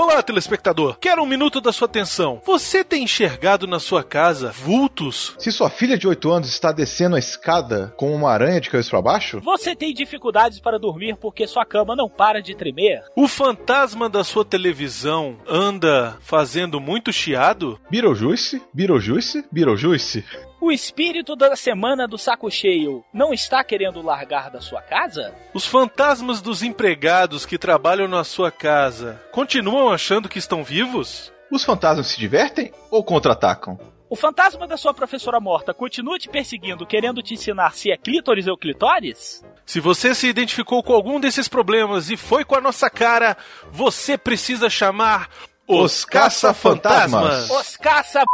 [0.00, 0.96] Olá, telespectador.
[1.00, 2.40] Quero um minuto da sua atenção.
[2.46, 5.34] Você tem enxergado na sua casa vultos?
[5.40, 8.90] Se sua filha de 8 anos está descendo a escada com uma aranha de cabeça
[8.90, 9.40] para baixo?
[9.40, 13.02] Você tem dificuldades para dormir porque sua cama não para de tremer?
[13.16, 17.76] O fantasma da sua televisão anda fazendo muito chiado?
[17.90, 18.62] Beetlejuice?
[18.72, 19.44] Beetlejuice?
[19.50, 20.24] Beetlejuice?
[20.60, 25.32] O espírito da semana do saco cheio não está querendo largar da sua casa?
[25.54, 31.32] Os fantasmas dos empregados que trabalham na sua casa continuam achando que estão vivos?
[31.50, 33.78] Os fantasmas se divertem ou contra-atacam?
[34.10, 38.48] O fantasma da sua professora morta continua te perseguindo, querendo te ensinar se é clítoris
[38.48, 39.44] ou clitóris?
[39.64, 43.36] Se você se identificou com algum desses problemas e foi com a nossa cara,
[43.70, 45.28] você precisa chamar
[45.68, 47.48] os caça-fantasmas.
[47.48, 48.24] Os caça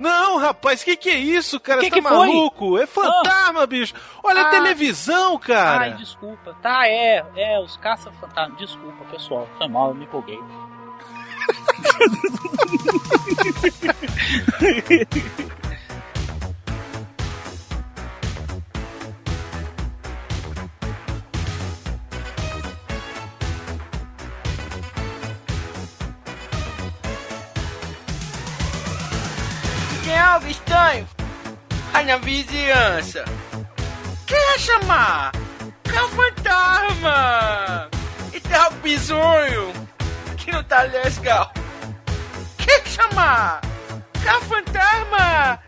[0.00, 1.80] Não, rapaz, que que é isso, cara?
[1.80, 2.18] Que Você que tá foi?
[2.28, 2.78] maluco?
[2.78, 3.94] É fantasma, bicho.
[4.22, 4.50] Olha a Ah.
[4.50, 5.84] televisão, cara.
[5.84, 6.56] Ai, desculpa.
[6.60, 8.58] Tá, é, é, os caça-fantasmas.
[8.58, 9.48] Desculpa, pessoal.
[9.58, 10.40] Foi mal, eu me empolguei.
[30.32, 31.06] algo estranho?
[31.92, 33.24] Ai, na vizinhança.
[34.26, 35.30] Quer chamar?
[35.94, 37.90] É um fantasma!
[38.32, 39.72] Isso é um bisonho
[40.38, 41.52] que não tá legal.
[42.56, 43.60] Quer chamar?
[44.24, 45.60] É um fantasma!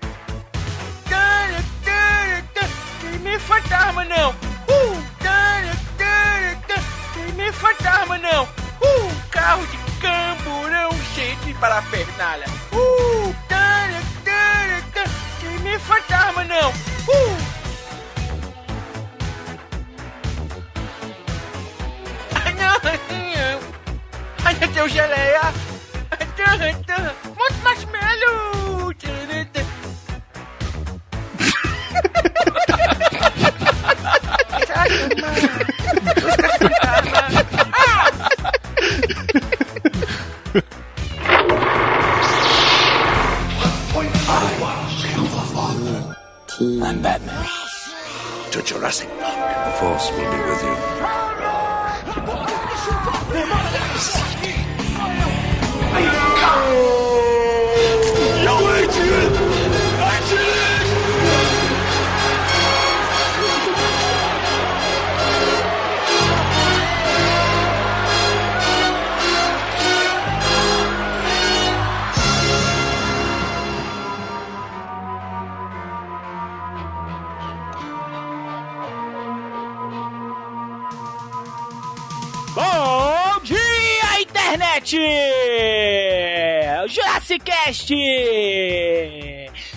[1.11, 2.69] Tana, tana, tana.
[3.03, 4.31] Tem meio fantasma não!
[4.31, 5.05] Uh!
[5.19, 6.85] Tana, tana, tana.
[7.13, 8.45] Tem meio fantasma não!
[8.45, 9.15] Uh!
[9.31, 12.47] Carro de camburão cheio de parafernália!
[12.73, 13.35] Uh!
[13.47, 14.14] Tana.
[15.75, 16.71] Meio fantasma não!
[16.71, 17.37] Uh!
[24.45, 25.41] Ai, meu Deus, geleia!
[26.13, 28.95] Ai, tana, Muito marshmallow!
[46.59, 46.85] Tana, tana.
[46.87, 47.47] I'm Batman.
[48.53, 49.65] To Jurassic Park.
[49.65, 50.75] The Force will be with you.
[56.45, 57.24] Bom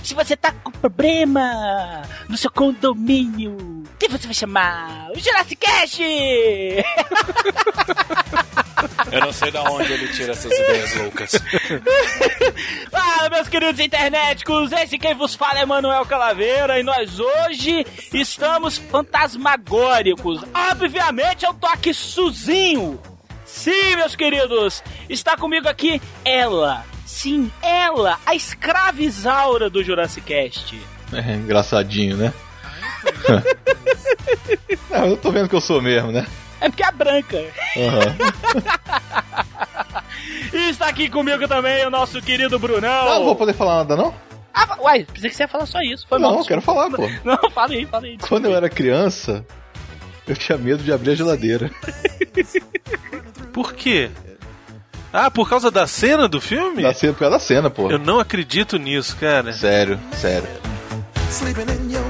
[0.04, 5.10] Se você tá com problema no seu condomínio, o que você vai chamar?
[5.16, 6.02] O Jurassic Cast!
[9.12, 11.32] Eu não sei de onde ele tira essas ideias loucas.
[12.92, 14.72] Fala, meus queridos internéticos!
[14.72, 20.44] Esse quem vos fala é Manuel Calaveira e nós hoje estamos fantasmagóricos.
[20.72, 23.02] Obviamente eu tô aqui sozinho.
[23.46, 26.86] Sim, meus queridos, está comigo aqui ela.
[27.08, 30.80] Sim, ela, a escravizaura do Jurassic Cast.
[31.14, 32.34] É, engraçadinho, né?
[34.92, 36.28] Não, eu tô vendo que eu sou mesmo, né?
[36.60, 37.38] É porque é branca.
[37.78, 38.16] Aham.
[40.54, 43.06] E está aqui comigo também o nosso querido Brunão.
[43.06, 44.14] Não, não vou poder falar nada, não?
[44.54, 46.06] Ah, uai, pensei que você ia falar só isso.
[46.08, 46.40] Foi Não, mal.
[46.40, 47.04] eu quero falar, pô.
[47.24, 48.18] Não, fala aí, fala aí.
[48.18, 49.46] Quando eu era criança,
[50.28, 51.70] eu tinha medo de abrir a geladeira.
[53.54, 54.10] Por quê?
[55.12, 56.84] Ah, por causa da cena do filme?
[56.84, 57.90] Da cena, por causa da cena, pô.
[57.90, 59.54] Eu não acredito nisso, cara.
[59.54, 60.48] Sério, sério.
[61.30, 62.04] Sleeping in your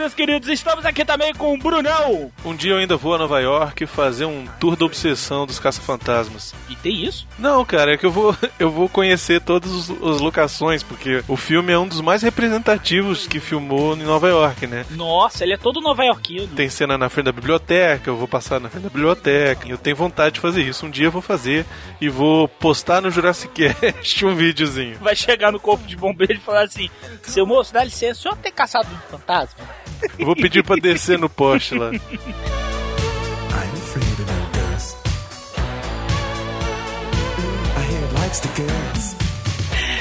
[0.00, 2.32] meus queridos, estamos aqui também com o Brunão.
[2.42, 6.54] Um dia eu ainda vou a Nova York fazer um tour da obsessão dos caça-fantasmas.
[6.70, 7.28] E tem isso?
[7.38, 11.70] Não, cara, é que eu vou, eu vou conhecer todas as locações, porque o filme
[11.70, 14.86] é um dos mais representativos que filmou em Nova York, né?
[14.88, 16.48] Nossa, ele é todo nova-iorquino.
[16.56, 19.68] Tem cena na frente da biblioteca, eu vou passar na frente da biblioteca.
[19.68, 20.86] Eu tenho vontade de fazer isso.
[20.86, 21.66] Um dia eu vou fazer
[22.00, 24.96] e vou postar no Jurassic Cast um videozinho.
[24.98, 26.88] Vai chegar no corpo de bombeiro e falar assim:
[27.22, 29.89] Seu moço, dá licença, o senhor tem caçado um fantasma?
[30.18, 31.90] Vou pedir pra descer no poste lá.
[38.32, 39.19] I'm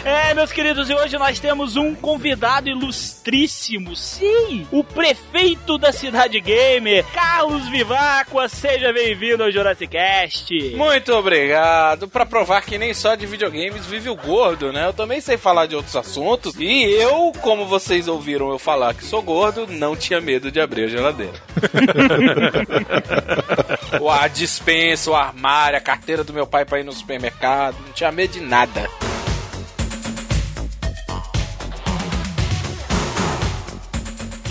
[0.06, 6.40] É, meus queridos, e hoje nós temos um convidado ilustríssimo, sim, o prefeito da cidade
[6.40, 10.54] gamer, Carlos Vivacqua, seja bem-vindo ao Jurassic Cast.
[10.76, 12.08] Muito obrigado.
[12.08, 14.86] Pra provar que nem só de videogames vive o gordo, né?
[14.88, 16.56] Eu também sei falar de outros assuntos.
[16.58, 20.86] E eu, como vocês ouviram eu falar que sou gordo, não tinha medo de abrir
[20.86, 21.34] a geladeira.
[24.00, 27.76] o a dispensa, o armário, a carteira do meu pai pra ir no supermercado.
[27.86, 28.90] Não tinha medo de nada.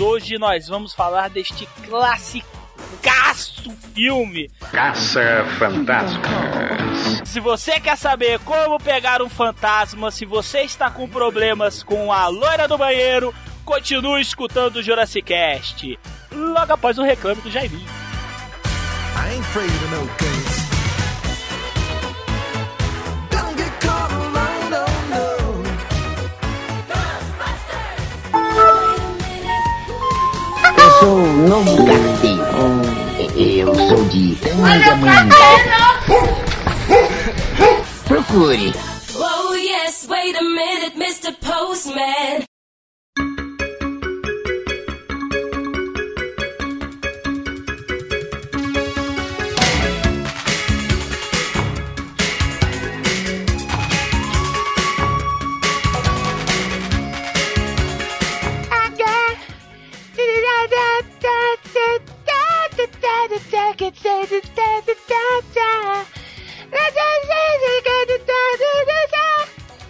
[0.00, 4.48] Hoje nós vamos falar deste classicaço filme.
[4.70, 7.22] Caça Fantasmas.
[7.24, 12.28] Se você quer saber como pegar um fantasma, se você está com problemas com a
[12.28, 13.34] loira do banheiro,
[13.64, 15.98] continue escutando o Jurassic Cast.
[16.30, 17.88] Logo após o reclame do Jaiminho.
[19.16, 20.06] I ain't afraid of no
[30.98, 32.42] sou o novo carteiro.
[33.36, 35.36] Eu sou de Tangamanga.
[38.06, 38.74] Procure.
[39.16, 41.32] Oh yes, wait a minute, Mr.
[41.40, 42.44] Postman.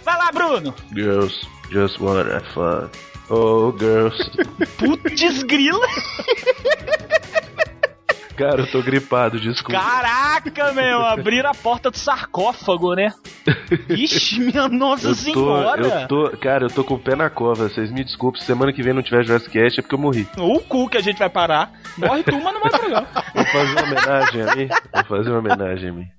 [0.03, 0.73] Vai lá, Bruno.
[0.93, 2.89] Girls just wanna fun.
[3.29, 4.17] Oh, girls.
[4.77, 5.85] Putz grila.
[8.39, 9.79] Cara, eu tô gripado, desculpa.
[9.79, 13.09] Caraca, meu, abriram a porta do sarcófago, né?
[13.89, 15.81] Ixi, minha nossa Eu tô, senhora.
[15.81, 17.67] eu tô, cara, eu tô com o pé na cova.
[17.67, 18.39] Vocês me desculpem.
[18.39, 20.25] Se semana que vem não tiver Jurassic Cast é porque eu morri.
[20.37, 21.71] O cu que a gente vai parar.
[21.97, 23.07] Morre tu, mas não vai programa.
[23.35, 24.67] Vou fazer uma homenagem a mim.
[24.93, 26.18] Vou fazer uma homenagem a mim.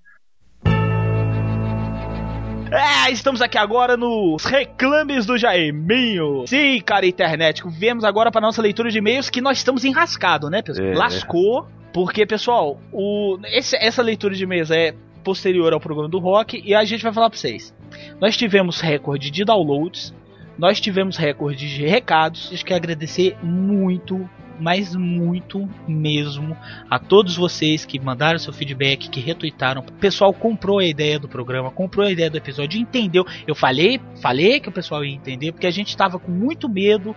[2.72, 6.44] É, estamos aqui agora nos reclames do Jaiminho.
[6.46, 7.62] Sim, cara, internet.
[7.66, 10.88] Viemos agora para nossa leitura de e-mails que nós estamos enrascados, né, pessoal?
[10.88, 10.94] É.
[10.94, 11.66] Lascou.
[11.92, 14.94] Porque, pessoal, o, esse- essa leitura de e-mails é
[15.24, 17.74] posterior ao programa do Rock e a gente vai falar pra vocês.
[18.20, 20.14] Nós tivemos recorde de downloads,
[20.56, 22.46] nós tivemos recorde de recados.
[22.46, 26.56] A gente quer agradecer muito, mas muito mesmo
[26.88, 29.82] a todos vocês que mandaram seu feedback, que retweetaram.
[29.82, 33.24] O pessoal comprou a ideia do programa, comprou a ideia do episódio, entendeu.
[33.46, 37.14] Eu falei, falei que o pessoal ia entender, porque a gente estava com muito medo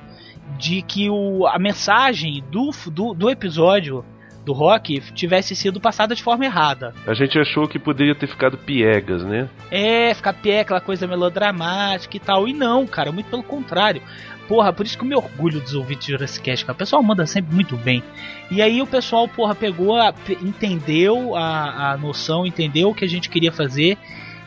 [0.58, 4.04] de que o, a mensagem do, do, do episódio
[4.44, 6.94] do rock tivesse sido passada de forma errada.
[7.08, 9.50] A gente achou que poderia ter ficado piegas, né?
[9.72, 12.48] É, ficar pé, aquela coisa melodramática e tal.
[12.48, 14.02] E não, cara, muito pelo contrário.
[14.48, 16.76] Porra, por isso que eu me orgulho dos ouvintes de Jurassic Cast, cara.
[16.76, 18.04] O pessoal manda sempre muito bem.
[18.52, 23.10] E aí o pessoal, porra, pegou, a- entendeu a, a noção, entendeu o que a
[23.10, 23.98] gente queria fazer.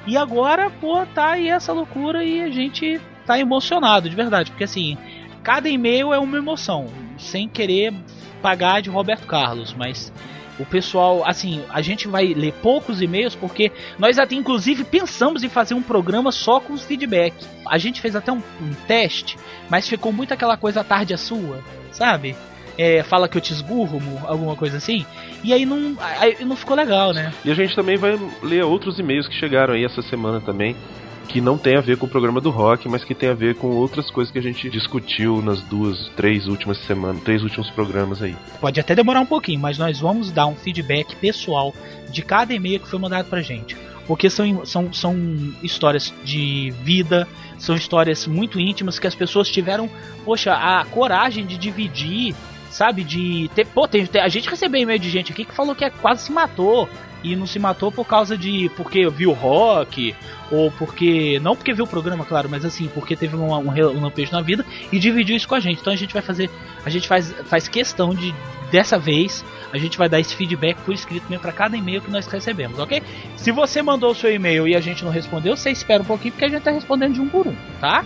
[0.07, 4.51] E agora, pô, tá aí essa loucura e a gente tá emocionado, de verdade.
[4.51, 4.97] Porque assim,
[5.43, 6.87] cada e-mail é uma emoção.
[7.19, 7.95] Sem querer
[8.43, 10.13] pagar de Roberto Carlos, mas
[10.59, 15.49] o pessoal, assim, a gente vai ler poucos e-mails porque nós até inclusive pensamos em
[15.49, 17.35] fazer um programa só com os feedback.
[17.67, 19.37] A gente fez até um, um teste,
[19.69, 22.37] mas ficou muito aquela coisa a tarde é sua, sabe?
[22.79, 25.05] É, fala que eu te esgurro, alguma coisa assim.
[25.43, 27.33] E aí não, aí não ficou legal, né?
[27.45, 30.77] E a gente também vai ler outros e-mails que chegaram aí essa semana também,
[31.27, 33.57] que não tem a ver com o programa do rock, mas que tem a ver
[33.57, 38.23] com outras coisas que a gente discutiu nas duas, três últimas semanas, três últimos programas
[38.23, 38.37] aí.
[38.61, 41.75] Pode até demorar um pouquinho, mas nós vamos dar um feedback pessoal
[42.11, 43.77] de cada e-mail que foi mandado pra gente.
[44.07, 45.17] Porque são, são, são
[45.63, 47.27] histórias de vida,
[47.59, 49.91] são histórias muito íntimas que as pessoas tiveram,
[50.25, 52.35] poxa, a coragem de dividir,
[52.71, 53.03] sabe?
[53.03, 53.67] De ter.
[53.67, 56.33] Pô, tem, a gente recebeu e-mail de gente aqui que falou que é, quase se
[56.33, 56.89] matou.
[57.23, 58.71] E não se matou por causa de.
[58.77, 60.15] porque viu rock,
[60.51, 61.41] ou porque.
[61.43, 64.31] Não porque viu o programa, claro, mas assim, porque teve um, um, re- um lampejo
[64.33, 65.81] na vida e dividiu isso com a gente.
[65.81, 66.49] Então a gente vai fazer.
[66.85, 68.33] A gente faz, faz questão de,
[68.71, 72.11] dessa vez, a gente vai dar esse feedback por escrito mesmo pra cada e-mail que
[72.11, 73.03] nós recebemos, ok?
[73.37, 76.33] Se você mandou o seu e-mail e a gente não respondeu, você espera um pouquinho
[76.33, 78.05] porque a gente tá respondendo de um por um, tá?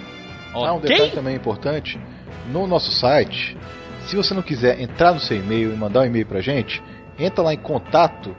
[0.64, 2.00] Ah, um detalhe também importante:
[2.50, 3.54] no nosso site,
[4.06, 6.82] se você não quiser entrar no seu e-mail e mandar um e-mail pra gente,
[7.18, 8.34] entra lá em contato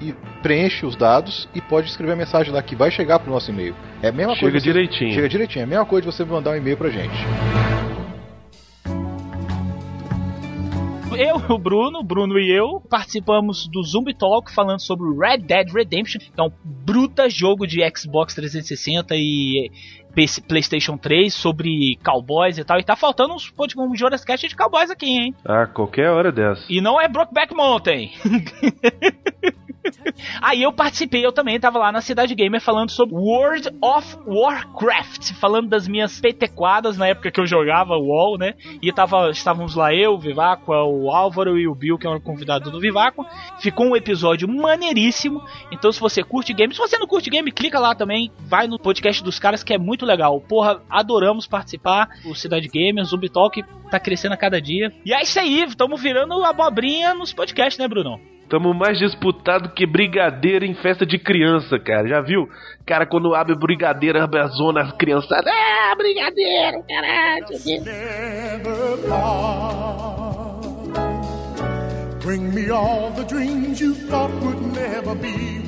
[0.00, 3.50] e preenche os dados e pode escrever a mensagem lá que vai chegar pro nosso
[3.50, 3.74] e-mail.
[4.02, 4.58] É a mesma Chega coisa.
[4.64, 5.12] você- direitinho.
[5.14, 5.60] Chega direitinho.
[5.62, 7.14] É a mesma coisa de você mandar um e-mail pra gente.
[11.18, 15.38] eu, o Bruno, o Bruno e eu, participamos do Zumbi Talk falando sobre o Red
[15.38, 19.70] Dead Redemption, que é um bruta jogo de Xbox 360 e
[20.46, 22.78] PlayStation 3 sobre cowboys e tal.
[22.78, 25.34] E tá faltando uns um Jurassic Cast de cowboys aqui, hein?
[25.44, 26.64] Ah, qualquer hora dessa.
[26.68, 28.10] E não é Brokeback Mountain.
[30.40, 35.32] Aí eu participei, eu também tava lá na Cidade Gamer falando sobre World of Warcraft,
[35.34, 38.54] falando das minhas petequadas na época que eu jogava WoW, né?
[38.82, 42.20] E tava, estávamos lá eu, o Vivaco, o Álvaro e o Bill, que é o
[42.20, 43.26] convidado do Vivaco.
[43.58, 45.42] Ficou um episódio maneiríssimo.
[45.70, 48.78] Então se você curte game, se você não curte game, clica lá também, vai no
[48.78, 50.40] podcast dos caras que é muito legal.
[50.40, 52.08] Porra, adoramos participar.
[52.24, 54.92] O Cidade Gamer, o Zumbi Talk tá crescendo a cada dia.
[55.04, 58.35] E é isso aí, estamos virando abobrinha nos podcasts, né, Brunão?
[58.48, 62.06] Tamo mais disputado que brigadeiro em festa de criança, cara.
[62.06, 62.48] Já viu?
[62.86, 65.30] Cara, quando abre brigadeiro, abre a zona, as crianças.
[65.32, 67.46] Ah, brigadeiro, caralho.
[72.22, 75.65] Bring me all the dreams you thought would never be.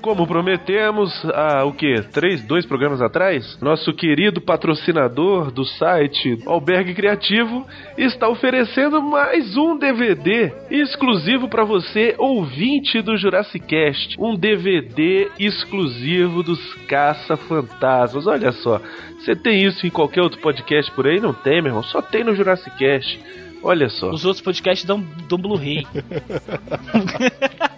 [0.00, 2.00] Como prometemos há o que?
[2.10, 7.66] Três, dois programas atrás, nosso querido patrocinador do site Albergue Criativo
[7.98, 14.16] está oferecendo mais um DVD exclusivo para você, ouvinte do Jurassic Cast.
[14.18, 18.26] Um DVD exclusivo dos Caça-Fantasmas.
[18.26, 18.80] Olha só,
[19.18, 21.20] você tem isso em qualquer outro podcast por aí?
[21.20, 21.82] Não tem, meu irmão.
[21.82, 23.20] Só tem no Jurassic Cast.
[23.62, 24.10] Olha só.
[24.10, 25.86] Os outros podcasts dão, dão Blu-ray.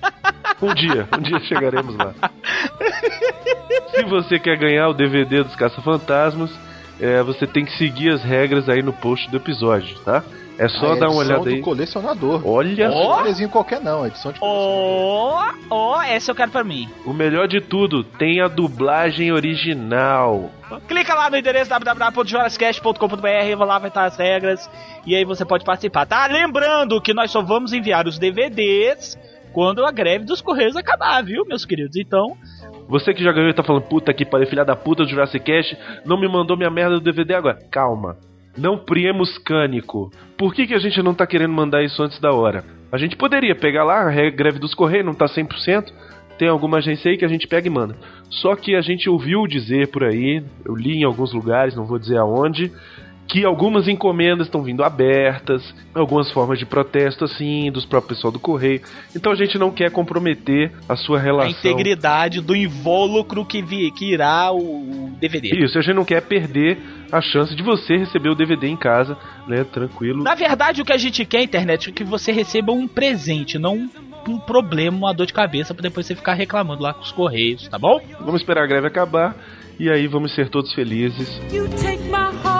[0.62, 2.14] Um dia, um dia chegaremos lá.
[3.90, 6.50] Se você quer ganhar o DVD dos Caça-Fantasmas,
[7.00, 10.22] é, você tem que seguir as regras aí no post do episódio, tá?
[10.58, 11.56] É só A dar uma olhada aí.
[11.56, 12.46] do colecionador.
[12.46, 13.18] Olha Não só.
[13.18, 16.88] é um desenho qualquer não, é edição de Ó, ó, essa eu quero pra mim.
[17.06, 20.50] O melhor de tudo, tem a dublagem original.
[20.86, 24.70] Clica lá no endereço www.jurassicast.com.br, lá vai estar as regras
[25.06, 26.26] e aí você pode participar, tá?
[26.26, 29.18] Lembrando que nós só vamos enviar os DVDs
[29.52, 31.96] quando a greve dos Correios acabar, viu, meus queridos?
[31.96, 32.36] Então,
[32.88, 35.44] Você que já ganhou e tá falando, puta que pariu, filha da puta do Jurassic
[35.44, 37.58] Cast, não me mandou minha merda do DVD agora.
[37.70, 38.16] Calma.
[38.56, 40.10] Não priemos cânico.
[40.36, 42.64] Por que, que a gente não tá querendo mandar isso antes da hora?
[42.90, 45.90] A gente poderia pegar lá, a re- greve dos Correios não tá 100%,
[46.38, 47.96] tem alguma agência aí que a gente pega e manda.
[48.28, 51.98] Só que a gente ouviu dizer por aí, eu li em alguns lugares, não vou
[51.98, 52.70] dizer aonde,
[53.26, 58.38] que algumas encomendas estão vindo abertas, algumas formas de protesto assim, dos próprios pessoal do
[58.38, 58.82] correio.
[59.16, 61.50] Então a gente não quer comprometer a sua a relação.
[61.50, 65.64] integridade do invólucro que, vi, que irá o, DVD.
[65.64, 66.78] Isso, a gente não quer perder
[67.10, 70.22] a chance de você receber o DVD em casa, né, tranquilo.
[70.22, 73.76] Na verdade, o que a gente quer, internet, é que você receba um presente, não
[73.76, 73.90] um,
[74.28, 77.68] um problema, uma dor de cabeça, pra depois você ficar reclamando lá com os Correios,
[77.68, 78.00] tá bom?
[78.20, 79.36] Vamos esperar a greve acabar
[79.78, 81.40] e aí vamos ser todos felizes.
[81.52, 82.51] You take my heart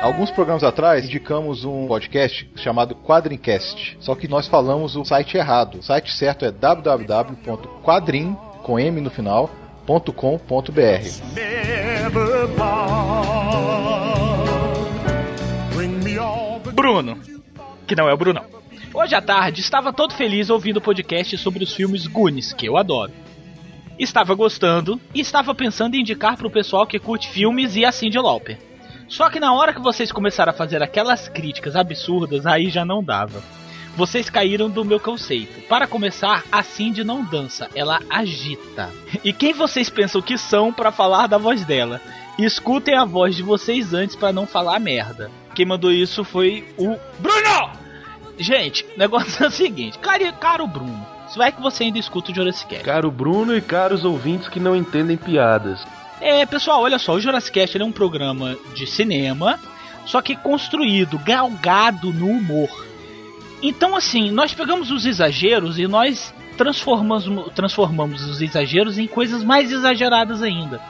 [0.00, 3.96] Alguns programas atrás indicamos um podcast chamado Quadrincast.
[4.00, 5.78] Só que nós falamos o site errado.
[5.78, 9.50] O site certo é www.quadrim com m no final
[10.14, 10.72] .com.br.
[16.72, 17.18] Bruno,
[17.86, 18.44] que não é o Brunão.
[18.94, 22.76] Hoje à tarde estava todo feliz ouvindo o podcast sobre os filmes Goonies, que eu
[22.76, 23.12] adoro.
[23.98, 28.18] Estava gostando e estava pensando em indicar pro pessoal que curte filmes e a Cyndi
[28.18, 28.67] Lauper.
[29.08, 33.02] Só que na hora que vocês começaram a fazer aquelas críticas absurdas, aí já não
[33.02, 33.42] dava.
[33.96, 35.66] Vocês caíram do meu conceito.
[35.66, 38.90] Para começar, a Cindy não dança, ela agita.
[39.24, 42.00] E quem vocês pensam que são para falar da voz dela?
[42.38, 45.30] Escutem a voz de vocês antes para não falar merda.
[45.54, 47.72] Quem mandou isso foi o Bruno!
[48.38, 52.30] Gente, o negócio é o seguinte, caro, caro Bruno, se vai que você ainda escuta
[52.30, 52.78] o Jurassic.
[52.84, 55.84] Caro Bruno e caros ouvintes que não entendem piadas.
[56.20, 59.58] É, pessoal, olha só, o Jurassic Cast é um programa de cinema,
[60.04, 62.86] só que construído, galgado no humor.
[63.62, 69.70] Então, assim, nós pegamos os exageros e nós transformamos, transformamos os exageros em coisas mais
[69.70, 70.80] exageradas ainda.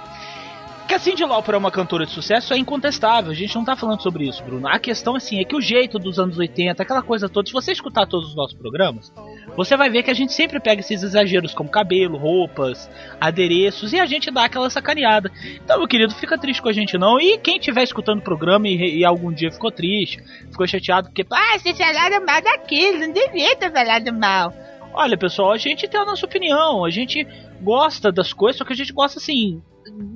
[0.89, 3.77] Que a Cyndi Lauper é uma cantora de sucesso é incontestável, a gente não tá
[3.77, 4.67] falando sobre isso, Bruno.
[4.67, 7.73] A questão, assim, é que o jeito dos anos 80, aquela coisa toda, se você
[7.73, 9.13] escutar todos os nossos programas,
[9.55, 12.89] você vai ver que a gente sempre pega esses exageros como cabelo, roupas,
[13.21, 15.31] adereços e a gente dá aquela sacaneada.
[15.63, 17.21] Então, meu querido, fica triste com a gente não.
[17.21, 21.27] E quem estiver escutando o programa e, e algum dia ficou triste, ficou chateado porque,
[21.31, 24.55] ah, vocês falaram mal daquilo, não devia ter falado mal.
[24.95, 27.27] Olha, pessoal, a gente tem a nossa opinião, a gente
[27.61, 29.61] gosta das coisas, só que a gente gosta assim.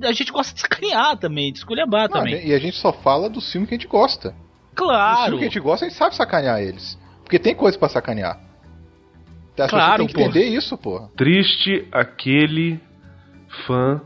[0.03, 2.47] A gente gosta de sacanear também, de esculhambar Ah, também.
[2.47, 4.29] e a gente só fala dos filmes que a gente gosta.
[4.29, 5.23] Os Claro.
[5.23, 6.97] filmes que a gente gosta, a gente sabe sacanear eles.
[7.23, 8.39] Porque tem coisa pra sacanear.
[9.57, 10.21] As Claro, têm que pô.
[10.21, 11.09] entender isso, porra.
[11.15, 12.79] Triste aquele
[13.67, 14.01] fã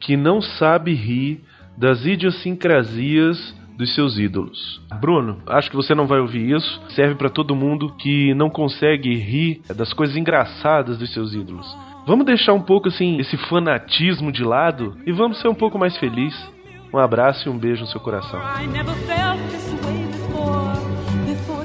[0.00, 1.44] que não sabe rir
[1.76, 4.80] das idiosincrasias dos seus ídolos.
[5.00, 6.80] Bruno, acho que você não vai ouvir isso.
[6.94, 11.66] Serve para todo mundo que não consegue rir das coisas engraçadas dos seus ídolos.
[12.06, 15.96] Vamos deixar um pouco assim esse fanatismo de lado e vamos ser um pouco mais
[15.96, 16.38] felizes.
[16.94, 18.40] Um abraço e um beijo no seu coração.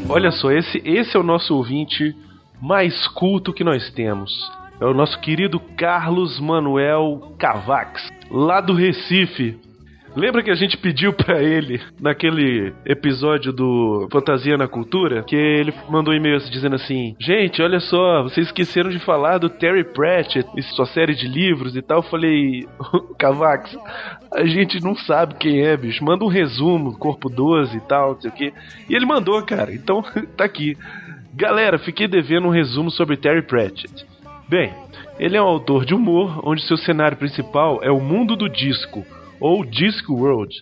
[0.09, 2.15] Olha só, esse, esse é o nosso ouvinte
[2.59, 4.31] mais culto que nós temos.
[4.79, 9.59] É o nosso querido Carlos Manuel Cavax, lá do Recife.
[10.15, 15.73] Lembra que a gente pediu para ele naquele episódio do Fantasia na Cultura que ele
[15.89, 20.49] mandou um e-mail dizendo assim: "Gente, olha só, vocês esqueceram de falar do Terry Pratchett
[20.57, 21.99] e sua série de livros e tal".
[21.99, 22.67] Eu falei:
[23.17, 23.77] "Cavax,
[24.33, 26.03] a gente não sabe quem é, bicho.
[26.03, 28.53] Manda um resumo, corpo 12 e tal, não sei o quê".
[28.89, 29.73] E ele mandou, cara.
[29.73, 30.03] Então
[30.35, 30.77] tá aqui.
[31.33, 34.05] Galera, fiquei devendo um resumo sobre Terry Pratchett.
[34.49, 34.73] Bem,
[35.17, 39.05] ele é um autor de humor onde seu cenário principal é o mundo do disco
[39.41, 40.55] ou Disc World.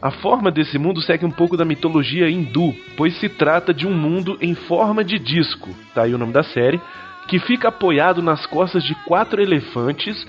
[0.00, 3.94] A forma desse mundo segue um pouco da mitologia hindu, pois se trata de um
[3.94, 6.80] mundo em forma de disco, tá aí o nome da série,
[7.28, 10.26] que fica apoiado nas costas de quatro elefantes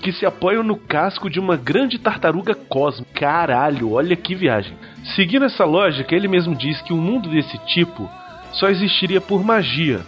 [0.00, 3.10] que se apoiam no casco de uma grande tartaruga cósmica.
[3.18, 4.76] Caralho, olha que viagem.
[5.16, 8.08] Seguindo essa lógica, ele mesmo diz que um mundo desse tipo
[8.52, 10.00] só existiria por magia,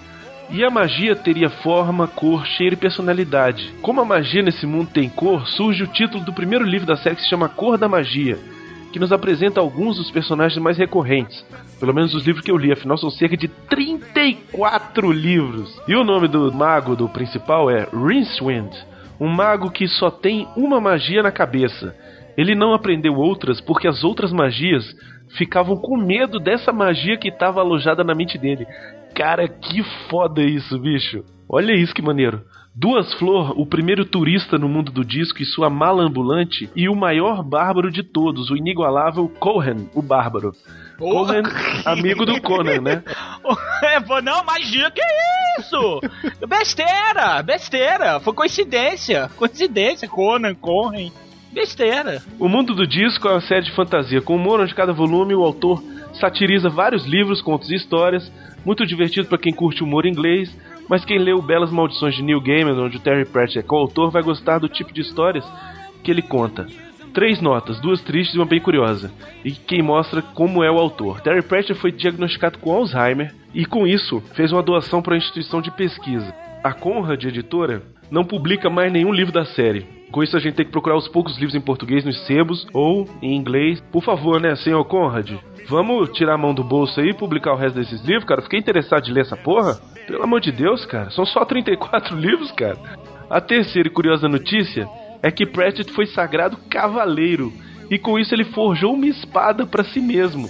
[0.50, 3.72] e a magia teria forma, cor, cheiro e personalidade.
[3.82, 7.16] Como a magia nesse mundo tem cor, surge o título do primeiro livro da série
[7.16, 8.38] que se chama Cor da Magia,
[8.92, 11.44] que nos apresenta alguns dos personagens mais recorrentes.
[11.78, 15.80] Pelo menos os livros que eu li, afinal são cerca de 34 livros.
[15.86, 18.72] E o nome do mago do principal é Rincewind,
[19.20, 21.94] um mago que só tem uma magia na cabeça.
[22.36, 24.84] Ele não aprendeu outras porque as outras magias
[25.36, 28.66] ficavam com medo dessa magia que estava alojada na mente dele.
[29.18, 31.24] Cara, que foda isso, bicho.
[31.50, 32.40] Olha isso que maneiro.
[32.72, 36.94] Duas Flor, o primeiro turista no mundo do disco e sua mala ambulante, e o
[36.94, 40.52] maior bárbaro de todos, o inigualável Cohen, o bárbaro.
[41.00, 41.26] Oh.
[41.26, 41.42] Cohen,
[41.84, 43.02] amigo do Conan, né?
[43.82, 45.02] É, não, magia, que
[45.58, 46.00] isso?
[46.46, 48.20] besteira, besteira.
[48.20, 49.28] Foi coincidência.
[49.36, 51.12] Coincidência, Conan, Cohen.
[51.52, 52.22] Besteira.
[52.38, 55.42] O mundo do disco é uma série de fantasia com humor onde cada volume o
[55.42, 55.82] autor
[56.18, 58.30] satiriza vários livros, contos e histórias,
[58.64, 60.54] muito divertido para quem curte humor inglês,
[60.88, 64.22] mas quem leu Belas Maldições de Neil Gaiman, onde o Terry Pratchett é coautor, vai
[64.22, 65.44] gostar do tipo de histórias
[66.02, 66.66] que ele conta.
[67.12, 69.10] Três notas, duas tristes e uma bem curiosa,
[69.44, 71.20] e quem mostra como é o autor.
[71.20, 75.60] Terry Pratchett foi diagnosticado com Alzheimer e com isso fez uma doação para a instituição
[75.60, 76.34] de pesquisa.
[76.62, 79.97] A Conrad Editora não publica mais nenhum livro da série.
[80.10, 83.06] Com isso a gente tem que procurar os poucos livros em português nos sebos ou
[83.22, 83.80] em inglês.
[83.92, 85.32] Por favor, né, senhor Conrad?
[85.68, 88.40] Vamos tirar a mão do bolso aí e publicar o resto desses livros, cara?
[88.40, 89.78] Fiquei interessado em ler essa porra.
[90.06, 91.10] Pelo amor de Deus, cara.
[91.10, 92.78] São só 34 livros, cara.
[93.28, 94.88] A terceira e curiosa notícia
[95.22, 97.52] é que Pratchett foi sagrado cavaleiro
[97.90, 100.48] e com isso ele forjou uma espada para si mesmo.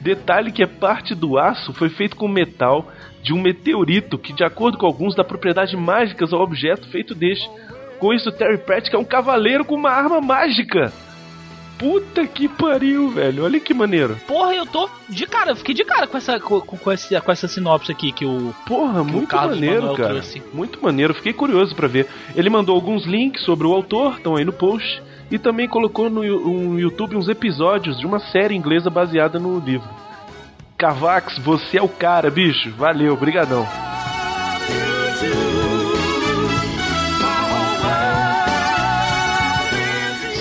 [0.00, 2.90] Detalhe que a parte do aço foi feito com metal
[3.22, 7.48] de um meteorito que, de acordo com alguns, dá propriedades mágicas ao objeto feito deste.
[7.98, 10.92] Com isso, Terry Pratchett é um cavaleiro com uma arma mágica.
[11.78, 13.44] Puta que pariu, velho.
[13.44, 14.16] Olha que maneiro.
[14.26, 17.32] Porra, eu tô de cara, eu fiquei de cara com essa, com, com, essa, com
[17.32, 18.54] essa sinopse aqui que o.
[18.66, 20.08] Porra, que muito o maneiro, Manuel cara.
[20.10, 20.42] trouxe.
[20.54, 21.14] Muito maneiro.
[21.14, 22.06] Fiquei curioso pra ver.
[22.34, 25.02] Ele mandou alguns links sobre o autor, estão aí no post.
[25.30, 29.88] E também colocou no, no YouTube uns episódios de uma série inglesa baseada no livro.
[30.78, 32.70] Cavax, você é o cara, bicho.
[32.76, 33.66] Valeu, brigadão.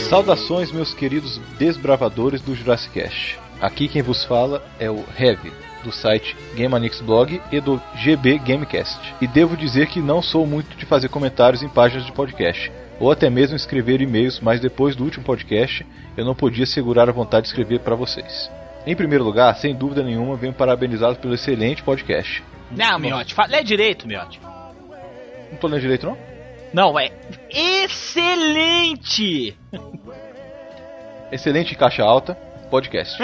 [0.10, 3.40] Saudações, meus queridos desbravadores do Jurassic Cast.
[3.60, 5.52] Aqui quem vos fala é o Heavy,
[5.84, 9.00] do site GameAnix Blog e do GB Gamecast.
[9.20, 13.12] E devo dizer que não sou muito de fazer comentários em páginas de podcast, ou
[13.12, 15.84] até mesmo escrever e-mails, mas depois do último podcast
[16.16, 18.52] eu não podia segurar a vontade de escrever para vocês.
[18.86, 22.44] Em primeiro lugar, sem dúvida nenhuma, venho parabenizá-los pelo excelente podcast.
[22.70, 24.40] Não, Miotti, lê direito, Miotti.
[25.52, 26.35] Não tô lendo direito, não?
[26.76, 27.10] Não, é
[27.50, 29.58] excelente!
[31.32, 32.36] Excelente caixa alta,
[32.70, 33.18] podcast.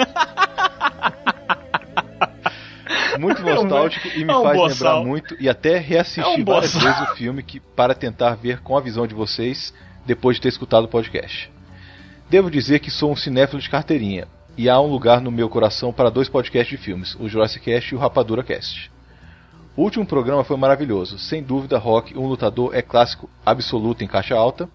[3.20, 4.94] Muito nostálgico e me é um faz boçal.
[5.00, 6.94] lembrar muito e até reassistir É um várias boçal.
[6.94, 9.74] vezes o filme que, para tentar ver com a visão de vocês
[10.06, 11.52] depois de ter escutado o podcast.
[12.30, 15.92] Devo dizer que sou um cinéfilo de carteirinha e há um lugar no meu coração
[15.92, 18.90] para dois podcasts de filmes, o Jurassic Cast e o Rapadura Cast.
[19.74, 24.34] O último programa foi maravilhoso, sem dúvida Rock, um lutador é clássico absoluto em caixa
[24.34, 24.68] alta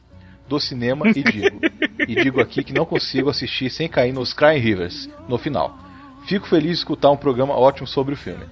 [0.50, 1.60] do cinema e digo,
[2.08, 5.78] e digo aqui que não consigo assistir sem cair nos Crying Rivers no final.
[6.26, 8.46] Fico feliz de escutar um programa ótimo sobre o filme.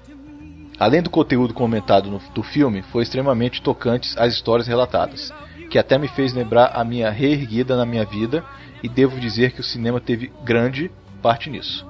[0.77, 5.33] Além do conteúdo comentado no- do filme, foi extremamente tocantes as histórias relatadas,
[5.71, 8.43] que até me fez lembrar a minha reerguida na minha vida,
[8.83, 11.85] e devo dizer que o cinema teve grande parte nisso.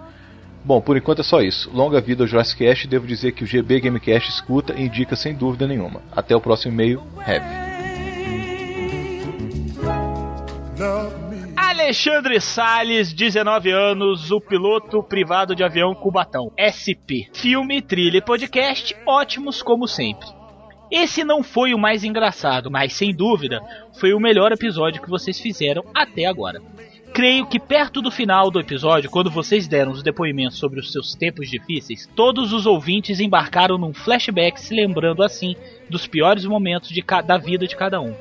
[0.66, 1.70] Bom, por enquanto é só isso.
[1.72, 5.36] Longa vida ao Jurassic Cast, devo dizer que o GB Gamecast escuta e indica sem
[5.36, 6.02] dúvida nenhuma.
[6.12, 7.46] Até o próximo e-mail, Heavy.
[11.56, 17.30] Alexandre Salles, 19 anos, o piloto privado de avião Cubatão, SP.
[17.32, 20.28] Filme, trilha e podcast, ótimos como sempre.
[20.90, 23.62] Esse não foi o mais engraçado, mas sem dúvida
[24.00, 26.60] foi o melhor episódio que vocês fizeram até agora.
[27.16, 31.16] Creio que perto do final do episódio, quando vocês deram os depoimentos sobre os seus
[31.16, 35.56] tempos difíceis, todos os ouvintes embarcaram num flashback se lembrando assim
[35.90, 38.14] dos piores momentos de da vida de cada um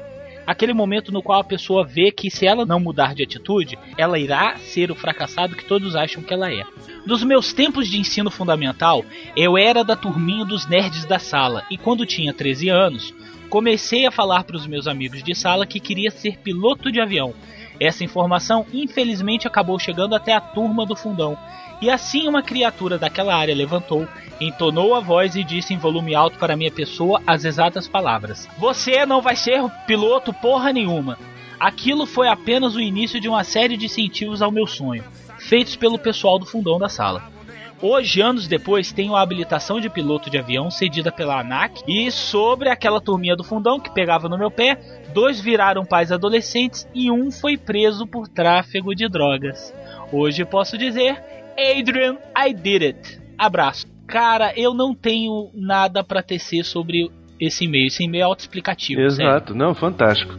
[0.47, 4.19] aquele momento no qual a pessoa vê que se ela não mudar de atitude, ela
[4.19, 6.63] irá ser o fracassado que todos acham que ela é.
[7.07, 9.05] Nos meus tempos de ensino fundamental,
[9.35, 13.15] eu era da turminha dos nerds da sala e quando tinha 13 anos,
[13.49, 17.35] comecei a falar para os meus amigos de sala que queria ser piloto de avião.
[17.81, 21.37] Essa informação infelizmente acabou chegando até a turma do fundão.
[21.81, 24.09] E assim uma criatura daquela área levantou
[24.41, 29.05] entonou a voz e disse em volume alto para minha pessoa as exatas palavras: Você
[29.07, 31.19] não vai ser piloto porra nenhuma.
[31.59, 35.05] Aquilo foi apenas o início de uma série de incentivos ao meu sonho,
[35.39, 37.34] feitos pelo pessoal do fundão da sala.
[37.83, 42.69] Hoje, anos depois, tenho a habilitação de piloto de avião cedida pela ANAC e sobre
[42.69, 44.79] aquela turminha do fundão que pegava no meu pé,
[45.13, 49.75] dois viraram pais adolescentes e um foi preso por tráfego de drogas.
[50.13, 51.23] Hoje posso dizer,
[51.59, 53.21] Adrian, I did it.
[53.37, 53.87] Abraço.
[54.07, 57.11] Cara, eu não tenho nada para tecer sobre
[57.41, 57.87] esse e-mail.
[57.87, 59.01] Esse e-mail é autoexplicativo.
[59.01, 59.55] Exato, sério.
[59.55, 60.35] não, fantástico.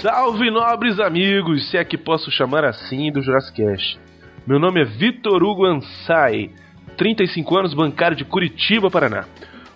[0.00, 3.98] Salve nobres amigos, se é que posso chamar assim do Jurassic.
[4.46, 6.50] Meu nome é Vitor Hugo Ansai,
[6.96, 9.24] 35 anos, bancário de Curitiba, Paraná.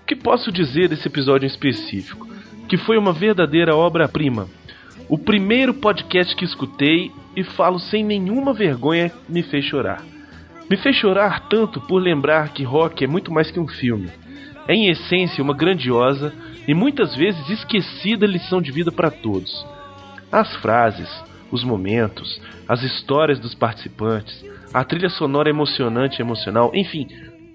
[0.00, 2.28] O que posso dizer desse episódio em específico?
[2.68, 4.46] Que foi uma verdadeira obra-prima.
[5.08, 10.04] O primeiro podcast que escutei e falo sem nenhuma vergonha me fez chorar.
[10.70, 14.08] Me fez chorar tanto por lembrar que rock é muito mais que um filme.
[14.68, 16.32] É em essência uma grandiosa
[16.68, 19.66] e muitas vezes esquecida lição de vida para todos.
[20.33, 21.09] As frases,
[21.51, 24.42] os momentos, as histórias dos participantes,
[24.73, 27.07] a trilha sonora emocionante e emocional, enfim,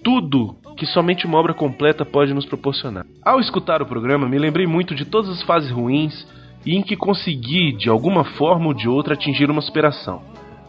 [0.04, 3.04] tudo que somente uma obra completa pode nos proporcionar.
[3.26, 6.28] Ao escutar o programa, me lembrei muito de todas as fases ruins
[6.64, 10.22] e em que consegui, de alguma forma ou de outra, atingir uma superação.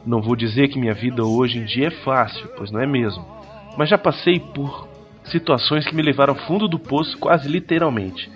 [0.06, 3.22] Não vou dizer que minha vida hoje em dia é fácil, pois não é mesmo.
[3.76, 4.88] Mas já passei por
[5.24, 8.30] situações que me levaram ao fundo do poço quase literalmente.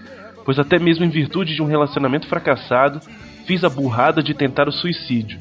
[0.45, 3.01] Pois até mesmo em virtude de um relacionamento fracassado,
[3.47, 5.39] fiz a burrada de tentar o suicídio.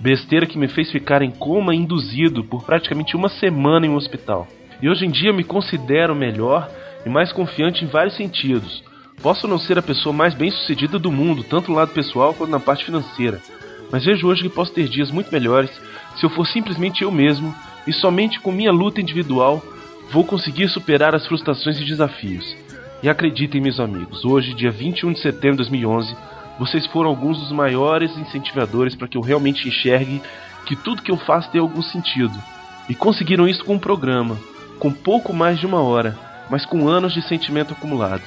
[0.00, 4.46] Besteira que me fez ficar em coma induzido por praticamente uma semana em um hospital.
[4.80, 6.70] E hoje em dia me considero melhor
[7.04, 8.82] e mais confiante em vários sentidos.
[9.22, 12.50] Posso não ser a pessoa mais bem sucedida do mundo, tanto no lado pessoal quanto
[12.50, 13.40] na parte financeira
[13.90, 15.70] mas vejo hoje que posso ter dias muito melhores
[16.16, 17.54] se eu for simplesmente eu mesmo
[17.86, 19.62] e somente com minha luta individual
[20.10, 22.56] vou conseguir superar as frustrações e desafios.
[23.02, 26.16] E acreditem, meus amigos, hoje, dia 21 de setembro de 2011,
[26.58, 30.20] vocês foram alguns dos maiores incentivadores para que eu realmente enxergue
[30.66, 32.36] que tudo que eu faço tem algum sentido.
[32.88, 34.36] E conseguiram isso com um programa,
[34.78, 36.16] com pouco mais de uma hora,
[36.50, 38.22] mas com anos de sentimento acumulado.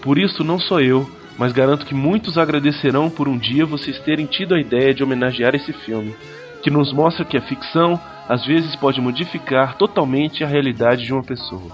[0.00, 4.26] Por isso, não só eu, mas garanto que muitos agradecerão por um dia vocês terem
[4.26, 6.14] tido a ideia de homenagear esse filme,
[6.62, 11.22] que nos mostra que a ficção às vezes pode modificar totalmente a realidade de uma
[11.22, 11.70] pessoa.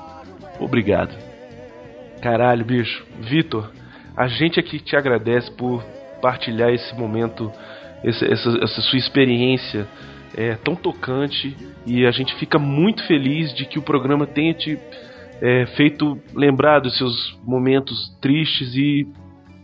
[0.61, 1.16] Obrigado.
[2.20, 3.04] Caralho, bicho.
[3.20, 3.70] Vitor,
[4.16, 5.83] a gente aqui te agradece por
[6.22, 7.50] partilhar esse momento,
[8.03, 9.87] essa, essa, essa sua experiência
[10.37, 14.79] é, tão tocante e a gente fica muito feliz de que o programa tenha te
[15.40, 19.07] é, feito lembrar dos seus momentos tristes e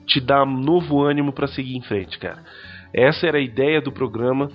[0.07, 2.43] te dá novo ânimo para seguir em frente, cara.
[2.93, 4.51] Essa era a ideia do programa,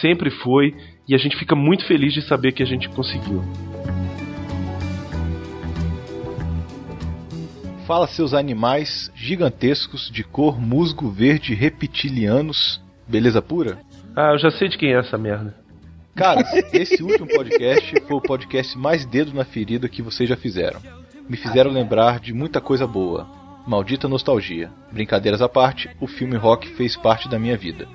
[0.00, 0.74] sempre foi,
[1.08, 3.42] e a gente fica muito feliz de saber que a gente conseguiu.
[7.86, 13.78] Fala seus animais gigantescos de cor musgo verde reptilianos, beleza pura?
[14.16, 15.54] Ah, eu já sei de quem é essa merda.
[16.12, 16.42] Cara,
[16.74, 20.80] esse último podcast foi o podcast mais dedo na ferida que vocês já fizeram.
[21.28, 23.24] Me fizeram lembrar de muita coisa boa.
[23.68, 24.68] Maldita nostalgia.
[24.90, 27.86] Brincadeiras à parte, o filme rock fez parte da minha vida.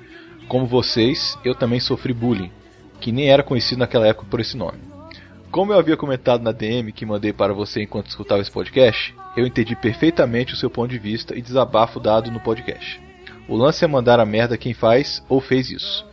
[0.48, 2.50] Como vocês, eu também sofri bullying,
[2.98, 4.91] que nem era conhecido naquela época por esse nome.
[5.52, 9.46] Como eu havia comentado na DM que mandei para você enquanto escutava esse podcast, eu
[9.46, 12.98] entendi perfeitamente o seu ponto de vista e desabafo dado no podcast.
[13.46, 16.06] O lance é mandar a merda quem faz ou fez isso.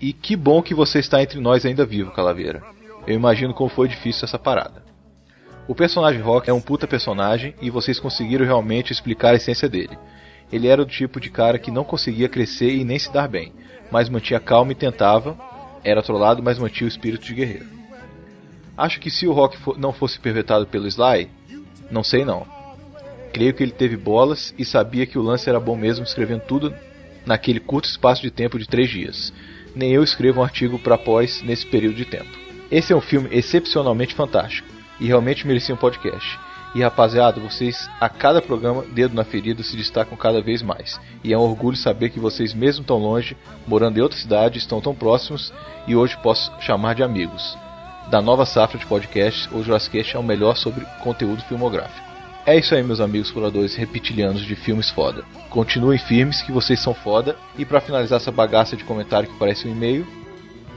[0.00, 2.62] E que bom que você está entre nós ainda vivo, Calaveira.
[3.06, 4.82] Eu imagino como foi difícil essa parada.
[5.68, 9.98] O personagem Rock é um puta personagem e vocês conseguiram realmente explicar a essência dele.
[10.50, 13.52] Ele era o tipo de cara que não conseguia crescer e nem se dar bem,
[13.90, 15.36] mas mantinha calma e tentava,
[15.84, 17.83] Era trollado, mas mantinha o espírito de guerreiro.
[18.76, 21.28] Acho que se o Rock fo não fosse perpetrado pelo Sly,
[21.90, 22.46] não sei não.
[23.32, 26.74] Creio que ele teve bolas e sabia que o lance era bom mesmo escrevendo tudo
[27.26, 29.32] naquele curto espaço de tempo de três dias.
[29.74, 32.30] Nem eu escrevo um artigo para pós nesse período de tempo.
[32.70, 34.68] Esse é um filme excepcionalmente fantástico
[35.00, 36.38] e realmente merecia um podcast.
[36.74, 41.00] E rapaziada, vocês a cada programa, dedo na ferida, se destacam cada vez mais.
[41.22, 44.80] E é um orgulho saber que vocês, mesmo tão longe, morando em outra cidade, estão
[44.80, 45.52] tão próximos
[45.86, 47.56] e hoje posso chamar de amigos.
[48.10, 52.04] Da nova safra de podcasts, o Jurassic é o melhor sobre conteúdo filmográfico.
[52.46, 55.24] É isso aí, meus amigos curadores reptilianos de filmes foda.
[55.48, 57.36] Continuem firmes que vocês são foda.
[57.56, 60.06] E para finalizar essa bagaça de comentário que parece um e-mail,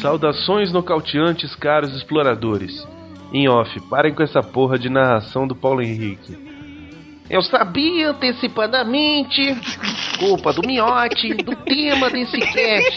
[0.00, 2.88] Saudações nocauteantes, caros exploradores.
[3.34, 6.36] Em off, parem com essa porra de narração do Paulo Henrique.
[7.28, 9.54] Eu sabia antecipadamente,
[10.18, 12.96] culpa do miote, do tema desse cast.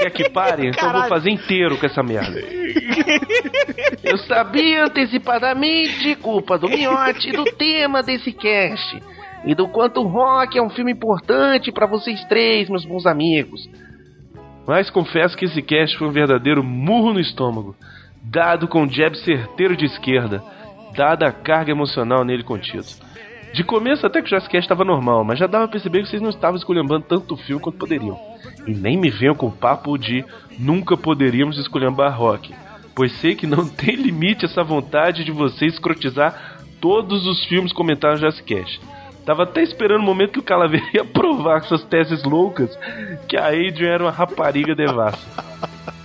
[0.00, 0.66] Quer que pare?
[0.66, 2.38] Então eu vou fazer inteiro com essa merda.
[4.02, 9.00] Eu sabia antecipadamente, culpa do miote, do tema desse cast.
[9.46, 13.68] E do quanto o rock é um filme importante para vocês três, meus bons amigos.
[14.66, 17.74] Mas confesso que esse cast foi um verdadeiro murro no estômago,
[18.22, 20.42] dado com um jab certeiro de esquerda,
[20.96, 22.86] dada a carga emocional nele contido.
[23.52, 26.22] De começo até que o Jurassic estava normal, mas já dava pra perceber que vocês
[26.22, 28.18] não estavam esculhambando tanto o filme quanto poderiam.
[28.66, 30.24] E nem me venham com o papo de
[30.58, 32.54] nunca poderíamos esculhambar rock,
[32.94, 38.20] pois sei que não tem limite essa vontade de vocês escrotizar todos os filmes comentados
[38.22, 38.66] no Jurassic
[39.24, 42.76] Tava até esperando o momento que o Calaveira ia provar com suas teses loucas
[43.28, 45.18] que a Adrian era uma rapariga devassa.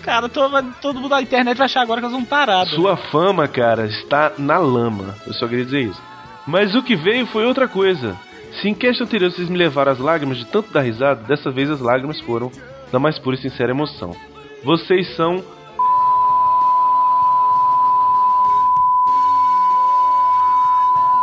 [0.04, 2.66] Cara, todo, todo mundo na internet vai achar agora que elas vão parar.
[2.68, 5.16] Sua fama, cara, está na lama.
[5.26, 6.02] Eu só queria dizer isso.
[6.46, 8.16] Mas o que veio foi outra coisa.
[8.62, 11.70] Se em cast anterior vocês me levaram as lágrimas de tanto dar risada, dessa vez
[11.70, 12.50] as lágrimas foram
[12.92, 14.16] da mais pura e sincera emoção.
[14.64, 15.44] Vocês são.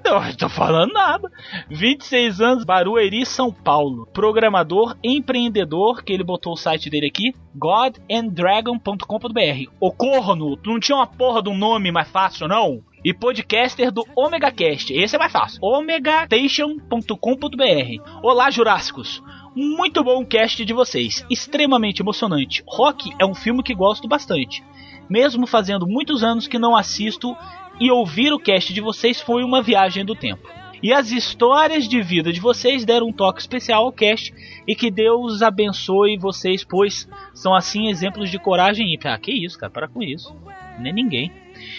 [0.04, 1.30] Não, tô falando nada.
[1.70, 4.08] 26 anos, Barueri, São Paulo.
[4.12, 9.70] Programador, empreendedor, que ele botou o site dele aqui, godanddragon.com.br.
[9.80, 12.82] O corno, tu não tinha uma porra de um nome mais fácil, não?
[13.06, 14.92] e podcaster do OmegaCast.
[14.92, 15.60] Esse é mais fácil.
[15.62, 18.20] omegatation.com.br.
[18.24, 19.22] Olá, Jurássicos.
[19.56, 22.64] Muito bom cast de vocês, extremamente emocionante.
[22.68, 24.64] Rock é um filme que gosto bastante.
[25.10, 27.36] Mesmo fazendo muitos anos que não assisto
[27.80, 30.48] e ouvir o cast de vocês foi uma viagem do tempo.
[30.82, 34.34] E as histórias de vida de vocês deram um toque especial ao cast
[34.66, 39.60] e que Deus abençoe vocês, pois são assim exemplos de coragem e ah, que isso,
[39.60, 40.34] cara, para com isso.
[40.80, 41.32] Nem ninguém.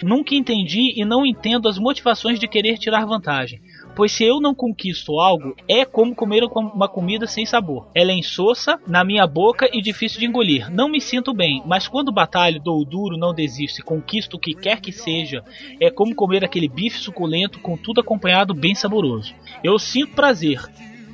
[0.02, 3.60] Nunca entendi e não entendo as motivações de querer tirar vantagem.
[4.00, 7.86] Pois se eu não conquisto algo, é como comer uma comida sem sabor.
[7.94, 10.70] Ela é insossa na minha boca e difícil de engolir.
[10.70, 14.54] Não me sinto bem, mas quando batalho, dou duro, não desisto e conquisto o que
[14.54, 15.44] quer que seja,
[15.78, 19.34] é como comer aquele bife suculento com tudo acompanhado bem saboroso.
[19.62, 20.62] Eu sinto prazer.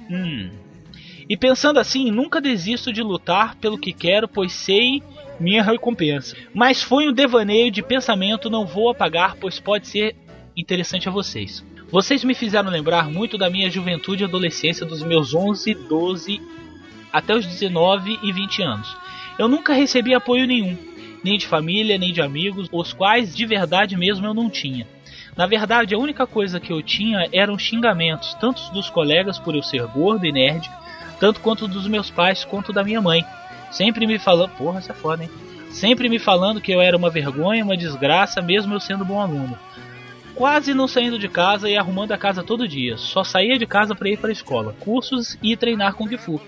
[0.09, 0.51] Hum.
[1.29, 5.03] E pensando assim, nunca desisto de lutar pelo que quero, pois sei
[5.40, 6.37] minha recompensa.
[6.55, 10.14] Mas foi um devaneio de pensamento, não vou apagar, pois pode ser
[10.57, 11.64] interessante a vocês.
[11.90, 16.40] Vocês me fizeram lembrar muito da minha juventude e adolescência dos meus 11, 12
[17.12, 18.96] até os 19 e 20 anos.
[19.38, 20.77] Eu nunca recebi apoio nenhum,
[21.22, 24.87] nem de família, nem de amigos, os quais de verdade mesmo eu não tinha.
[25.37, 29.62] Na verdade, a única coisa que eu tinha eram xingamentos, tanto dos colegas por eu
[29.62, 30.68] ser gordo e nerd,
[31.20, 33.25] tanto quanto dos meus pais quanto da minha mãe.
[33.70, 35.31] Sempre me falando, porra, isso é foda, hein?
[35.70, 39.57] Sempre me falando que eu era uma vergonha, uma desgraça, mesmo eu sendo bom aluno.
[40.37, 42.99] Quase não saindo de casa e arrumando a casa todo dia.
[42.99, 46.38] Só saía de casa para ir para a escola, cursos e treinar Kung Fu.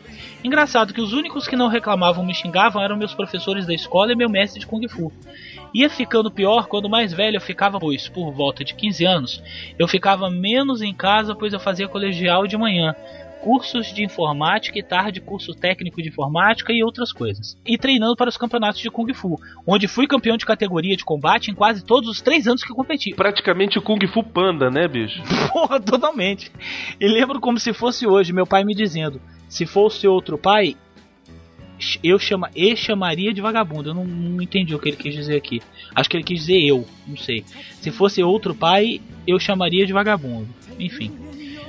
[0.45, 4.15] Engraçado que os únicos que não reclamavam me xingavam eram meus professores da escola e
[4.15, 5.11] meu mestre de Kung Fu.
[5.75, 9.43] Ia ficando pior quando mais velho eu ficava, pois por volta de 15 anos
[9.79, 12.95] eu ficava menos em casa, pois eu fazia colegial de manhã,
[13.41, 17.57] cursos de informática e tarde curso técnico de informática e outras coisas.
[17.67, 21.51] E treinando para os campeonatos de Kung Fu, onde fui campeão de categoria de combate
[21.51, 23.15] em quase todos os três anos que competi.
[23.15, 25.23] Praticamente o Kung Fu Panda, né, bicho?
[25.53, 26.51] Porra, totalmente.
[27.01, 30.77] E lembro como se fosse hoje, meu pai me dizendo: se fosse outro pai,
[32.03, 33.91] eu chama, e chamaria de vagabundo.
[33.91, 35.61] Eu não, não, entendi o que ele quis dizer aqui.
[35.95, 37.45] Acho que ele quis dizer eu, não sei.
[37.81, 40.49] Se fosse outro pai, eu chamaria de vagabundo.
[40.79, 41.13] Enfim.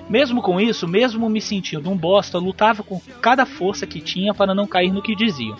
[0.09, 4.55] Mesmo com isso, mesmo me sentindo um bosta, lutava com cada força que tinha para
[4.55, 5.55] não cair no que diziam.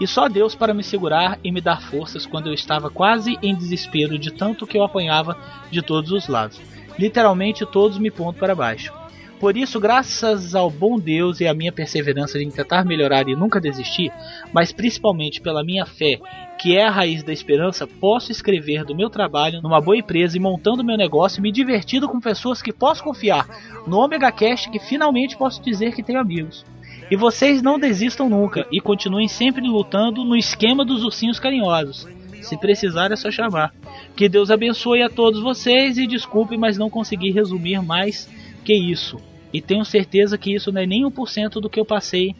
[0.00, 3.54] E só Deus para me segurar e me dar forças quando eu estava quase em
[3.54, 5.36] desespero de tanto que eu apanhava
[5.70, 6.60] de todos os lados.
[6.98, 8.92] Literalmente todos me pondo para baixo.
[9.40, 13.60] Por isso, graças ao bom Deus e à minha perseverança em tentar melhorar e nunca
[13.60, 14.12] desistir,
[14.52, 16.20] mas principalmente pela minha fé,
[16.60, 20.40] que é a raiz da esperança, posso escrever do meu trabalho numa boa empresa e
[20.40, 23.48] montando meu negócio, me divertindo com pessoas que posso confiar,
[23.86, 26.66] no Omega Cast que finalmente posso dizer que tenho amigos.
[27.10, 32.06] E vocês não desistam nunca e continuem sempre lutando no esquema dos ursinhos carinhosos.
[32.42, 33.74] Se precisar é só chamar.
[34.14, 38.28] Que Deus abençoe a todos vocês e desculpe, mas não consegui resumir mais
[38.66, 39.16] que isso.
[39.50, 42.36] E tenho certeza que isso não é nem 1% do que eu passei,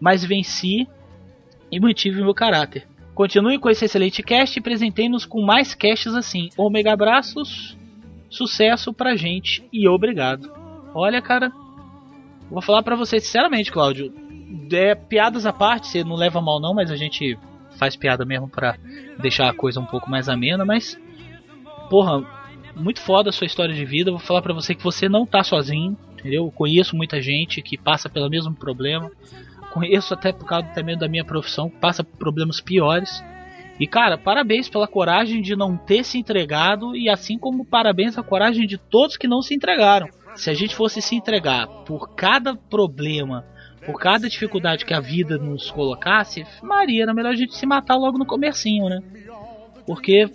[0.00, 0.88] mas venci
[1.70, 2.86] e mantive meu caráter.
[3.18, 6.50] Continue com esse excelente cast e apresentei-nos com mais casts assim.
[6.56, 7.76] Omega abraços,
[8.30, 10.48] sucesso pra gente e obrigado.
[10.94, 11.50] Olha, cara,
[12.48, 14.14] vou falar pra você sinceramente, Cláudio.
[14.70, 17.36] É, piadas à parte, você não leva mal não, mas a gente
[17.76, 18.76] faz piada mesmo pra
[19.18, 20.96] deixar a coisa um pouco mais amena, mas
[21.90, 22.24] porra,
[22.76, 24.12] muito foda a sua história de vida.
[24.12, 26.44] Vou falar para você que você não tá sozinho entendeu?
[26.44, 29.10] Eu conheço muita gente que passa pelo mesmo problema.
[29.78, 33.22] Conheço até por causa também da minha profissão, passa por problemas piores.
[33.78, 38.22] E cara, parabéns pela coragem de não ter se entregado e assim como parabéns à
[38.24, 40.08] coragem de todos que não se entregaram.
[40.34, 43.44] Se a gente fosse se entregar por cada problema,
[43.86, 47.94] por cada dificuldade que a vida nos colocasse, Maria, era melhor a gente se matar
[47.94, 49.00] logo no comercinho, né?
[49.86, 50.28] Porque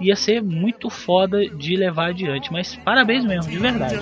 [0.00, 2.50] ia ser muito foda de levar adiante.
[2.50, 3.98] Mas parabéns mesmo, de verdade.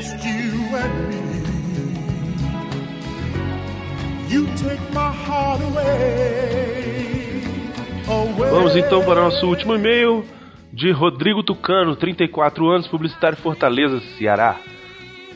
[8.50, 10.24] Vamos então para o nosso último e-mail
[10.72, 14.56] de Rodrigo Tucano, 34 anos, publicitário Fortaleza, Ceará.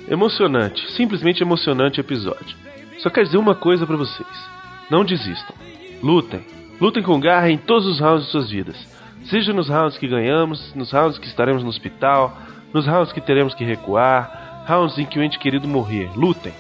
[0.09, 2.57] Emocionante, simplesmente emocionante episódio.
[2.99, 4.29] Só quero dizer uma coisa para vocês:
[4.91, 5.55] não desistam,
[6.03, 6.41] lutem,
[6.81, 8.77] lutem com garra em todos os rounds de suas vidas.
[9.27, 12.37] Seja nos rounds que ganhamos, nos rounds que estaremos no hospital,
[12.75, 16.11] nos rounds que teremos que recuar, rounds em que o ente querido morrer.
[16.17, 16.53] Lutem.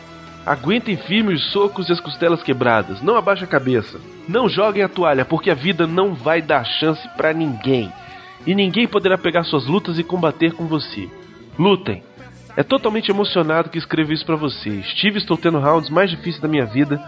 [0.48, 3.02] Aguentem firme os socos e as costelas quebradas.
[3.02, 4.00] Não abaixem a cabeça.
[4.26, 7.92] Não joguem a toalha, porque a vida não vai dar chance para ninguém.
[8.46, 11.06] E ninguém poderá pegar suas lutas e combater com você.
[11.58, 12.02] Lutem.
[12.56, 14.70] É totalmente emocionado que escrevo isso para você.
[14.70, 16.98] Estive estou tendo rounds mais difíceis da minha vida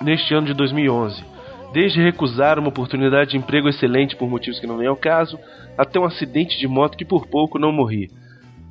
[0.00, 1.30] neste ano de 2011
[1.72, 5.38] desde recusar uma oportunidade de emprego excelente por motivos que não vêm ao caso,
[5.78, 8.10] até um acidente de moto que por pouco não morri.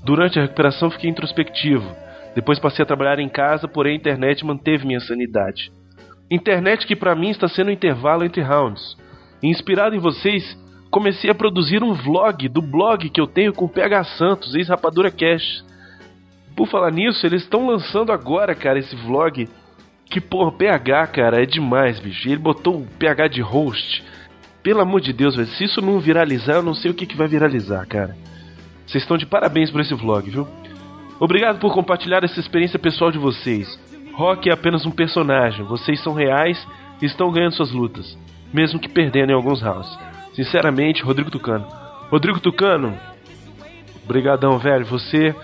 [0.03, 1.89] Durante a recuperação fiquei introspectivo.
[2.35, 5.71] Depois passei a trabalhar em casa, porém a internet manteve minha sanidade.
[6.29, 8.95] Internet que para mim está sendo um intervalo entre rounds.
[9.41, 10.57] inspirado em vocês,
[10.91, 15.09] comecei a produzir um vlog do blog que eu tenho com o PH Santos, ex-Rapadura
[15.09, 15.63] Cash.
[16.55, 19.47] Por falar nisso, eles estão lançando agora, cara, esse vlog
[20.09, 22.27] que, porra, PH, cara, é demais, bicho.
[22.27, 24.03] Ele botou o PH de host.
[24.61, 25.47] Pelo amor de Deus, velho.
[25.47, 28.15] Se isso não viralizar, eu não sei o que, que vai viralizar, cara.
[28.85, 30.47] Vocês estão de parabéns por esse vlog, viu?
[31.19, 33.77] Obrigado por compartilhar essa experiência pessoal de vocês.
[34.13, 35.65] Rock é apenas um personagem.
[35.65, 36.65] Vocês são reais
[37.01, 38.17] e estão ganhando suas lutas.
[38.53, 39.97] Mesmo que perdendo em alguns rounds.
[40.33, 41.67] Sinceramente, Rodrigo Tucano.
[42.09, 42.97] Rodrigo Tucano,
[44.07, 44.85] brigadão, velho.
[44.85, 45.35] Você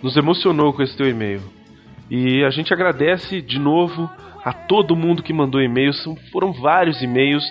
[0.00, 1.42] nos emocionou com esse teu e-mail.
[2.08, 4.08] E a gente agradece de novo
[4.44, 6.02] a todo mundo que mandou e-mails.
[6.30, 7.44] Foram vários e-mails.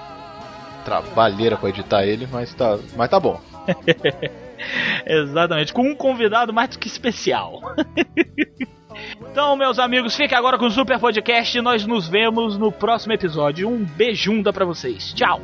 [0.86, 3.41] Trabalheira pra editar ele, mas tá, mas tá bom.
[5.06, 7.60] Exatamente, com um convidado mais do que especial.
[9.30, 13.12] então, meus amigos, fiquem agora com o Super Podcast e nós nos vemos no próximo
[13.12, 13.68] episódio.
[13.68, 15.14] Um beijunda pra vocês.
[15.14, 15.41] Tchau!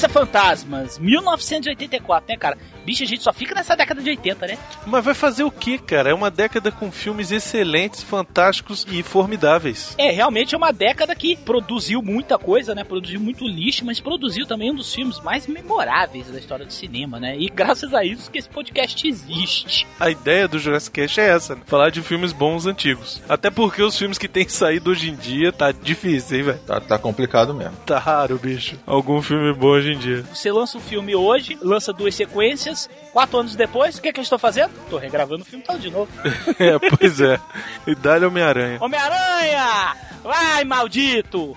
[0.00, 2.56] Caça Fantasmas, 1984, né, cara?
[2.84, 4.58] Bicho, a gente só fica nessa década de 80, né?
[4.86, 6.10] Mas vai fazer o que, cara?
[6.10, 9.94] É uma década com filmes excelentes, fantásticos e formidáveis.
[9.98, 12.84] É, realmente é uma década que produziu muita coisa, né?
[12.84, 17.18] Produziu muito lixo, mas produziu também um dos filmes mais memoráveis da história do cinema,
[17.18, 17.36] né?
[17.38, 19.86] E graças a isso que esse podcast existe.
[19.98, 21.62] A ideia do Jurassic Cast é essa, né?
[21.66, 23.20] Falar de filmes bons antigos.
[23.28, 26.58] Até porque os filmes que têm saído hoje em dia tá difícil, hein, velho?
[26.60, 27.76] Tá, tá complicado mesmo.
[27.86, 28.78] Tá raro, bicho.
[28.86, 30.24] Algum filme bom hoje em dia.
[30.32, 32.69] Você lança um filme hoje, lança duas sequências,
[33.12, 34.72] quatro anos depois, o que, é que eu estou fazendo?
[34.88, 36.10] Tô regravando o filme todo de novo.
[36.58, 37.38] é, pois é.
[37.86, 38.78] E dá-lhe Homem-Aranha.
[38.80, 39.96] Homem-Aranha!
[40.22, 41.56] Vai, maldito!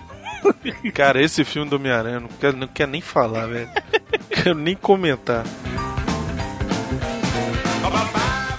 [0.94, 3.70] Cara, esse filme do Homem-Aranha, não quero, não quero nem falar, velho.
[4.30, 5.44] quero nem comentar.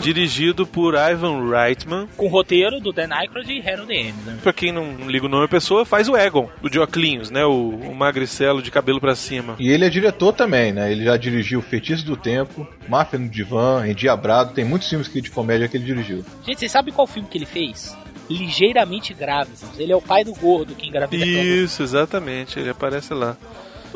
[0.06, 2.08] Dirigido por Ivan Reitman.
[2.16, 4.38] Com roteiro do Dan Aykroyd e Harold Ames, né?
[4.43, 7.43] Pra quem não liga o nome da pessoa, faz o Egon, o de Oclinhos, né?
[7.45, 9.56] O, o magricelo de cabelo pra cima.
[9.60, 10.91] E ele é diretor também, né?
[10.91, 14.53] Ele já dirigiu Feitiço do Tempo, Máfia no Divã, Endiabrado.
[14.53, 16.24] Tem muitos filmes que- de comédia que ele dirigiu.
[16.45, 17.95] Gente, vocês sabem qual filme que ele fez?
[18.30, 19.64] Ligeiramente Grávidos.
[19.78, 23.36] Ele é o pai do gordo que engravida Isso, exatamente, ele aparece lá.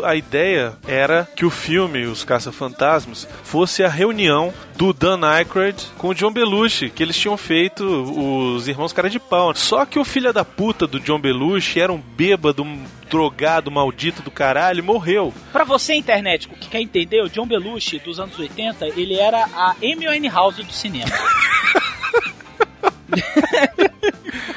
[0.04, 6.10] A ideia era que o filme Os Caça-Fantasmas fosse a reunião do Dan Aykroyd com
[6.10, 9.54] o John Belushi, que eles tinham feito os Irmãos Cara de Pau.
[9.56, 14.22] Só que o filho da puta do John Belushi era um bêbado, um drogado, maldito
[14.22, 15.34] do caralho, morreu.
[15.52, 19.76] Pra você, internet, que quer entender, o John Belushi, dos anos 80, ele era a
[19.82, 21.12] Amy Winehouse do cinema.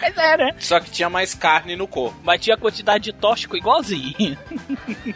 [0.01, 0.55] Mas é, né?
[0.59, 2.19] Só que tinha mais carne no corpo.
[2.23, 4.37] Mas tinha quantidade de tóxico igualzinho.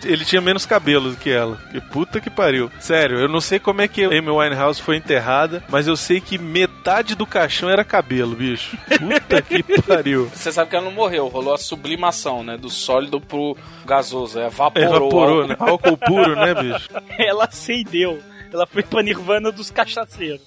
[0.05, 1.57] Ele tinha menos cabelo do que ela.
[1.71, 2.71] Que puta que pariu.
[2.81, 6.21] Sério, eu não sei como é que a Amy Winehouse foi enterrada, mas eu sei
[6.21, 8.77] que metade do caixão era cabelo, bicho.
[8.99, 10.31] Puta que pariu.
[10.33, 12.57] Você sabe que ela não morreu, rolou a sublimação, né?
[12.57, 14.39] Do sólido pro gasoso.
[14.39, 14.89] É, evaporou.
[14.89, 15.49] Evaporou, álcool.
[15.49, 15.57] né?
[15.59, 16.89] Álcool puro, né, bicho?
[17.19, 18.21] Ela acendeu.
[18.53, 20.41] Ela foi pra Nirvana dos cachaceiros.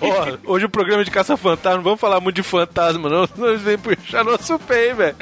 [0.00, 3.78] Ó, hoje o programa de caça-fantasma, não vamos falar muito de fantasma, não, senão vêm
[3.78, 5.16] puxar nosso pé, hein, velho.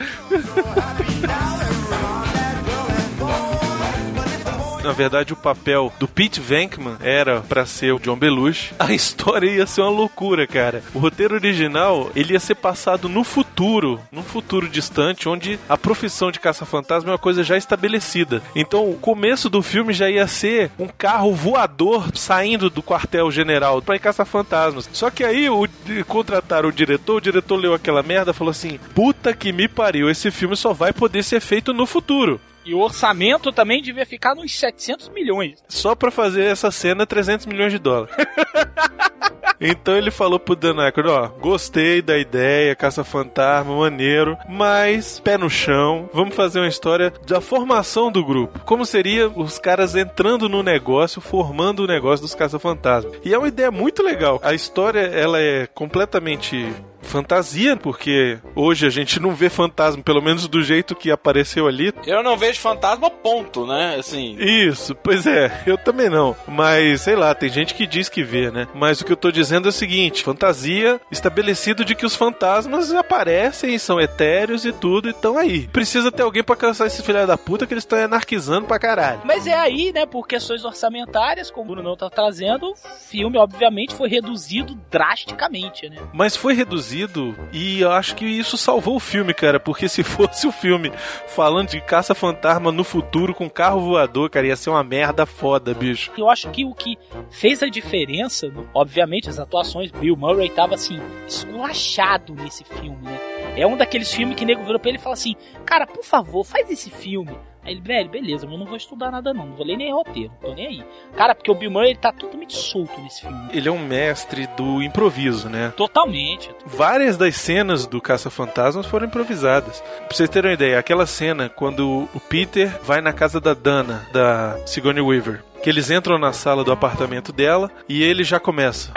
[4.83, 8.75] Na verdade, o papel do Pete Venkman era pra ser o John Belushi.
[8.81, 10.83] A história ia ser uma loucura, cara.
[10.93, 16.33] O roteiro original, ele ia ser passado no futuro, num futuro distante, onde a profissão
[16.33, 18.43] de caça-fantasma é uma coisa já estabelecida.
[18.57, 23.95] Então, o começo do filme já ia ser um carro voador saindo do quartel-general pra
[23.95, 24.91] ir caçar fantasmas.
[24.93, 25.69] Só que aí, o,
[26.09, 30.31] contrataram o diretor, o diretor leu aquela merda falou assim: puta que me pariu, esse
[30.33, 32.41] filme só vai poder ser feito no futuro.
[32.65, 35.63] E o orçamento também devia ficar nos 700 milhões.
[35.69, 38.15] Só pra fazer essa cena, 300 milhões de dólares.
[39.63, 45.49] Então ele falou pro Dan Aykroyd, ó, gostei da ideia, caça-fantasma, maneiro, mas pé no
[45.49, 48.59] chão, vamos fazer uma história da formação do grupo.
[48.65, 53.15] Como seria os caras entrando no negócio, formando o negócio dos caça-fantasmas.
[53.25, 54.41] E é uma ideia muito legal.
[54.43, 60.49] A história, ela é completamente fantasia, porque hoje a gente não vê fantasma, pelo menos
[60.49, 61.93] do jeito que apareceu ali.
[62.07, 63.97] Eu não vejo fantasma, ponto, né?
[63.99, 64.37] Assim.
[64.39, 66.35] Isso, pois é, eu também não.
[66.49, 68.67] Mas, sei lá, tem gente que diz que vê, né?
[68.75, 72.93] Mas o que eu tô dizendo é o seguinte: fantasia estabelecido de que os fantasmas
[72.93, 75.67] aparecem, são etéreos e tudo, e estão aí.
[75.69, 79.21] Precisa ter alguém pra caçar esses filha da puta que eles estão anarquizando pra caralho.
[79.25, 82.75] Mas é aí, né, por questões orçamentárias, como o Bruno não tá trazendo, o
[83.09, 85.97] filme, obviamente, foi reduzido drasticamente, né?
[86.13, 90.47] Mas foi reduzido e eu acho que isso salvou o filme, cara, porque se fosse
[90.47, 90.93] o filme
[91.29, 96.11] falando de caça-fantasma no futuro com carro voador, cara, ia ser uma merda foda, bicho.
[96.17, 96.97] Eu acho que o que
[97.31, 103.19] fez a diferença, obviamente, as atuações, Bill Murray tava assim, esculachado nesse filme, né?
[103.57, 106.05] É um daqueles filmes que o nego virou pra ele e fala assim: Cara, por
[106.05, 107.37] favor, faz esse filme.
[107.65, 109.93] Aí ele, velho, beleza, mas eu não vou estudar nada não, não vou ler nem
[109.93, 110.85] roteiro, não tô nem aí.
[111.15, 113.51] Cara, porque o Bill Murray ele tá totalmente solto nesse filme.
[113.53, 115.73] Ele é um mestre do improviso, né?
[115.77, 116.51] Totalmente.
[116.67, 119.81] Várias das cenas do Caça-Fantasmas foram improvisadas.
[119.81, 124.09] Pra vocês terem uma ideia, aquela cena quando o Peter vai na casa da Dana,
[124.13, 128.93] da Sigourney Weaver, que eles entram na sala do apartamento dela e ele já começa.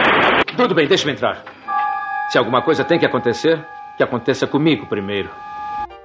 [0.56, 1.44] Tudo bem, deixa-me entrar.
[2.30, 3.64] Se alguma coisa tem que acontecer,
[3.96, 5.30] que aconteça comigo primeiro.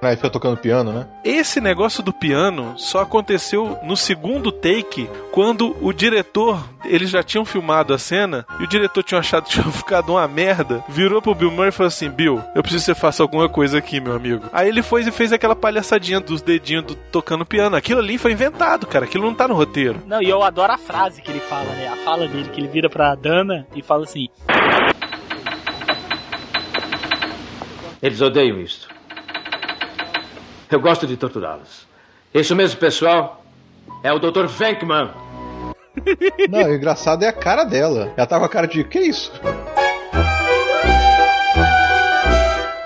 [0.02, 1.06] Aí fica tocando piano, né?
[1.22, 7.44] Esse negócio do piano só aconteceu no segundo take, quando o diretor, eles já tinham
[7.44, 11.36] filmado a cena, e o diretor tinha achado que tinha ficado uma merda, virou pro
[11.36, 14.16] Bill Murray e falou assim, Bill, eu preciso que você faça alguma coisa aqui, meu
[14.16, 14.44] amigo.
[14.52, 17.76] Aí ele foi e fez aquela palhaçadinha dos dedinhos do, tocando piano.
[17.76, 20.02] Aquilo ali foi inventado, cara, aquilo não tá no roteiro.
[20.04, 21.86] Não, e eu adoro a frase que ele fala, né?
[21.86, 24.28] A fala dele, que ele vira pra Dana e fala assim...
[28.02, 28.91] Eles odeiam isto.
[30.72, 31.86] Eu gosto de torturá-los.
[32.32, 33.44] Isso mesmo, pessoal.
[34.02, 34.46] É o Dr.
[34.46, 35.10] Venkman.
[36.48, 38.10] Não, o engraçado é a cara dela.
[38.16, 39.30] Ela tá com a cara de, que isso?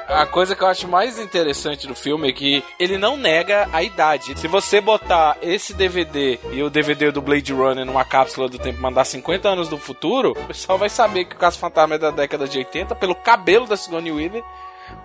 [0.08, 3.84] A coisa que eu acho mais interessante do filme é que ele não nega a
[3.84, 4.36] idade.
[4.36, 8.80] Se você botar esse DVD e o DVD do Blade Runner numa cápsula do tempo
[8.80, 12.10] mandar 50 anos do futuro, o pessoal vai saber que o Caso Fantasma é da
[12.10, 14.42] década de 80 pelo cabelo da Sigourney Weaver,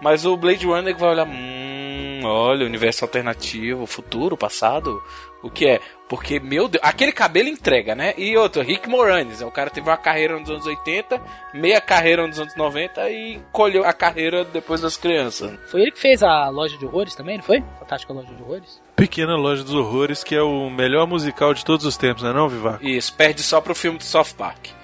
[0.01, 1.90] mas o Blade Runner vai olhar, hum,
[2.23, 5.01] olha, universo alternativo, futuro, passado,
[5.41, 5.79] o que é?
[6.07, 8.13] Porque, meu Deus, aquele cabelo entrega, né?
[8.17, 11.21] E outro, Rick Moranis, o cara teve uma carreira nos anos 80,
[11.53, 15.57] meia carreira nos anos 90 e colheu a carreira depois das crianças.
[15.69, 17.63] Foi ele que fez a Loja de Horrores também, não foi?
[17.79, 18.81] Fantástica Loja de Horrores?
[18.95, 22.33] Pequena Loja dos Horrores, que é o melhor musical de todos os tempos, não é
[22.33, 22.83] não, Vivar?
[22.83, 24.80] Isso, perde só pro filme de South Park.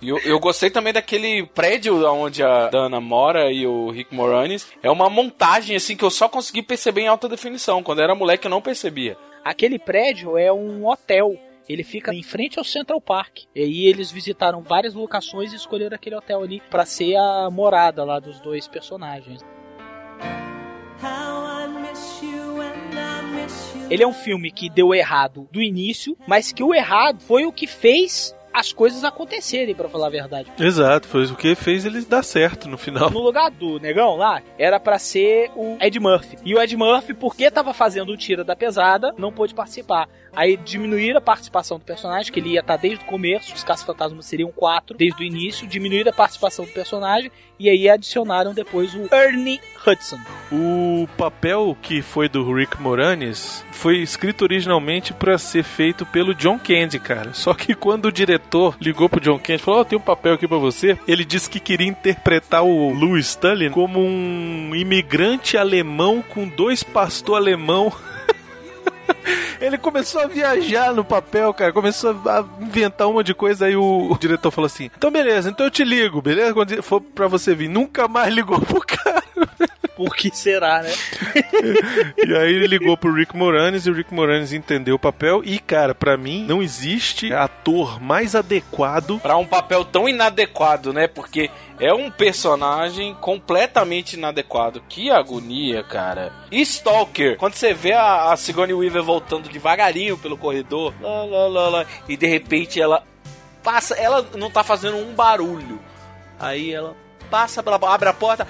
[0.00, 4.66] E eu, eu gostei também daquele prédio onde a Dana mora e o Rick Moranis.
[4.82, 7.82] É uma montagem assim que eu só consegui perceber em alta definição.
[7.82, 9.16] Quando era moleque eu não percebia.
[9.44, 11.36] Aquele prédio é um hotel.
[11.68, 13.40] Ele fica em frente ao Central Park.
[13.54, 18.04] E aí eles visitaram várias locações e escolheram aquele hotel ali para ser a morada
[18.04, 19.44] lá dos dois personagens.
[23.90, 27.52] Ele é um filme que deu errado do início, mas que o errado foi o
[27.52, 30.50] que fez as coisas acontecerem, para falar a verdade.
[30.58, 33.08] Exato, foi o que fez ele dar certo no final.
[33.08, 36.38] No lugar do negão lá, era para ser o Ed Murphy.
[36.44, 40.08] E o Ed Murphy, porque tava fazendo o tira da pesada, não pôde participar.
[40.34, 44.26] Aí diminuíram a participação do personagem, que ele ia estar desde o começo, os caça-fantasmas
[44.26, 49.08] seriam quatro, desde o início, diminuíram a participação do personagem, e aí adicionaram depois o
[49.12, 50.18] Ernie Hudson.
[50.50, 56.58] O papel que foi do Rick Moranis foi escrito originalmente para ser feito pelo John
[56.58, 57.32] Candy, cara.
[57.32, 60.34] Só que quando o diretor ligou pro John Candy e falou: oh, tem um papel
[60.34, 66.22] aqui para você, ele disse que queria interpretar o Louis Stalin como um imigrante alemão
[66.22, 67.92] com dois pastor alemão
[69.60, 71.72] ele começou a viajar no papel, cara.
[71.72, 73.66] Começou a inventar uma de coisa.
[73.66, 76.54] Aí o, o, diretor falou assim: Então, beleza, então eu te ligo, beleza?
[76.54, 77.68] Quando for pra você vir.
[77.68, 79.17] Nunca mais ligou pro cara.
[79.96, 80.92] Por que será, né?
[82.24, 85.42] e aí ele ligou pro Rick Moranis e o Rick Moranis entendeu o papel.
[85.44, 89.18] E, cara, para mim, não existe ator mais adequado.
[89.18, 91.08] para um papel tão inadequado, né?
[91.08, 94.80] Porque é um personagem completamente inadequado.
[94.88, 96.32] Que agonia, cara.
[96.50, 101.46] E Stalker, quando você vê a, a Sigourney Weaver voltando devagarinho pelo corredor, lá, lá,
[101.48, 103.02] lá, lá, e de repente ela
[103.64, 105.80] passa, ela não tá fazendo um barulho.
[106.38, 106.94] Aí ela
[107.30, 108.46] passa pela abre a porta.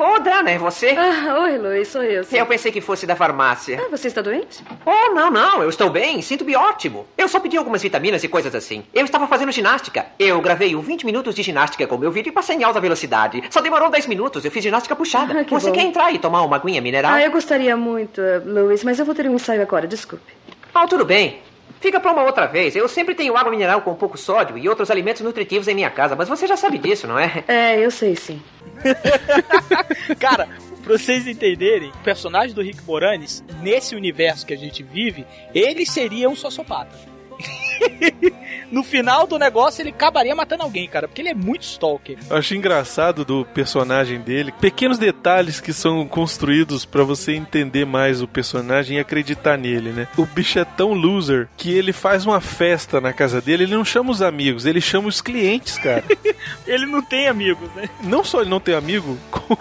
[0.00, 0.94] Ô, Dana, é você?
[0.96, 2.24] Ah, oi, Luiz, sou eu.
[2.24, 2.36] sim.
[2.36, 3.80] Eu pensei que fosse da farmácia.
[3.84, 4.62] Ah, você está doente?
[4.84, 7.06] Oh, não, não, eu estou bem, sinto-me ótimo.
[7.16, 8.84] Eu só pedi algumas vitaminas e coisas assim.
[8.94, 10.06] Eu estava fazendo ginástica.
[10.18, 13.42] Eu gravei um 20 minutos de ginástica com meu vídeo e passei em alta velocidade.
[13.50, 15.40] Só demorou 10 minutos, eu fiz ginástica puxada.
[15.40, 15.72] Ah, que Você bom.
[15.72, 17.12] quer entrar e tomar uma aguinha mineral?
[17.12, 20.32] Ah, eu gostaria muito, Luiz, mas eu vou ter um ensaio agora, desculpe.
[20.74, 21.40] Ah, tudo bem.
[21.82, 22.76] Fica pra uma outra vez.
[22.76, 26.14] Eu sempre tenho água mineral com pouco sódio e outros alimentos nutritivos em minha casa,
[26.14, 27.42] mas você já sabe disso, não é?
[27.52, 28.40] É, eu sei sim.
[30.18, 30.48] Cara,
[30.84, 35.84] pra vocês entenderem, o personagem do Rick Moranis, nesse universo que a gente vive, ele
[35.84, 36.96] seria um sociopata.
[38.70, 42.16] no final do negócio, ele acabaria matando alguém, cara, porque ele é muito stalker.
[42.30, 48.22] Eu acho engraçado do personagem dele, pequenos detalhes que são construídos pra você entender mais
[48.22, 50.08] o personagem e acreditar nele, né?
[50.16, 53.84] O bicho é tão loser que ele faz uma festa na casa dele, ele não
[53.84, 56.04] chama os amigos, ele chama os clientes, cara.
[56.66, 57.88] ele não tem amigos, né?
[58.02, 59.58] Não só ele não tem amigo, co-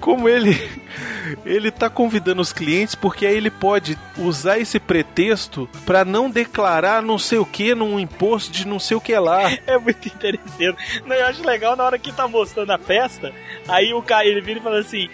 [0.00, 0.58] como ele
[1.46, 7.00] ele tá convidando os clientes porque aí ele pode usar esse pretexto pra não declarar
[7.10, 9.50] não sei o que num imposto de não sei o que lá.
[9.66, 10.76] É muito interesseiro.
[11.04, 13.32] Não, eu acho legal na hora que tá mostrando a festa,
[13.68, 15.08] aí o cara ele vira e fala assim: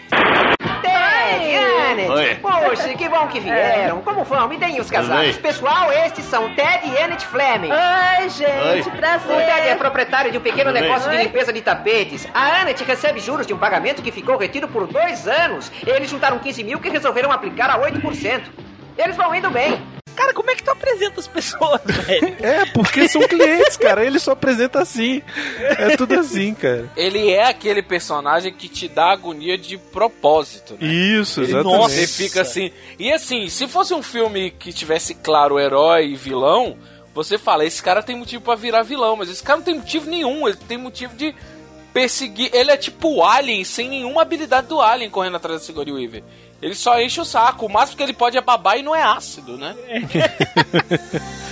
[0.82, 2.10] Ted.
[2.10, 2.34] Oi.
[2.36, 4.00] Poxa, que bom que vieram.
[4.02, 4.48] Como vão?
[4.48, 5.36] Me deem os casais.
[5.36, 5.42] Oi.
[5.42, 7.70] Pessoal, estes são Ted e Annette Fleming.
[7.70, 8.96] Oi, gente, Oi.
[8.96, 9.34] prazer.
[9.34, 10.80] O Ted é proprietário de um pequeno Oi.
[10.80, 12.28] negócio de limpeza de tapetes.
[12.34, 15.72] A Annette recebe juros de um pagamento que ficou retido por dois anos.
[15.86, 18.42] Eles juntaram 15 mil que resolveram aplicar a 8%.
[18.98, 19.95] Eles vão indo bem.
[20.16, 22.36] Cara, como é que tu apresenta as pessoas, velho?
[22.42, 24.04] É, porque são clientes, cara.
[24.04, 25.22] Ele só apresenta assim.
[25.60, 26.90] É tudo assim, cara.
[26.96, 30.74] Ele é aquele personagem que te dá agonia de propósito.
[30.80, 30.88] Né?
[30.88, 31.90] Isso, Ele- exatamente.
[31.90, 32.72] Você fica assim.
[32.98, 36.76] E assim, se fosse um filme que tivesse claro herói e vilão,
[37.14, 40.08] você fala, esse cara tem motivo pra virar vilão, mas esse cara não tem motivo
[40.08, 41.34] nenhum, ele tem motivo de
[41.92, 42.50] perseguir.
[42.52, 46.22] Ele é tipo o Alien, sem nenhuma habilidade do Alien correndo atrás da Sigourney Weaver.
[46.60, 47.66] Ele só enche o saco.
[47.66, 49.74] O máximo que ele pode é babar e não é ácido, né?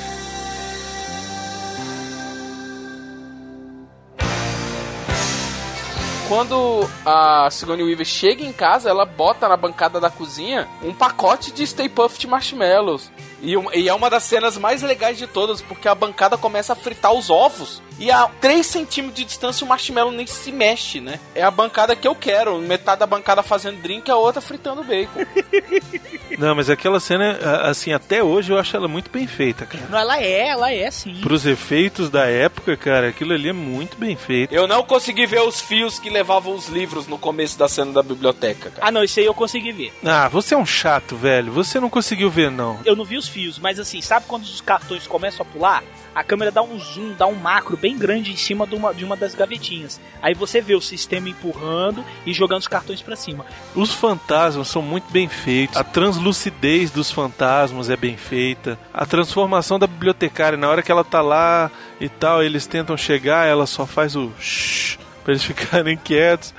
[6.27, 11.53] Quando a Sigourney Weaver chega em casa, ela bota na bancada da cozinha um pacote
[11.53, 13.11] de Stay Puft Marshmallows.
[13.45, 16.77] E, e é uma das cenas mais legais de todas, porque a bancada começa a
[16.77, 17.83] fritar os ovos.
[17.99, 21.21] E a 3 centímetros de distância o marshmallow nem se mexe, né?
[21.35, 22.59] É a bancada que eu quero.
[22.59, 25.21] Metade da bancada fazendo drink, a outra fritando bacon.
[26.39, 29.85] Não, mas aquela cena, assim, até hoje eu acho ela muito bem feita, cara.
[29.89, 31.21] Não, ela é, ela é sim.
[31.21, 34.53] Pros efeitos da época, cara, aquilo ali é muito bem feito.
[34.53, 38.03] Eu não consegui ver os fios que levavam os livros no começo da cena da
[38.03, 38.89] biblioteca, cara.
[38.89, 39.93] Ah, não, isso aí eu consegui ver.
[40.05, 41.53] Ah, você é um chato, velho.
[41.53, 42.81] Você não conseguiu ver, não.
[42.85, 45.82] Eu não vi os fios, mas assim, sabe quando os cartões começam a pular?
[46.14, 49.05] A câmera dá um zoom, dá um macro bem grande em cima de uma, de
[49.05, 50.01] uma das gavetinhas.
[50.22, 53.45] Aí você vê o sistema empurrando e jogando os cartões pra cima.
[53.74, 55.76] Os fantasmas são muito bem feitos.
[55.76, 58.78] A translucidez dos fantasmas é bem feita.
[58.93, 61.68] A transformação da bibliotecária, na hora que ela tá lá
[62.01, 66.55] e tal, eles tentam chegar, ela só faz o shh pra eles ficarem quietos.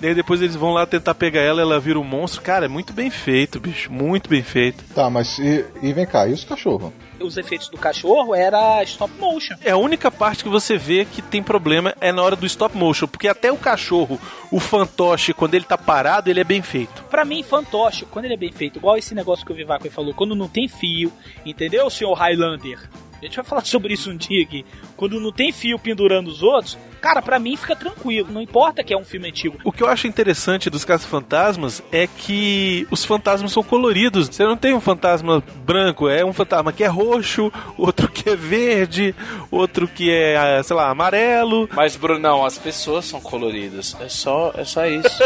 [0.00, 2.42] E aí depois eles vão lá tentar pegar ela, ela vira um monstro.
[2.42, 3.90] Cara, é muito bem feito, bicho.
[3.90, 4.84] Muito bem feito.
[4.94, 6.92] Tá, mas e, e vem cá, e os cachorros?
[7.18, 9.54] Os efeitos do cachorro era stop motion.
[9.64, 12.76] É a única parte que você vê que tem problema é na hora do stop
[12.76, 14.20] motion, porque até o cachorro,
[14.50, 17.02] o fantoche, quando ele tá parado, ele é bem feito.
[17.04, 20.12] Pra mim, fantoche, quando ele é bem feito, igual esse negócio que o Vivaco falou,
[20.12, 21.10] quando não tem fio,
[21.44, 22.88] entendeu, senhor Highlander?
[23.20, 24.64] A gente vai falar sobre isso um dia aqui.
[24.96, 26.76] Quando não tem fio pendurando os outros,
[27.06, 28.32] cara, pra mim fica tranquilo.
[28.32, 29.58] Não importa que é um filme antigo.
[29.62, 34.26] O que eu acho interessante dos caça-fantasmas é que os fantasmas são coloridos.
[34.26, 38.34] Você não tem um fantasma branco, é um fantasma que é roxo, outro que é
[38.34, 39.14] verde,
[39.50, 41.68] outro que é, ah, sei lá, amarelo.
[41.72, 43.96] Mas, Brunão, as pessoas são coloridas.
[44.00, 45.06] É só, é só isso.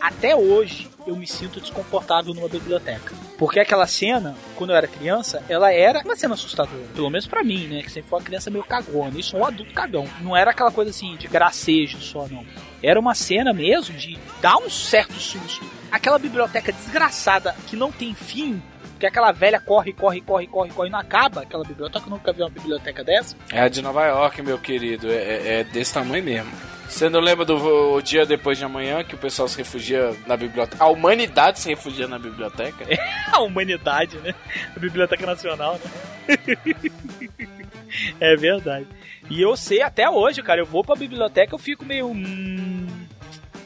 [0.00, 3.14] Até hoje eu me sinto desconfortável numa biblioteca.
[3.38, 6.82] Porque aquela cena, quando eu era criança, ela era uma cena assustadora.
[6.94, 7.82] Pelo menos pra mim, né?
[7.82, 9.18] Que sempre foi uma criança meio cagona.
[9.18, 10.06] Isso é um adulto cagão.
[10.20, 12.44] Não era aquela coisa assim de gracejo só, não.
[12.82, 15.64] Era uma cena mesmo de dar um certo susto.
[15.90, 18.62] Aquela biblioteca desgraçada que não tem fim.
[19.00, 21.42] Que aquela velha corre, corre, corre, corre, corre, não acaba.
[21.42, 23.36] Aquela biblioteca, eu nunca vi uma biblioteca dessa.
[23.52, 25.08] É a de Nova York, meu querido.
[25.08, 26.50] É, é- é desse tamanho mesmo.
[26.88, 30.36] Você não lembra do o dia depois de amanhã que o pessoal se refugia na
[30.36, 30.82] biblioteca?
[30.82, 32.84] A humanidade se refugia na biblioteca?
[33.30, 34.34] a humanidade, né?
[34.74, 36.56] A Biblioteca Nacional, né?
[38.18, 38.86] é verdade.
[39.30, 42.08] E eu sei até hoje, cara, eu vou pra biblioteca eu fico meio.
[42.08, 42.86] hum,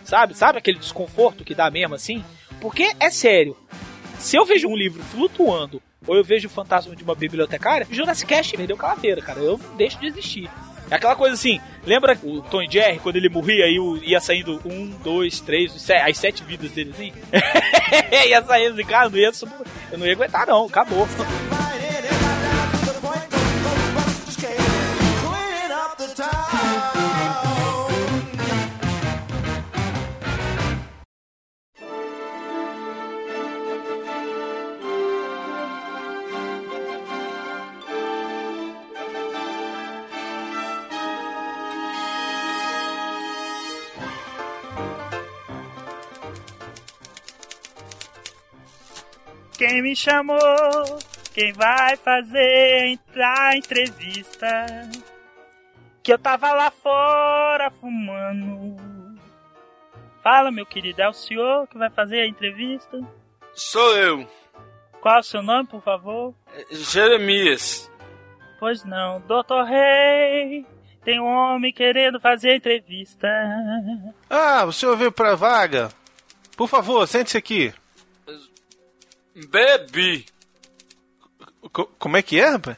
[0.04, 0.34] sabe?
[0.34, 2.24] Sabe aquele desconforto que dá mesmo assim?
[2.60, 3.56] Porque é sério.
[4.18, 8.28] Se eu vejo um livro flutuando ou eu vejo o fantasma de uma bibliotecária, Jurassic
[8.28, 9.38] Cast perdeu calaveira, cara.
[9.38, 10.50] Eu deixo de existir.
[10.92, 14.88] É aquela coisa assim, lembra o Tom Jerry, quando ele morria e ia saindo um,
[15.02, 17.12] dois, três, as sete vidas dele assim?
[18.28, 19.30] ia saindo assim, cara, não ia,
[19.90, 21.08] eu não ia aguentar não, acabou.
[49.62, 50.36] Quem me chamou?
[51.32, 54.66] Quem vai fazer entrar entrevista?
[56.02, 58.74] Que eu tava lá fora fumando.
[60.20, 63.00] Fala, meu querido, é o senhor que vai fazer a entrevista?
[63.54, 64.28] Sou eu,
[65.00, 66.34] Qual é o seu nome, por favor?
[66.72, 67.88] Jeremias.
[68.58, 70.66] Pois não, doutor Rei.
[71.04, 73.28] Tem um homem querendo fazer a entrevista.
[74.28, 75.88] Ah, o senhor veio pra vaga?
[76.56, 77.72] Por favor, sente-se aqui.
[79.34, 80.26] Bebi.
[81.72, 82.76] Co- como é que é, rapaz?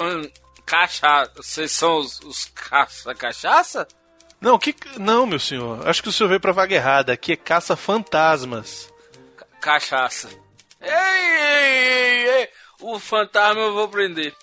[0.00, 0.30] Hum,
[0.64, 1.32] cachaça.
[1.36, 3.86] Vocês são os, os caça cachaça?
[4.40, 4.74] Não, que.
[4.98, 5.86] Não, meu senhor.
[5.86, 7.12] Acho que o senhor veio pra vaga errada.
[7.12, 8.92] Aqui é caça fantasmas.
[9.60, 10.28] Cachaça.
[10.80, 12.48] Ei, ei, ei, ei.
[12.80, 14.34] O fantasma eu vou prender.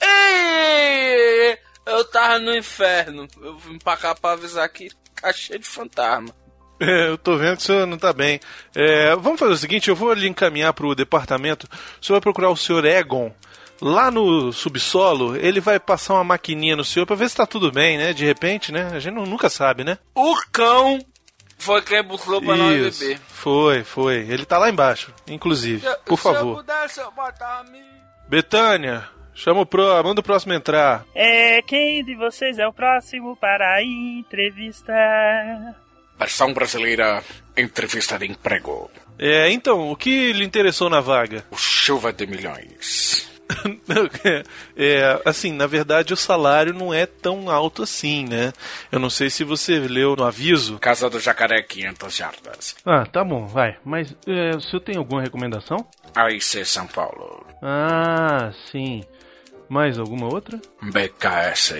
[0.00, 1.58] Ei, ei, ei.
[1.86, 3.26] Eu tava no inferno.
[3.40, 4.88] Eu vim pra cá pra avisar que
[5.20, 6.34] tá cheio de fantasma.
[6.80, 8.40] É, eu tô vendo que o senhor não tá bem.
[8.74, 11.68] É, vamos fazer o seguinte, eu vou lhe encaminhar pro departamento.
[12.00, 13.32] O senhor vai procurar o senhor Egon.
[13.80, 17.70] Lá no subsolo, ele vai passar uma maquininha no senhor pra ver se tá tudo
[17.72, 18.12] bem, né?
[18.12, 18.88] De repente, né?
[18.92, 19.98] A gente não- nunca sabe, né?
[20.14, 20.98] O cão
[21.58, 23.20] foi quem buscou pra nós beber.
[23.28, 24.16] Foi, foi.
[24.28, 25.86] Ele tá lá embaixo, inclusive.
[26.04, 26.56] Por Se eu favor.
[26.56, 27.00] pudesse.
[28.28, 29.04] Betânia,
[29.34, 31.04] chama o pro, manda o próximo entrar.
[31.14, 34.92] É, quem de vocês é o próximo para a entrevista?
[36.18, 37.22] Versão brasileira,
[37.56, 38.90] entrevista de emprego.
[39.18, 41.44] É, então, o que lhe interessou na vaga?
[41.50, 43.30] O chuva de milhões.
[44.76, 48.52] é, assim, na verdade o salário não é tão alto assim, né?
[48.90, 50.78] Eu não sei se você leu no aviso.
[50.78, 52.76] Casa do Jacaré, 500 jardas.
[52.84, 53.76] Ah, tá bom, vai.
[53.84, 55.86] Mas é, o senhor tem alguma recomendação?
[56.14, 57.46] AIC São Paulo.
[57.62, 59.02] Ah, sim.
[59.68, 60.60] Mais alguma outra?
[60.82, 61.74] BKS.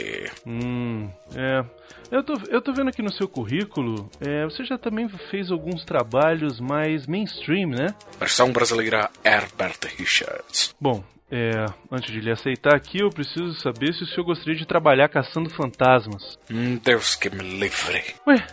[0.46, 1.64] Hum, é.
[2.10, 5.84] Eu tô, eu tô vendo aqui no seu currículo, é, você já também fez alguns
[5.84, 7.94] trabalhos mais mainstream, né?
[8.18, 10.74] Versão brasileira, Herbert Richards.
[10.80, 14.66] Bom, é, antes de lhe aceitar aqui, eu preciso saber se o senhor gostaria de
[14.66, 16.38] trabalhar caçando fantasmas.
[16.50, 18.14] Hum, Deus que me livre.
[18.26, 18.46] Ué,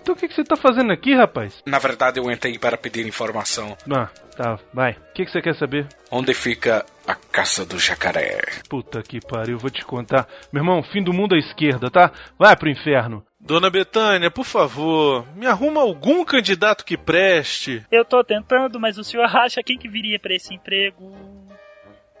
[0.00, 1.62] então o que, que você tá fazendo aqui, rapaz?
[1.66, 3.76] Na verdade, eu entrei para pedir informação.
[3.90, 4.92] Ah, tá, vai.
[4.92, 5.86] O que, que você quer saber?
[6.10, 8.38] Onde fica a Caça do Jacaré?
[8.68, 10.28] Puta que pariu, eu vou te contar.
[10.52, 12.12] Meu irmão, fim do mundo à esquerda, tá?
[12.38, 13.24] Vai pro inferno.
[13.40, 17.82] Dona Betânia, por favor, me arruma algum candidato que preste.
[17.90, 21.14] Eu tô tentando, mas o senhor acha quem que viria para esse emprego?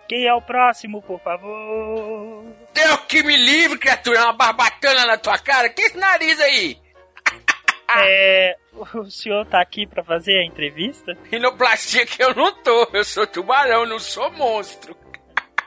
[0.08, 2.46] Quem é o próximo, por favor?
[2.72, 5.68] Deus que me livre, criatura, uma barbatana na tua cara.
[5.68, 6.78] Que esse nariz aí?
[7.90, 8.56] É.
[8.94, 11.16] O senhor tá aqui pra fazer a entrevista?
[11.30, 12.88] Rinoplastia que eu não tô.
[12.92, 14.96] Eu sou tubarão, não sou monstro.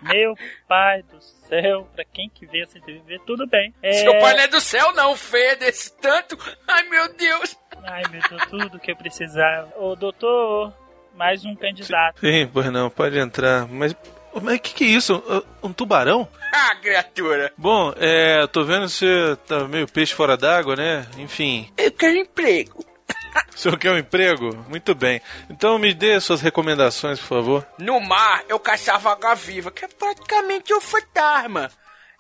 [0.02, 0.34] Meu
[0.68, 3.74] pai do céu, pra quem que vê essa entrevista, tudo bem.
[3.84, 3.94] É...
[3.94, 6.38] Seu pai não é do céu, não, feio desse tanto.
[6.68, 7.58] Ai, meu Deus.
[7.84, 9.72] Ai, meu Deus, tudo que eu precisava.
[9.78, 10.74] Ô, doutor,
[11.16, 12.20] mais um candidato.
[12.20, 13.68] Sim, pois não, pode entrar.
[13.68, 13.96] Mas
[14.42, 15.24] mas o que, que é isso?
[15.62, 16.28] Um, um tubarão?
[16.54, 17.54] Ah, criatura.
[17.58, 21.08] Bom, é, tô vendo que você tá meio peixe fora d'água, né?
[21.18, 21.72] Enfim.
[21.78, 22.84] Eu quero emprego.
[23.56, 24.54] O senhor quer um emprego?
[24.68, 25.22] Muito bem.
[25.50, 27.68] Então me dê suas recomendações, por favor.
[27.80, 31.72] No mar, eu caçava água viva, que é praticamente um fantasma.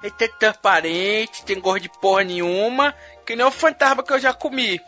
[0.01, 2.95] Ele é transparente, tem gosto de porra nenhuma,
[3.25, 4.79] que nem o fantasma que eu já comi.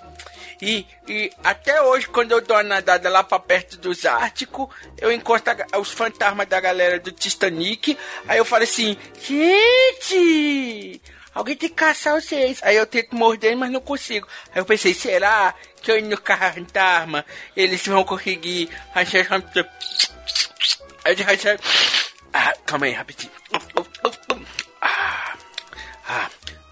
[0.66, 5.12] E, e até hoje, quando eu dou uma nadada lá pra perto dos Árticos, eu
[5.12, 7.98] encosto a- os fantasmas da galera do Titanic.
[8.28, 11.02] Aí eu falo assim: Gente!
[11.34, 12.60] Alguém tem que caçar vocês.
[12.62, 14.26] Aí eu tento morder, mas não consigo.
[14.54, 17.26] Aí eu pensei: será que eu indo no fantasma
[17.58, 19.26] eles vão conseguir achar.
[21.04, 21.60] Aí eu achar.
[22.32, 23.32] Ah, calma aí, rapidinho.
[24.82, 25.33] Ah,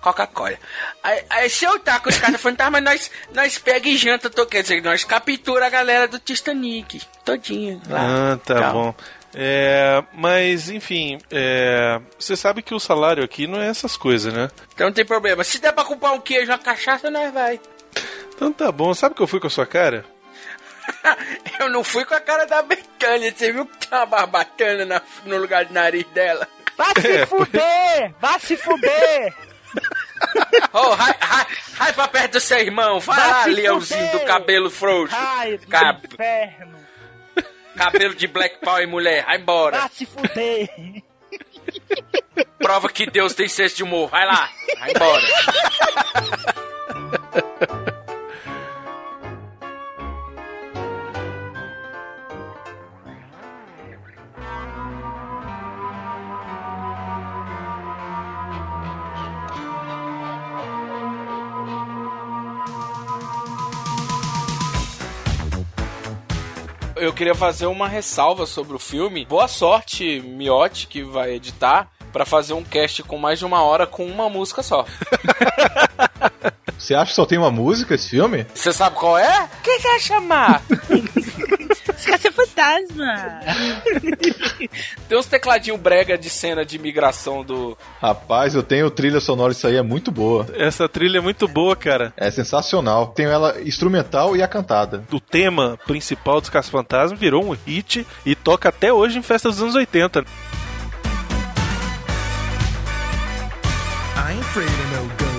[0.02, 0.58] Coca-Cola.
[1.04, 4.46] Aí, aí se eu tá com os caras fantasma, nós, nós pega e janta, tô,
[4.46, 7.02] quer dizer, nós captura a galera do Titanic.
[7.24, 7.80] Todinha.
[7.88, 8.34] Lá.
[8.34, 8.72] Ah, tá Calma.
[8.74, 8.96] bom.
[9.34, 14.50] É, mas enfim, é, você sabe que o salário aqui não é essas coisas, né?
[14.74, 15.42] Então não tem problema.
[15.44, 17.60] Se der pra comprar um queijo, uma cachaça, nós vai.
[18.36, 18.94] Então tá bom.
[18.94, 20.04] Sabe que eu fui com a sua cara?
[21.60, 23.32] Eu não fui com a cara da Betânia.
[23.34, 26.48] Você viu que tem uma barbatana na- no lugar do nariz dela?
[26.76, 28.14] Vá se fuder!
[28.20, 29.34] Vá se fuder!
[30.74, 31.46] Vai, vai,
[31.78, 33.00] vai pra perto do seu irmão.
[33.00, 35.16] Vai Vai lá, leãozinho do cabelo frouxo.
[35.16, 36.80] Raio do Cab- inferno!
[37.76, 39.26] cabelo de Black Power e mulher.
[39.26, 39.80] Vai embora.
[39.82, 40.70] Vá se fuder!
[42.60, 44.10] Prova que Deus tem senso de humor.
[44.10, 44.50] Vai lá.
[44.80, 45.28] Vai embora.
[67.02, 69.26] Eu queria fazer uma ressalva sobre o filme.
[69.26, 73.88] Boa sorte, Miotti, que vai editar, pra fazer um cast com mais de uma hora
[73.88, 74.86] com uma música só.
[76.78, 78.46] Você acha que só tem uma música esse filme?
[78.54, 79.50] Você sabe qual é?
[79.64, 80.62] Quem quer chamar?
[82.62, 83.40] Fantasma!
[85.10, 87.76] Tem uns tecladinhos brega de cena de imigração do.
[88.00, 90.46] Rapaz, eu tenho trilha sonora, isso aí é muito boa.
[90.54, 92.14] Essa trilha é muito boa, cara.
[92.16, 93.08] É sensacional.
[93.08, 95.04] Tenho ela instrumental e a cantada.
[95.12, 99.64] O tema principal dos Caça-Fantasmas virou um hit e toca até hoje em festas dos
[99.64, 100.20] anos 80.
[100.20, 100.24] I
[104.34, 105.31] ain't afraid of no.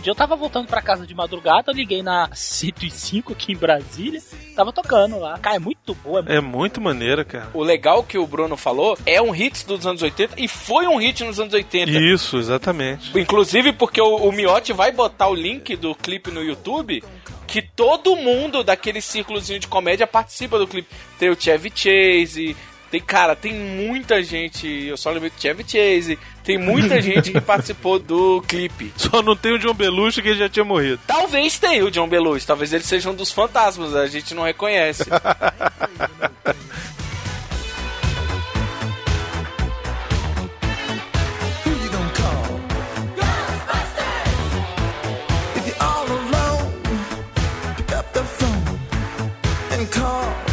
[0.00, 3.56] Outro dia eu tava voltando pra casa de madrugada, eu liguei na 105 aqui em
[3.56, 4.18] Brasília,
[4.56, 5.38] tava tocando lá.
[5.38, 6.24] Cara, é muito boa.
[6.26, 7.50] É muito maneira, cara.
[7.52, 10.96] O legal que o Bruno falou é um hit dos anos 80 e foi um
[10.96, 11.90] hit nos anos 80.
[11.90, 13.18] Isso, exatamente.
[13.18, 17.04] Inclusive porque o, o Miotti vai botar o link do clipe no YouTube.
[17.46, 20.88] Que todo mundo daquele círculozinho de comédia participa do clipe.
[21.18, 22.56] Tem o Chevy Chase,
[22.90, 24.66] tem, cara, tem muita gente.
[24.66, 26.18] Eu só lembrei do Chevy Chase.
[26.42, 28.92] Tem muita gente que participou do clipe.
[28.96, 31.00] Só não tem o John Belushi que ele já tinha morrido.
[31.06, 35.04] Talvez tenha o John Belushi, talvez ele seja um dos fantasmas, a gente não reconhece.
[49.90, 50.49] Call?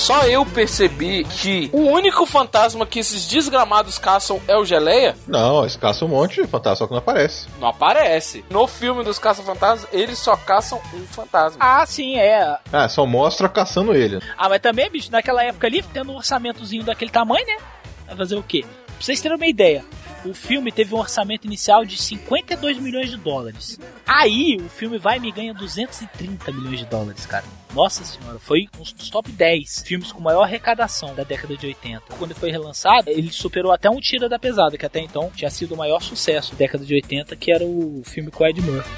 [0.00, 5.14] Só eu percebi que o único fantasma que esses desgramados caçam é o Geleia.
[5.28, 7.46] Não, eles caçam um monte de fantasma, só que não aparece.
[7.60, 8.42] Não aparece.
[8.48, 11.58] No filme dos caça-fantasmas, eles só caçam um fantasma.
[11.60, 12.58] Ah, sim, é.
[12.72, 14.20] Ah, só mostra caçando ele.
[14.38, 17.58] Ah, mas também, bicho, naquela época ali, tendo um orçamentozinho daquele tamanho, né?
[18.06, 18.64] Vai fazer o quê?
[19.00, 19.82] Pra vocês terem uma ideia,
[20.26, 23.80] o filme teve um orçamento inicial de 52 milhões de dólares.
[24.06, 27.46] Aí, o filme vai e me ganha 230 milhões de dólares, cara.
[27.72, 32.14] Nossa senhora, foi um dos top 10 filmes com maior arrecadação da década de 80.
[32.18, 35.72] Quando foi relançado, ele superou até um Tira da Pesada, que até então tinha sido
[35.72, 38.90] o maior sucesso da década de 80, que era o filme com Ed Murphy.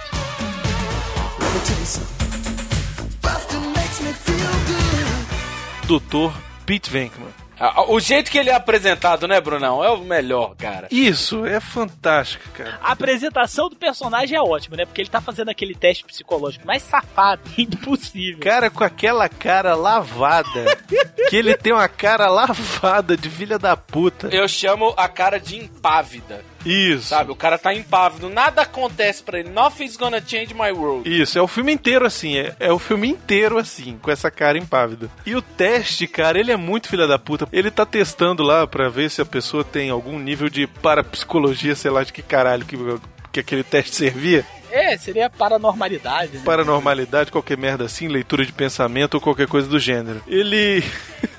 [5.87, 6.35] Doutor
[6.67, 7.42] Pete Venkman.
[7.59, 9.85] Ah, O jeito que ele é apresentado, né, Brunão?
[9.85, 10.89] É o melhor, cara.
[10.91, 12.79] Isso, é fantástico, cara.
[12.83, 14.85] A apresentação do personagem é ótima, né?
[14.87, 18.41] Porque ele tá fazendo aquele teste psicológico mais safado impossível.
[18.41, 20.77] Cara com aquela cara lavada.
[21.29, 24.29] que ele tem uma cara lavada de filha da puta.
[24.29, 26.45] Eu chamo a cara de impávida.
[26.65, 27.09] Isso.
[27.09, 29.51] Sabe, o cara tá impávido, nada acontece pra ele.
[29.51, 31.09] Nothing's gonna change my world.
[31.09, 34.59] Isso, é o filme inteiro assim, é, é o filme inteiro assim, com essa cara
[34.59, 35.11] impávida.
[35.25, 37.49] E o teste, cara, ele é muito filha da puta.
[37.53, 41.91] Ele tá testando lá pra ver se a pessoa tem algum nível de parapsicologia, sei
[41.91, 42.77] lá de que caralho que,
[43.33, 44.45] que aquele teste servia.
[44.73, 46.39] É, seria paranormalidade.
[46.39, 46.43] Né?
[46.45, 50.23] Paranormalidade, qualquer merda assim, leitura de pensamento ou qualquer coisa do gênero.
[50.27, 50.83] Ele.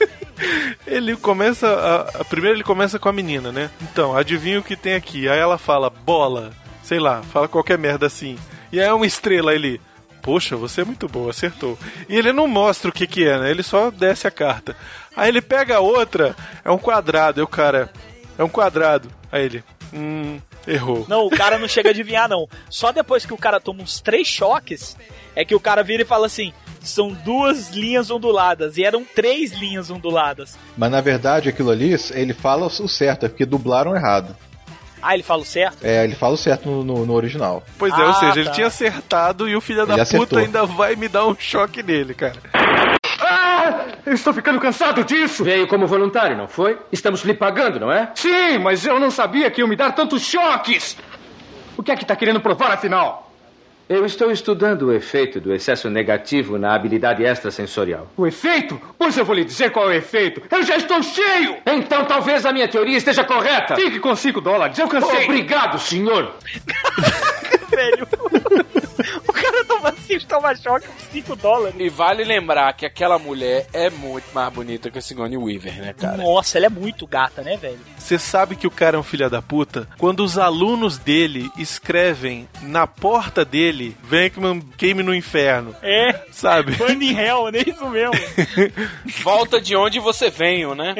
[0.86, 1.68] ele começa.
[1.68, 3.70] A, a- primeiro ele começa com a menina, né?
[3.82, 5.28] Então, adivinha o que tem aqui.
[5.30, 6.52] Aí ela fala, bola.
[6.84, 8.38] Sei lá, fala qualquer merda assim.
[8.72, 9.80] E aí é uma estrela ele.
[10.22, 11.78] Poxa, você é muito boa, acertou.
[12.08, 13.52] E ele não mostra o que que é, né?
[13.52, 14.76] Ele só desce a carta.
[15.16, 17.40] Aí ele pega a outra, é um quadrado.
[17.40, 17.92] Aí o cara,
[18.38, 19.10] é um quadrado.
[19.32, 19.64] Aí ele,
[19.94, 21.06] hum, errou.
[21.10, 22.48] Não, o cara não chega a adivinhar, não.
[22.70, 24.96] Só depois que o cara toma uns três choques,
[25.36, 26.54] é que o cara vira e fala assim:
[26.84, 28.78] são duas linhas onduladas.
[28.78, 30.58] E eram três linhas onduladas.
[30.78, 34.36] Mas na verdade aquilo ali, ele fala o certo, é porque dublaram errado.
[35.02, 35.78] Ah, ele fala o certo?
[35.84, 37.62] É, ele fala o certo no, no- no original.
[37.78, 38.52] Pois é, ou Ah, seja, ele tá.
[38.52, 40.40] tinha acertado e o filho da Ele puta acertou.
[40.40, 42.36] ainda vai me dar um choque nele, cara.
[43.20, 43.86] Ah!
[44.06, 45.44] Eu estou ficando cansado disso!
[45.44, 46.78] Veio como voluntário, não foi?
[46.92, 48.12] Estamos lhe pagando, não é?
[48.16, 50.98] Sim, mas eu não sabia que iam me dar tantos choques!
[51.78, 53.33] O que é que tá querendo provar, afinal?
[53.90, 58.08] Eu estou estudando o efeito do excesso negativo na habilidade extrasensorial.
[58.16, 58.80] O efeito?
[58.98, 60.42] Pois eu vou lhe dizer qual é o efeito.
[60.50, 61.58] Eu já estou cheio!
[61.66, 63.76] Então talvez a minha teoria esteja correta.
[63.76, 65.26] Fique com 5 dólares, eu cansei.
[65.26, 66.32] Obrigado, senhor.
[67.76, 68.08] velho.
[69.28, 71.76] o cara toma assim, toma choque por 5 dólares.
[71.80, 75.94] E vale lembrar que aquela mulher é muito mais bonita que a Sigourney Weaver, né,
[75.94, 76.18] cara?
[76.18, 77.80] Nossa, ela é muito gata, né, velho?
[77.98, 82.48] Você sabe que o cara é um filho da puta quando os alunos dele escrevem
[82.62, 85.76] na porta dele Venkman queime no inferno.
[85.82, 86.22] É.
[86.32, 86.76] Sabe?
[86.78, 87.60] Burn in Hell, né?
[87.66, 88.14] Isso mesmo.
[89.24, 90.94] Volta de onde você veio, né?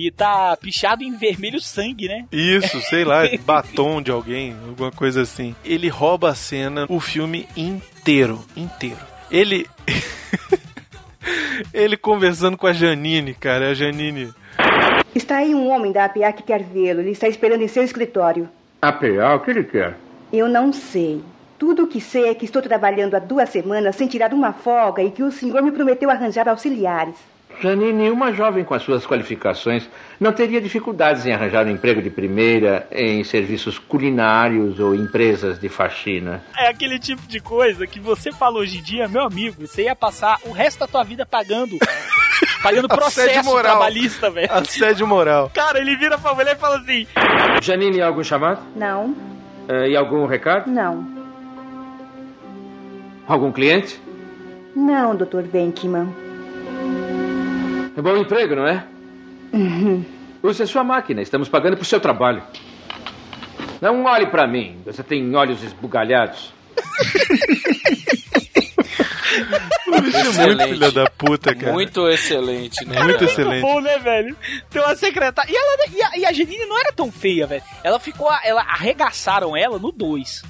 [0.00, 2.24] E tá pichado em vermelho sangue, né?
[2.30, 5.56] Isso, sei lá, batom de alguém, alguma coisa assim.
[5.64, 9.00] Ele rouba a cena, o filme inteiro, inteiro.
[9.28, 9.66] Ele
[11.74, 14.32] ele conversando com a Janine, cara, a Janine.
[15.12, 17.00] Está aí um homem da APA que quer vê-lo.
[17.00, 18.48] Ele está esperando em seu escritório.
[18.80, 19.96] APA, o que ele quer?
[20.32, 21.20] Eu não sei.
[21.58, 25.02] Tudo o que sei é que estou trabalhando há duas semanas sem tirar uma folga
[25.02, 27.16] e que o senhor me prometeu arranjar auxiliares.
[27.60, 29.88] Janine, uma jovem com as suas qualificações
[30.20, 35.68] não teria dificuldades em arranjar um emprego de primeira em serviços culinários ou empresas de
[35.68, 36.42] faxina.
[36.56, 39.96] É aquele tipo de coisa que você fala hoje em dia, meu amigo, você ia
[39.96, 41.76] passar o resto da tua vida pagando.
[42.62, 43.76] Pagando processo moral.
[43.78, 44.52] trabalhista, velho.
[44.52, 45.50] Assédio moral.
[45.52, 47.04] Cara, ele vira pra mulher e fala assim:
[47.60, 48.60] Janine, algum chamado?
[48.76, 49.14] Não,
[49.68, 50.70] Eh, e algum recado?
[50.70, 51.04] não.
[53.26, 54.00] Algum cliente?
[54.74, 55.42] Não, Dr.
[55.52, 56.14] Venkman.
[57.98, 58.84] É bom emprego, não é?
[59.52, 60.04] Uhum.
[60.40, 62.44] Use a sua máquina, estamos pagando por seu trabalho.
[63.80, 66.54] Não olhe pra mim, você tem olhos esbugalhados.
[69.88, 70.68] Muito Excelente.
[70.68, 71.72] filho da puta, cara.
[71.72, 73.02] Muito excelente, né?
[73.02, 73.32] Muito cara?
[73.32, 73.62] excelente.
[73.62, 74.36] bom, né, velho?
[74.70, 75.50] Tem uma secretária.
[75.50, 77.62] E, ela, e, a, e a Janine não era tão feia, velho.
[77.82, 78.30] Ela ficou.
[78.44, 80.42] Ela arregaçaram ela no 2.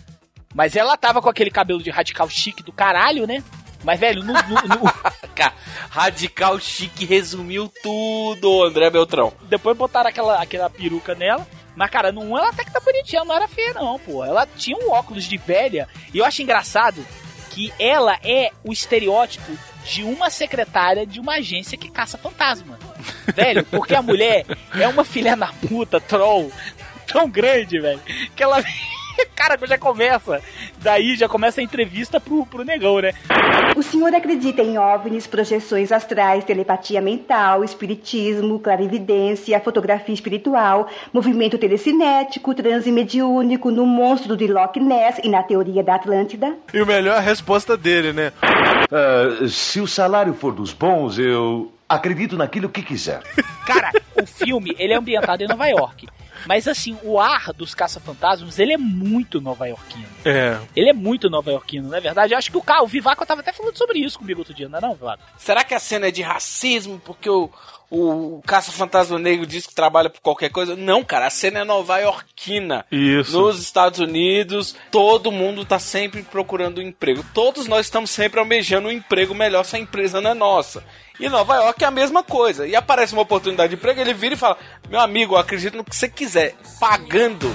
[0.55, 3.42] Mas ela tava com aquele cabelo de radical chique do caralho, né?
[3.85, 4.33] Mas, velho, no.
[4.33, 4.93] no- no-
[5.91, 9.33] Radical Chique resumiu tudo, André Beltrão.
[9.49, 11.47] depois botaram aquela, aquela peruca nela.
[11.76, 14.24] Mas, cara, no 1 ela até que tá bonitinha, não era feia, não, pô.
[14.24, 15.89] Ela tinha um óculos de velha.
[16.12, 17.05] E eu acho engraçado
[17.51, 22.79] que ela é o estereótipo de uma secretária de uma agência que caça fantasma.
[23.35, 26.51] Velho, porque a mulher é uma filha da puta, troll,
[27.07, 28.01] tão grande, velho,
[28.35, 28.62] que ela.
[29.35, 30.41] Cara, já começa.
[30.79, 33.12] Daí já começa a entrevista pro, pro negão, né?
[33.77, 42.55] O senhor acredita em OVNIs, projeções astrais, telepatia mental, espiritismo, clarividência, fotografia espiritual, movimento telecinético,
[42.55, 46.57] transe mediúnico, no monstro de Loch Ness e na teoria da Atlântida?
[46.73, 48.33] E o melhor é a resposta dele, né?
[48.43, 53.23] Ah, se o salário for dos bons, eu acredito naquilo que quiser.
[53.66, 53.91] Cara,
[54.21, 56.07] o filme, ele é ambientado em Nova York.
[56.49, 60.09] Mas assim, o ar dos caça-fantasmas, ele é muito nova-iorquino.
[60.24, 60.59] É.
[60.74, 62.32] Ele é muito nova-iorquino, não é verdade?
[62.32, 64.66] Eu acho que o cara, o Vivaco tava até falando sobre isso comigo outro dia,
[64.66, 65.22] não é não, Vivaco?
[65.36, 67.51] Será que a cena é de racismo porque o,
[67.90, 70.74] o caça-fantasma negro diz que trabalha por qualquer coisa?
[70.74, 72.86] Não, cara, a cena é nova-iorquina.
[72.90, 73.38] Isso.
[73.38, 77.22] Nos Estados Unidos, todo mundo tá sempre procurando um emprego.
[77.34, 80.82] Todos nós estamos sempre almejando um emprego melhor se a empresa não é nossa.
[81.21, 82.66] E Nova York é a mesma coisa.
[82.66, 84.57] E aparece uma oportunidade de emprego, ele vira e fala:
[84.89, 87.53] Meu amigo, eu acredito no que você quiser, pagando.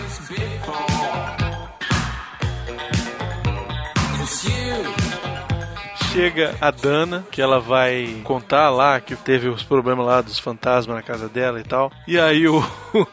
[6.11, 10.95] Chega a Dana, que ela vai contar lá que teve os problemas lá dos fantasmas
[10.95, 11.91] na casa dela e tal.
[12.07, 12.61] E aí o,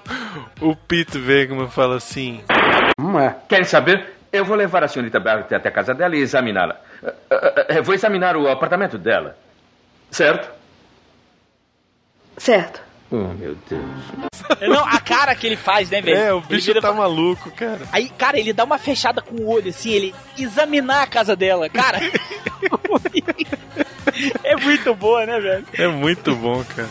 [0.60, 2.42] o Pete Venkman fala assim:
[2.98, 3.36] Hum, é.
[3.48, 4.16] Querem saber?
[4.32, 6.76] Eu vou levar a senhorita Barrett até a casa dela e examiná-la.
[7.02, 9.36] Eh, eh, eh, vou examinar o apartamento dela.
[10.10, 10.50] Certo?
[12.36, 12.80] Certo.
[13.12, 13.82] Oh, meu Deus.
[14.60, 16.16] Não, a cara que ele faz, né, velho?
[16.16, 17.80] É, o bicho vira tá maluco, cara.
[17.90, 21.68] Aí, cara, ele dá uma fechada com o olho, assim, ele examinar a casa dela.
[21.68, 21.98] Cara,
[24.44, 25.66] é muito boa, né, velho?
[25.74, 26.88] É muito bom, cara.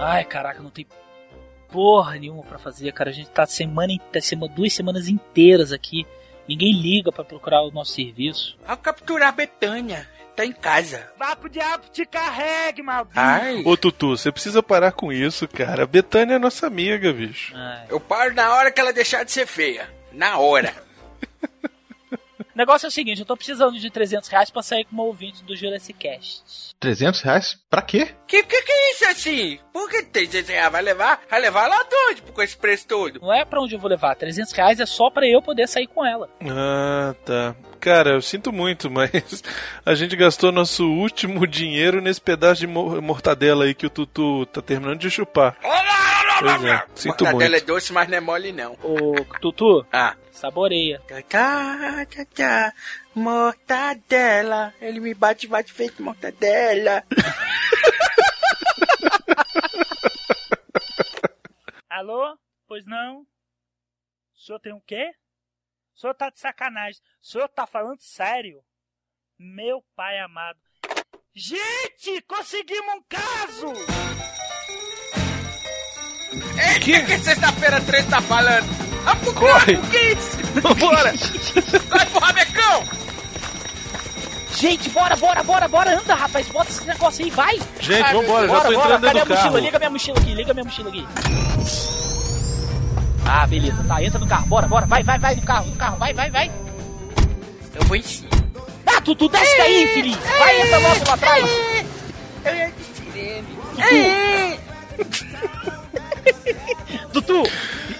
[0.00, 0.86] Ai, caraca, não tem
[1.70, 3.10] porra nenhuma pra fazer, cara.
[3.10, 6.06] A gente tá semana, tá sema- duas semanas inteiras aqui.
[6.48, 8.58] Ninguém liga pra procurar o nosso serviço.
[8.66, 11.08] Ao capturar Betânia, tá em casa.
[11.16, 13.18] Vá pro diabo, te carregue, maldito.
[13.20, 13.62] Ai.
[13.64, 15.84] Ô Tutu, você precisa parar com isso, cara.
[15.84, 17.54] A Betânia é nossa amiga, bicho.
[17.88, 19.88] Eu paro na hora que ela deixar de ser feia.
[20.12, 20.74] Na hora.
[22.60, 25.42] Negócio é o seguinte, eu tô precisando de 300 reais pra sair com uma ouvinte
[25.44, 26.70] do Jurassic Cast.
[26.78, 27.58] 300 reais?
[27.68, 28.08] Pra quê?
[28.26, 29.58] Que, que que é isso assim?
[29.72, 30.72] Por que tem gente reais?
[30.72, 31.20] Vai levar?
[31.28, 33.20] Vai levar lá doido com esse preço todo?
[33.20, 35.86] Não é pra onde eu vou levar, 300 reais é só pra eu poder sair
[35.86, 36.28] com ela.
[36.48, 37.54] Ah, tá.
[37.80, 39.42] Cara, eu sinto muito, mas
[39.84, 44.46] a gente gastou nosso último dinheiro nesse pedaço de mo- mortadela aí que o Tutu
[44.46, 45.56] tá terminando de chupar.
[46.40, 47.66] Pois é, sinto Mortadela é muito.
[47.66, 48.72] doce, mas não é mole não.
[48.82, 50.14] Ô, Tutu, Ah.
[50.40, 51.00] Saboreia.
[51.28, 52.72] Tá.
[53.14, 54.74] Mortadela.
[54.80, 57.04] Ele me bate, bate feito mortadela.
[61.88, 62.36] Alô?
[62.66, 63.20] Pois não?
[63.20, 63.26] O
[64.38, 65.12] senhor tem o quê?
[65.94, 66.98] O senhor tá de sacanagem.
[67.22, 68.64] O senhor tá falando sério?
[69.38, 70.58] Meu pai amado.
[71.34, 73.66] Gente, conseguimos um caso!
[76.56, 78.89] Eita, que, que sexta-feira 13 tá falando?
[79.06, 79.76] Ah, pro Corre.
[79.76, 80.38] campo, que é isso?
[80.62, 81.14] Vambora!
[81.88, 82.84] Vai pro rabecão!
[84.56, 87.58] Gente, bora, bora, bora, bora, anda, rapaz, bota esse negócio aí, vai!
[87.80, 89.50] Gente, vambora, já bora, tô bora, entrando cadê dentro do mochila?
[89.52, 89.58] carro.
[89.64, 91.06] Liga minha mochila aqui, liga minha mochila aqui.
[93.26, 95.96] Ah, beleza, tá, entra no carro, bora, bora, vai, vai, vai no carro, no carro,
[95.96, 96.50] vai, vai, vai.
[97.74, 98.28] Eu vou em cima.
[98.86, 100.16] Ah, Tutu, desce daí, infeliz!
[100.38, 101.44] Vai, entra logo lá atrás!
[102.44, 104.60] Eu ia de sirene.
[107.12, 107.42] Tutu,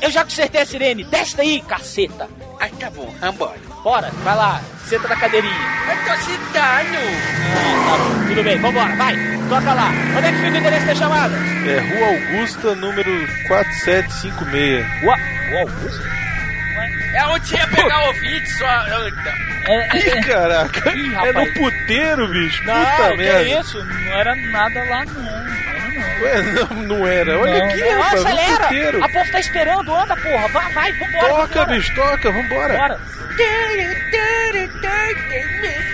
[0.02, 2.28] eu já consertei a sirene, desce daí, caceta!
[2.60, 3.58] Ai, tá bom, vambora.
[3.82, 5.54] Bora, vai lá, senta na cadeirinha.
[5.88, 6.98] Eu tô sentando.
[7.56, 9.16] Ah, tá bom, tudo bem, vambora, vai,
[9.48, 9.90] toca lá.
[10.16, 11.34] Onde é que fica o endereço da chamada?
[11.66, 14.86] É Rua Augusta, número 4756.
[15.02, 15.16] Rua,
[15.50, 16.20] Rua Augusta?
[17.12, 19.34] É onde ia pegar o ouvinte, sua anta.
[19.66, 20.90] É, Ih, caraca!
[20.90, 22.64] Ih, é no puteiro, bicho!
[22.64, 23.60] Não, Puta que merda!
[23.60, 25.40] isso, não era nada lá não.
[26.00, 26.60] Não era não.
[26.60, 27.38] Ué, não, não era.
[27.38, 28.62] Olha Não, aqui, não, rapaz, acelera!
[28.64, 29.04] puteiro.
[29.04, 30.48] A povo tá esperando, anda, porra.
[30.48, 31.28] Vai, vai, vambora.
[31.28, 31.66] Toca, vambora.
[31.66, 32.78] bicho, toca, vambora.
[32.78, 33.00] Bora.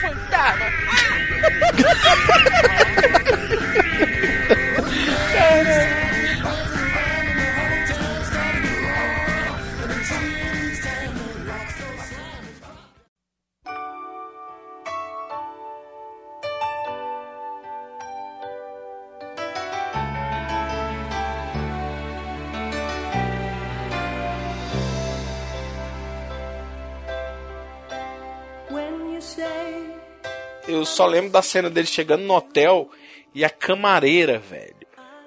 [0.00, 0.66] Fantasma.
[30.76, 32.90] Eu só lembro da cena dele chegando no hotel
[33.34, 34.74] e a camareira, velho.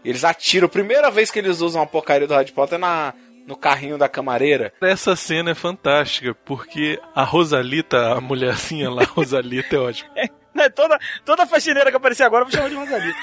[0.03, 0.67] Eles atiram.
[0.67, 3.13] Primeira vez que eles usam a porcaria do Harry Potter é na,
[3.45, 4.73] no carrinho da camareira.
[4.81, 10.09] Essa cena é fantástica, porque a Rosalita, a mulherzinha lá, a Rosalita é ótima.
[10.59, 13.17] Né, toda, toda faxineira que aparecer agora eu vou chamar de Rosalita.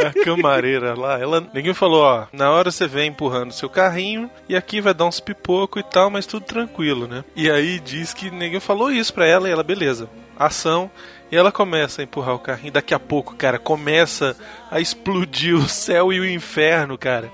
[0.08, 1.46] A camareira lá, ela.
[1.52, 5.20] Ninguém falou, ó, na hora você vem empurrando seu carrinho e aqui vai dar uns
[5.20, 7.22] pipoco e tal, mas tudo tranquilo, né?
[7.36, 10.08] E aí diz que ninguém falou isso pra ela e ela, beleza.
[10.38, 10.90] Ação.
[11.30, 12.72] E ela começa a empurrar o carrinho.
[12.72, 14.34] Daqui a pouco, cara, começa
[14.70, 17.30] a explodir o céu e o inferno, cara.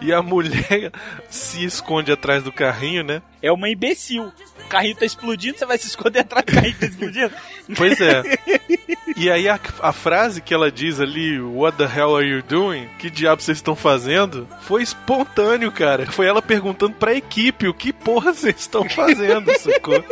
[0.00, 0.92] E a mulher
[1.28, 3.22] se esconde atrás do carrinho, né?
[3.42, 4.32] É uma imbecil.
[4.64, 7.32] O carrinho tá explodindo, você vai se esconder atrás do carrinho que tá explodindo?
[7.76, 8.22] Pois é.
[9.16, 12.86] E aí a, a frase que ela diz ali, What the hell are you doing?
[12.98, 14.46] Que diabo vocês estão fazendo?
[14.60, 16.04] Foi espontâneo, cara.
[16.04, 20.04] Foi ela perguntando pra equipe o que porra vocês estão fazendo, sacou?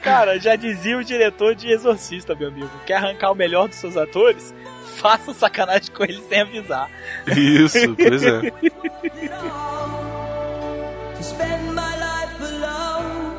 [0.00, 2.70] Cara, já dizia o diretor de Exorcista, meu amigo.
[2.86, 4.54] Quer arrancar o melhor dos seus atores?
[5.00, 6.90] Faça sacanagem com eles sem avisar.
[7.26, 8.50] Isso, pois é.
[11.16, 13.36] To spend my life alone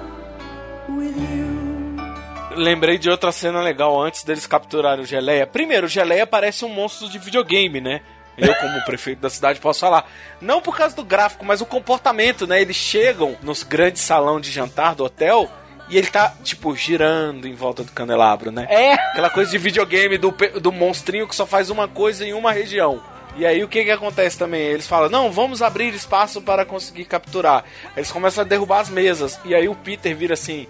[0.89, 2.55] with you.
[2.55, 5.45] Lembrei de outra cena legal antes deles capturarem o Geleia.
[5.45, 8.01] Primeiro, o Geleia parece um monstro de videogame, né?
[8.35, 10.09] Eu, como prefeito da cidade, posso falar.
[10.41, 12.59] Não por causa do gráfico, mas o comportamento, né?
[12.59, 15.47] Eles chegam nos grandes salão de jantar do hotel
[15.91, 18.65] e ele tá, tipo, girando em volta do candelabro, né?
[18.69, 18.93] É.
[18.93, 23.03] Aquela coisa de videogame do, do monstrinho que só faz uma coisa em uma região.
[23.35, 24.61] E aí o que que acontece também?
[24.61, 27.65] Eles falam, não, vamos abrir espaço para conseguir capturar.
[27.95, 29.37] Eles começam a derrubar as mesas.
[29.43, 30.65] E aí o Peter vira assim,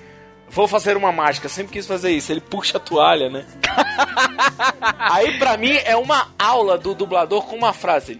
[0.50, 1.48] vou fazer uma mágica.
[1.48, 2.32] Sempre quis fazer isso.
[2.32, 3.46] Ele puxa a toalha, né?
[4.98, 8.20] aí pra mim é uma aula do dublador com uma frase.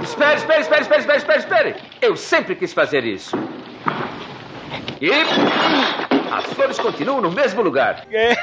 [0.00, 1.76] Espere, espere, espere, espere, espere, espere, espere.
[2.00, 3.36] Eu sempre quis fazer isso.
[5.00, 8.06] E as flores continuam no mesmo lugar.
[8.10, 8.34] É.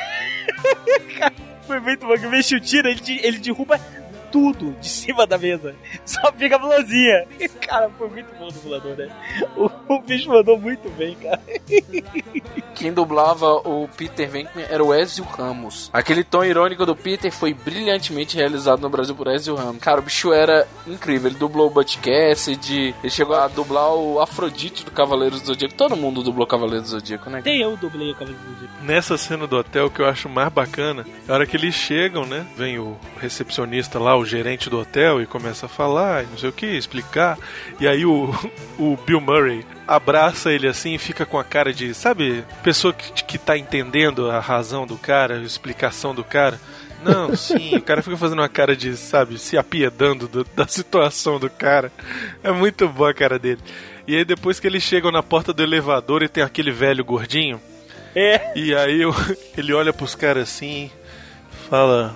[1.18, 1.34] Cara,
[1.66, 3.80] Foi muito bom que o bicho tira, ele, ele derruba
[4.36, 5.74] tudo de cima da mesa.
[6.04, 7.26] Só fica a blusinha.
[7.66, 9.10] Cara, foi muito bom o dublador, né?
[9.56, 11.42] O, o bicho mandou muito bem, cara.
[12.76, 15.90] Quem dublava o Peter Venkman era o Ezio Ramos.
[15.94, 19.82] Aquele tom irônico do Peter foi brilhantemente realizado no Brasil por Ezio Ramos.
[19.82, 21.30] Cara, o bicho era incrível.
[21.30, 25.76] Ele dublou o Butch Cassidy, ele chegou a dublar o Afrodite do Cavaleiros do Zodíaco.
[25.76, 27.42] Todo mundo dublou Cavaleiros do Zodíaco, né?
[27.44, 28.84] Nem eu dublei o Cavaleiro do Zodíaco.
[28.84, 31.74] Nessa cena do hotel, o que eu acho mais bacana, é a hora que eles
[31.74, 32.46] chegam, né?
[32.58, 36.50] Vem o recepcionista lá, o gerente do hotel, e começa a falar, e não sei
[36.50, 37.38] o que, explicar.
[37.80, 38.34] E aí o,
[38.80, 43.24] o Bill Murray abraça ele assim e fica com a cara de, sabe, pessoa que,
[43.24, 46.60] que tá entendendo a razão do cara, a explicação do cara.
[47.04, 51.40] Não, sim, o cara fica fazendo uma cara de, sabe, se apiedando do- da situação
[51.40, 51.92] do cara.
[52.44, 53.62] É muito boa a cara dele.
[54.08, 57.62] E aí depois que eles chegam na porta do elevador e tem aquele velho gordinho.
[58.16, 58.52] É.
[58.56, 59.14] E aí eu-
[59.58, 60.90] ele olha pros caras assim,
[61.70, 62.16] fala.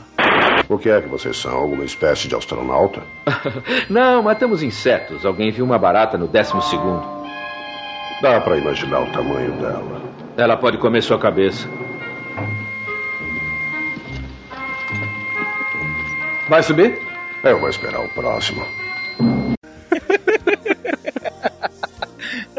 [0.70, 1.56] O que é que vocês são?
[1.56, 3.02] Alguma espécie de astronauta?
[3.90, 5.26] Não, matamos insetos.
[5.26, 7.04] Alguém viu uma barata no décimo segundo.
[8.22, 10.02] Dá pra imaginar o tamanho dela.
[10.38, 11.68] Ela pode comer sua cabeça.
[16.48, 17.00] Vai subir?
[17.44, 18.66] Eu vou esperar o próximo.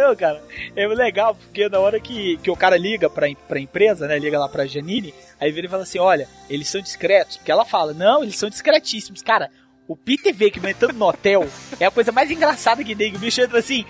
[0.00, 0.42] Não, cara,
[0.74, 4.18] é legal, porque na hora que, que o cara liga pra, pra empresa, né?
[4.18, 7.36] Liga lá pra Janine, aí vira e fala assim: olha, eles são discretos.
[7.36, 9.20] Porque ela fala, não, eles são discretíssimos.
[9.20, 9.50] Cara,
[9.86, 11.46] o Peter Venkman entrando no hotel
[11.78, 13.10] é a coisa mais engraçada que tem.
[13.10, 13.84] que O bicho entra assim.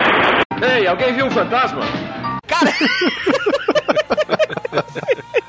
[0.60, 1.80] Ei, alguém viu um fantasma?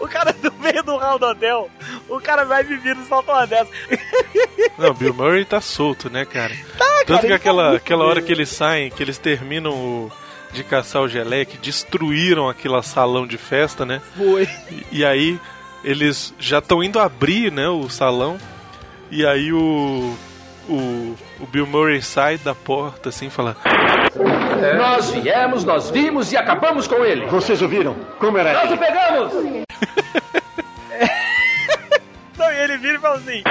[0.00, 1.70] O cara no meio do hall do hotel,
[2.08, 3.70] o cara vai me vir e solta uma dessa.
[4.78, 6.54] Não, Bill Murray tá solto, né, cara?
[6.76, 10.12] Tá, Tanto cara, que aquela, tá aquela hora que eles saem, que eles terminam o-
[10.52, 14.00] de caçar o geleque, destruíram aquele salão de festa, né?
[14.16, 14.48] Foi.
[14.70, 15.40] E, e aí
[15.84, 18.38] eles já estão indo abrir, né, o salão.
[19.10, 20.16] E aí o,
[20.68, 23.56] o o Bill Murray sai da porta assim, e fala:
[24.76, 27.26] Nós viemos, nós vimos e acabamos com ele.
[27.26, 27.94] Vocês ouviram?
[28.18, 29.32] Como era Nós o pegamos!
[32.38, 33.42] Não, e ele vira e fala assim.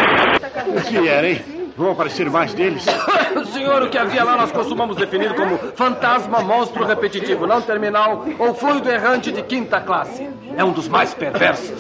[0.77, 1.43] O que era, hein?
[1.75, 2.85] Vão aparecer mais deles?
[3.51, 8.53] Senhor, o que havia lá nós costumamos definir como fantasma, monstro repetitivo, não terminal ou
[8.53, 10.29] fluido errante de quinta classe.
[10.55, 11.77] É um dos mais perversos.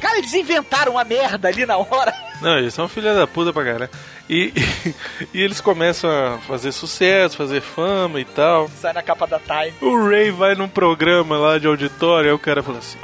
[0.00, 2.14] Cara, eles inventaram uma merda ali na hora.
[2.40, 3.90] Não, eles são filha da puta pra caralho.
[4.30, 4.52] E,
[5.34, 8.68] e, eles começam a fazer sucesso, fazer fama e tal.
[8.68, 9.74] Sai na capa da Time.
[9.80, 12.96] O Ray vai num programa lá de auditório, aí o cara fala assim: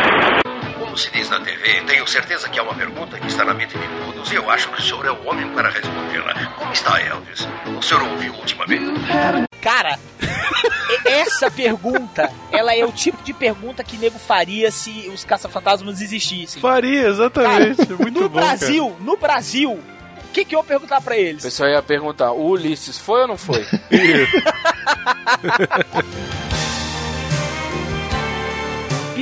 [0.78, 3.76] Como se diz na TV, tenho certeza que há uma pergunta que está na mente
[3.76, 6.32] de todos e eu acho que o senhor é o homem para respondê-la.
[6.54, 7.48] Como está Elvis?
[7.76, 9.00] O senhor ouviu ultimamente?
[9.60, 9.98] Cara,
[11.04, 16.62] essa pergunta, ela é o tipo de pergunta que nego faria se os caça-fantasmas existissem.
[16.62, 17.92] Faria, exatamente.
[17.94, 18.38] Muito no bom.
[18.38, 19.82] Brasil, no Brasil,
[20.26, 21.42] o que, que eu vou perguntar pra O eles?
[21.42, 23.64] pessoal ia perguntar: o Ulisses foi ou não foi?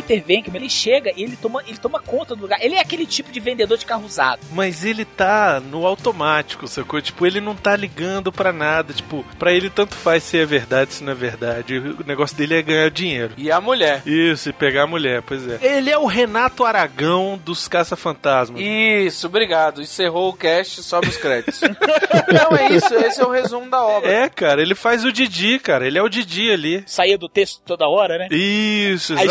[0.04, 2.58] Peter Venkman, ele chega e ele toma, ele toma conta do lugar.
[2.60, 4.40] Ele é aquele tipo de vendedor de carro usado.
[4.52, 7.00] Mas ele tá no automático, sacou?
[7.00, 8.92] Tipo, ele não tá ligando pra nada.
[8.92, 11.78] Tipo, pra ele tanto faz se é verdade, se não é verdade.
[11.78, 13.32] O negócio dele é ganhar dinheiro.
[13.36, 14.02] E a mulher.
[14.06, 15.58] Isso, e pegar a mulher, pois é.
[15.62, 18.60] Ele é o Renato Aragão dos caça-fantasmas.
[18.60, 19.80] Isso, obrigado.
[19.80, 21.60] Encerrou o cast, sobe os créditos.
[22.28, 24.10] não, é isso, esse é o resumo da obra.
[24.10, 25.86] É, cara, ele faz o Didi, cara.
[25.86, 26.82] Ele é o Didi ali.
[26.86, 28.28] Saía do texto toda hora, né?
[28.30, 29.28] Isso, Aí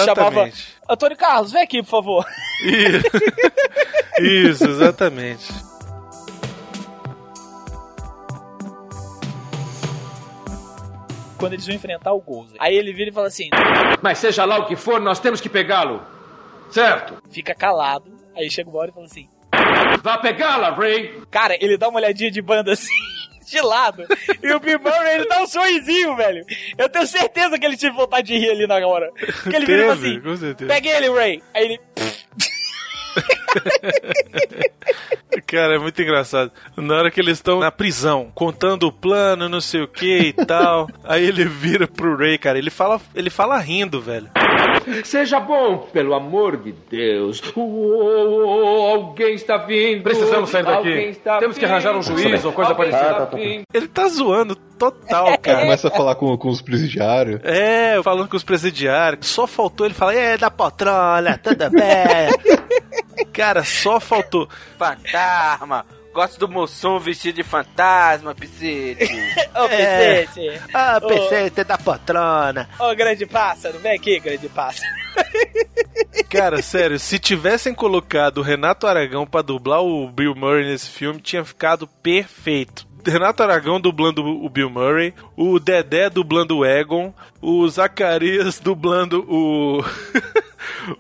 [0.63, 0.77] exatamente.
[0.89, 2.25] Antônio Carlos, vem aqui, por favor.
[4.19, 5.53] Isso, exatamente.
[11.37, 12.55] Quando eles vão enfrentar o Gozer.
[12.59, 13.49] Aí ele vira e fala assim:
[14.01, 16.01] Mas seja lá o que for, nós temos que pegá-lo.
[16.69, 17.21] Certo?
[17.29, 18.11] fica calado.
[18.35, 19.27] Aí chega uma hora e fala assim:
[20.01, 21.21] Vá pegá-la, Ray.
[21.29, 22.87] Cara, ele dá uma olhadinha de banda assim,
[23.45, 24.05] de lado.
[24.41, 26.45] e o Bill Murray, ele dá um sorrisinho, velho.
[26.77, 29.09] Eu tenho certeza que ele tive vontade de rir ali na hora.
[29.43, 30.19] Porque ele vira assim.
[30.67, 31.43] Pegue ele, Ray.
[31.53, 31.79] Aí ele.
[35.47, 36.51] Cara, é muito engraçado.
[36.75, 40.45] Na hora que eles estão na prisão, contando o plano, não sei o que e
[40.45, 40.87] tal.
[41.03, 42.57] aí ele vira pro Ray, cara.
[42.57, 44.29] Ele fala, ele fala rindo, velho.
[45.03, 47.41] Seja bom, pelo amor de Deus.
[47.55, 50.03] Uou, alguém está vindo.
[50.03, 51.19] Precisamos sair daqui.
[51.39, 53.13] Temos que arranjar um juiz ou coisa Alguém parecida.
[53.13, 53.37] tá, tá.
[53.39, 55.61] Ele tá zoando total, cara.
[55.61, 57.39] Começa a falar com, com os presidiários.
[57.43, 59.27] É, falando com os presidiários.
[59.27, 62.63] Só faltou ele falar, é, da patrulha, tudo bem.
[63.31, 64.47] Cara, só faltou.
[64.77, 69.03] Fantasma, Gosto do Mussum vestido de fantasma, Piscite.
[69.55, 70.27] Ô, É.
[70.71, 71.07] Ah, Ô.
[71.07, 72.69] Pecete da patrona.
[72.79, 74.87] Ô, grande pássaro, vem aqui, grande pássaro.
[76.29, 81.19] Cara, sério, se tivessem colocado o Renato Aragão pra dublar o Bill Murray nesse filme,
[81.19, 82.87] tinha ficado perfeito.
[83.05, 89.83] Renato Aragão dublando o Bill Murray, o Dedé dublando o Egon, o Zacarias dublando o.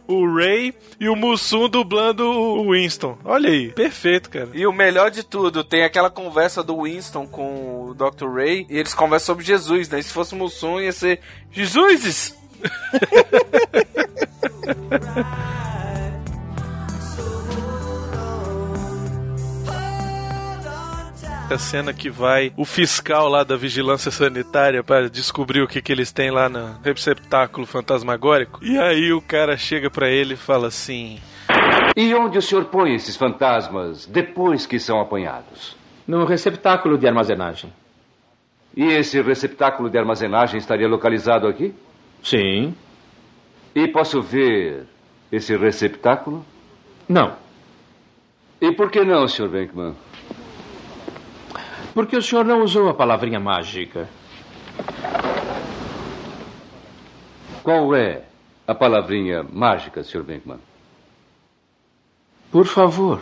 [0.07, 3.17] o Ray e o Mussum dublando o Winston.
[3.23, 4.49] Olha aí, perfeito, cara.
[4.53, 8.27] E o melhor de tudo, tem aquela conversa do Winston com o Dr.
[8.33, 9.99] Ray, e eles conversam sobre Jesus, né?
[9.99, 11.19] E se fosse o Mussum, ia ser
[11.51, 12.37] Jesus!
[21.51, 25.91] A cena que vai o fiscal lá da vigilância sanitária para descobrir o que, que
[25.91, 28.59] eles têm lá no receptáculo fantasmagórico.
[28.63, 31.19] E aí o cara chega pra ele e fala assim:
[31.95, 35.75] E onde o senhor põe esses fantasmas depois que são apanhados?
[36.07, 37.71] No receptáculo de armazenagem.
[38.75, 41.73] E esse receptáculo de armazenagem estaria localizado aqui?
[42.23, 42.73] Sim.
[43.75, 44.85] E posso ver
[45.31, 46.43] esse receptáculo?
[47.07, 47.35] Não.
[48.59, 49.49] E por que não, Sr.
[49.49, 49.93] Venkman?
[51.93, 54.09] Porque o senhor não usou a palavrinha mágica.
[57.63, 58.23] Qual é
[58.67, 60.23] a palavrinha mágica, Sr.
[60.23, 60.59] Venkman?
[62.51, 63.21] Por favor.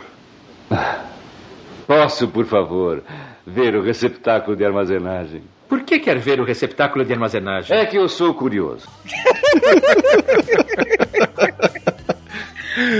[1.86, 3.02] Posso, por favor,
[3.46, 5.42] ver o receptáculo de armazenagem?
[5.68, 7.76] Por que quer ver o receptáculo de armazenagem?
[7.76, 8.88] É que eu sou curioso.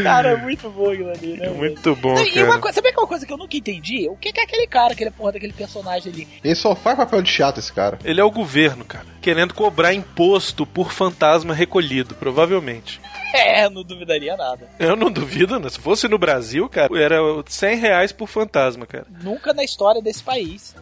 [0.03, 1.49] Cara, é muito bom aquilo ali, né?
[1.51, 2.47] Muito bom, E cara.
[2.47, 4.09] uma coisa, sabe que é uma coisa que eu nunca entendi?
[4.09, 6.29] O que que é aquele cara, aquele porra daquele personagem ali?
[6.43, 7.99] Ele só faz papel de chato, esse cara.
[8.05, 13.01] Ele é o governo, cara, querendo cobrar imposto por fantasma recolhido, provavelmente.
[13.35, 14.69] É, não duvidaria nada.
[14.79, 15.71] Eu não duvido, né?
[15.71, 19.07] Se fosse no Brasil, cara, era 100 reais por fantasma, cara.
[19.23, 20.75] Nunca na história desse país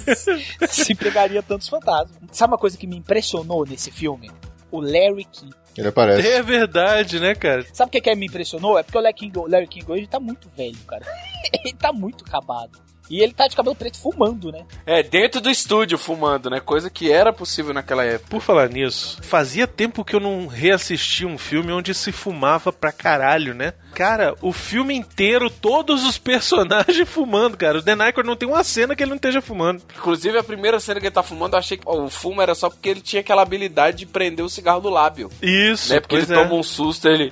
[0.70, 2.16] se pegaria tantos fantasmas.
[2.30, 4.30] Sabe uma coisa que me impressionou nesse filme?
[4.70, 5.52] O Larry King.
[5.76, 6.26] Ele aparece.
[6.28, 7.64] É verdade, né, cara?
[7.72, 8.78] Sabe o que, que me impressionou?
[8.78, 11.04] É porque o Larry King, o Larry King hoje tá muito velho, cara.
[11.64, 12.78] ele tá muito acabado.
[13.12, 14.64] E ele tá de cabelo preto fumando, né?
[14.86, 16.60] É, dentro do estúdio fumando, né?
[16.60, 18.30] Coisa que era possível naquela época.
[18.30, 22.90] Por falar nisso, fazia tempo que eu não reassisti um filme onde se fumava pra
[22.90, 23.74] caralho, né?
[23.92, 27.80] Cara, o filme inteiro, todos os personagens fumando, cara.
[27.80, 29.82] O Dan Aykroyd não tem uma cena que ele não esteja fumando.
[29.94, 32.54] Inclusive, a primeira cena que ele tá fumando, eu achei que ó, o fumo era
[32.54, 35.30] só porque ele tinha aquela habilidade de prender o cigarro do lábio.
[35.42, 36.00] Isso, Né?
[36.00, 36.42] Porque pois ele é.
[36.42, 37.30] toma um susto, ele...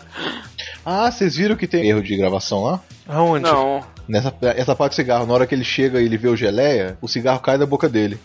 [0.85, 2.81] Ah, vocês viram que tem erro de gravação lá?
[3.09, 3.45] Aonde?
[3.45, 3.83] Não.
[4.11, 6.99] Nessa essa parte do cigarro, na hora que ele chega e ele vê o geleia,
[7.01, 8.19] o cigarro cai da boca dele.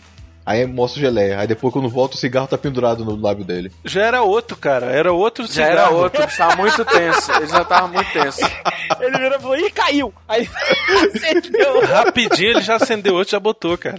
[0.44, 1.40] Aí mostra o geleia.
[1.40, 3.72] Aí depois, quando volta, o cigarro tá pendurado no lábio dele.
[3.84, 4.86] Já era outro, cara.
[4.86, 5.72] Era outro Já cigarro.
[5.72, 7.32] era outro, ele tava muito tenso.
[7.32, 8.40] Ele já tava muito tenso.
[9.00, 10.14] Ele virou e falou, ih, caiu!
[10.28, 10.48] Aí
[11.14, 11.80] acendeu.
[11.86, 13.98] Rapidinho ele já acendeu outro, já botou, cara.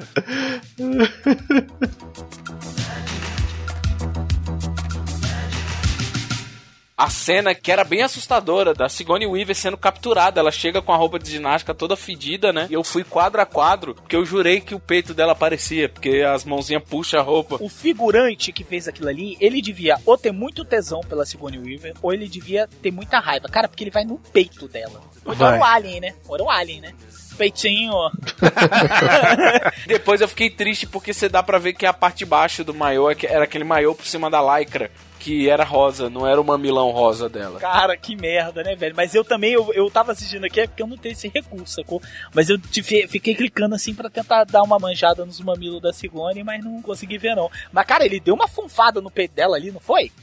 [6.98, 10.40] A cena que era bem assustadora da Sigourney Weaver sendo capturada.
[10.40, 12.66] Ela chega com a roupa de ginástica toda fedida, né?
[12.72, 16.24] E eu fui quadro a quadro, porque eu jurei que o peito dela aparecia, porque
[16.24, 17.58] as mãozinhas puxam a roupa.
[17.62, 21.94] O figurante que fez aquilo ali, ele devia ou ter muito tesão pela Sigourney Weaver,
[22.02, 23.48] ou ele devia ter muita raiva.
[23.48, 25.00] Cara, porque ele vai no peito dela.
[25.24, 26.16] Ou era o Alien, né?
[26.28, 26.94] Ou era o Alien, né?
[27.38, 27.94] Peitinho.
[29.86, 32.74] Depois eu fiquei triste porque você dá pra ver que a parte de baixo do
[32.74, 34.90] maiô é era aquele maiô por cima da lycra,
[35.28, 37.60] que era rosa, não era o mamilão rosa dela.
[37.60, 38.94] Cara, que merda, né, velho?
[38.96, 41.74] Mas eu também, eu, eu tava assistindo aqui, é porque eu não tenho esse recurso,
[41.76, 42.02] sacou?
[42.34, 46.46] Mas eu tive- fiquei clicando assim pra tentar dar uma manjada nos mamilos da Sigourney,
[46.46, 47.52] mas não consegui ver, não.
[47.74, 50.14] Mas, cara, ele deu uma funfada no peito dela ali, não foi?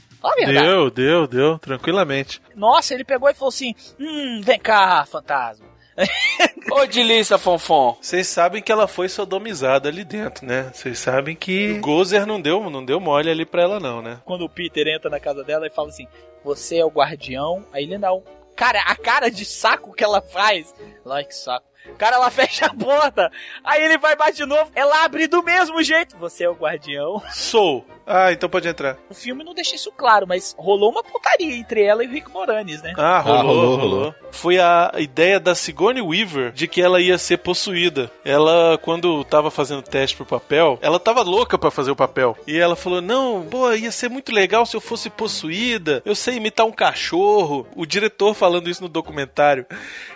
[0.63, 2.41] Deu, deu, deu, tranquilamente.
[2.55, 5.67] Nossa, ele pegou e falou assim: Hum, vem cá, fantasma.
[6.71, 7.97] Ô, de lista, Fonfon.
[8.01, 10.71] Vocês sabem que ela foi sodomizada ali dentro, né?
[10.73, 14.19] Vocês sabem que o Gozer não deu, não deu mole ali pra ela, não, né?
[14.25, 16.07] Quando o Peter entra na casa dela e fala assim:
[16.43, 17.65] Você é o guardião.
[17.71, 18.23] Aí ele não.
[18.55, 20.73] Cara, a cara de saco que ela faz.
[21.05, 21.65] Like saco.
[21.97, 23.31] Cara, ela fecha a porta.
[23.63, 24.71] Aí ele vai mais de novo.
[24.75, 26.17] Ela abre do mesmo jeito.
[26.17, 27.21] Você é o guardião.
[27.31, 27.85] Sou.
[28.05, 28.97] Ah, então pode entrar.
[29.09, 32.29] O filme não deixa isso claro, mas rolou uma putaria entre ela e o Rick
[32.31, 32.93] Moranis, né?
[32.97, 34.15] Ah, rolou, rolou, rolou, rolou.
[34.31, 38.11] Foi a ideia da Sigourney Weaver de que ela ia ser possuída.
[38.23, 42.37] Ela, quando tava fazendo teste pro papel, ela tava louca pra fazer o papel.
[42.45, 46.01] E ela falou: Não, pô, ia ser muito legal se eu fosse possuída.
[46.05, 47.67] Eu sei imitar um cachorro.
[47.75, 49.65] O diretor falando isso no documentário,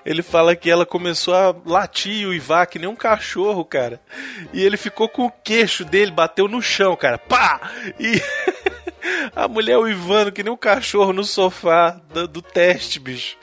[0.06, 4.00] ele fala que ela começou a latir e uivar que nem um cachorro, cara.
[4.54, 7.18] E ele ficou com o queixo dele, bateu no chão, cara.
[7.18, 7.60] Pá!
[8.00, 8.22] E.
[9.36, 13.38] A mulher uivando que nem um cachorro no sofá do, do teste, bicho.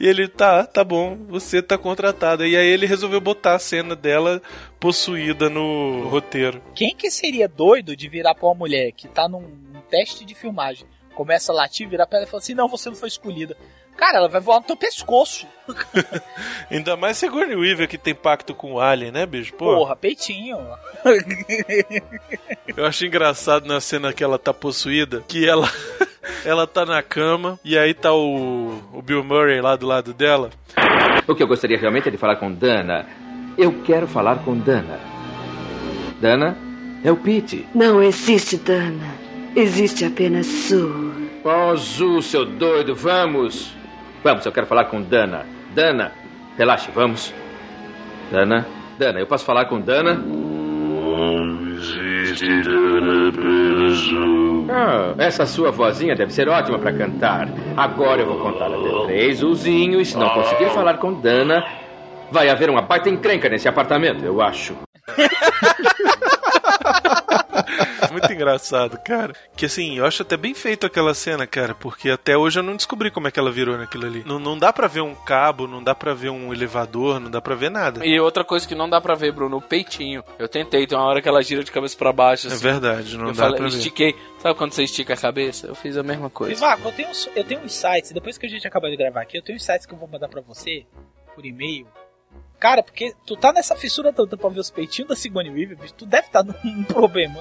[0.00, 2.46] E ele, tá, tá bom, você tá contratado.
[2.46, 4.40] E aí ele resolveu botar a cena dela
[4.80, 6.62] possuída no roteiro.
[6.74, 9.44] Quem que seria doido de virar pra uma mulher que tá num,
[9.92, 12.96] teste de filmagem, começa a latir, virar pra ela e falar assim, não, você não
[12.96, 13.54] foi escolhida.
[13.96, 15.46] Cara, ela vai voar no teu pescoço.
[16.70, 19.52] Ainda mais Sigourney Weaver que tem pacto com o Alien, né, bicho?
[19.54, 20.58] Pô, Porra, peitinho.
[22.76, 25.68] Eu acho engraçado na cena que ela tá possuída, que ela
[26.44, 30.50] ela tá na cama e aí tá o, o Bill Murray lá do lado dela.
[31.26, 33.06] O que eu gostaria realmente é de falar com Dana.
[33.56, 34.98] Eu quero falar com Dana.
[36.20, 36.56] Dana,
[37.04, 37.66] é o Pete.
[37.74, 39.14] Não existe Dana.
[39.54, 41.30] Existe apenas Sue.
[41.44, 43.74] Oh, Zu, seu doido, vamos.
[44.22, 45.44] Vamos, eu quero falar com Dana.
[45.74, 46.12] Dana,
[46.56, 47.34] relaxe, vamos.
[48.30, 48.66] Dana,
[48.98, 50.22] Dana, eu posso falar com Dana?
[54.70, 57.48] Ah, essa sua vozinha deve ser ótima pra cantar.
[57.76, 61.64] Agora eu vou contar até três, Zuzinho, e se não conseguir falar com Dana,
[62.30, 64.76] vai haver uma baita encrenca nesse apartamento, eu acho.
[68.22, 69.34] Muito engraçado, cara.
[69.56, 72.76] Que assim, eu acho até bem feito aquela cena, cara, porque até hoje eu não
[72.76, 74.22] descobri como é que ela virou naquilo ali.
[74.26, 77.40] Não, não dá pra ver um cabo, não dá pra ver um elevador, não dá
[77.40, 78.04] pra ver nada.
[78.06, 80.22] E outra coisa que não dá pra ver, Bruno, o peitinho.
[80.38, 82.48] Eu tentei, tem uma hora que ela gira de cabeça pra baixo.
[82.48, 82.62] É assim.
[82.62, 83.76] verdade, não eu dá falei, pra ver.
[83.76, 84.14] estiquei.
[84.38, 85.66] Sabe quando você estica a cabeça?
[85.66, 86.54] Eu fiz a mesma coisa.
[86.54, 89.22] Vivaco, eu tenho, uns- eu tenho uns sites, depois que a gente acabar de gravar
[89.22, 90.84] aqui, eu tenho uns sites que eu vou mandar pra você,
[91.34, 91.86] por e-mail.
[92.58, 95.94] Cara, porque tu tá nessa fissura toda pra ver os peitinhos da Sigourney Weaver, bicho,
[95.94, 97.40] tu deve estar num problema.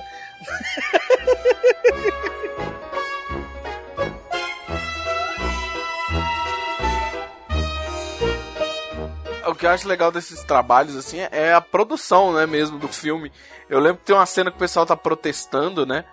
[9.47, 13.31] O que eu acho legal desses trabalhos, assim, é a produção, né, mesmo, do filme.
[13.69, 16.05] Eu lembro que tem uma cena que o pessoal tá protestando, né?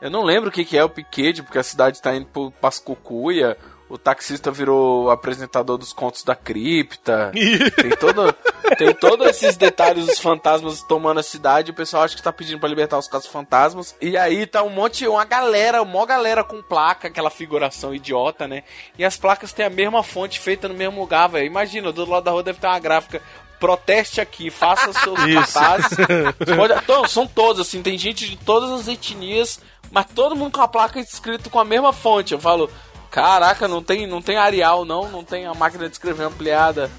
[0.00, 2.50] Eu não lembro o que, que é o piquete, porque a cidade tá indo pro
[2.50, 3.56] Pascucuia.
[3.88, 7.32] O taxista virou apresentador dos contos da cripta.
[7.76, 8.34] tem todo,
[8.78, 11.70] tem todos esses detalhes dos fantasmas tomando a cidade.
[11.70, 13.94] O pessoal acha que tá pedindo pra libertar os casos fantasmas.
[14.00, 18.62] E aí tá um monte, uma galera, uma galera com placa, aquela figuração idiota, né?
[18.98, 21.46] E as placas têm a mesma fonte feita no mesmo lugar, velho.
[21.46, 23.20] Imagina, do outro lado da rua deve ter uma gráfica.
[23.60, 25.96] Proteste aqui, faça seus cartazes.
[26.56, 29.60] Pode- Então, são todos, assim, tem gente de todas as etnias,
[29.90, 32.34] mas todo mundo com a placa escrito com a mesma fonte.
[32.34, 32.68] Eu falo,
[33.10, 36.90] caraca, não tem, não tem Arial, não, não tem a máquina de escrever ampliada.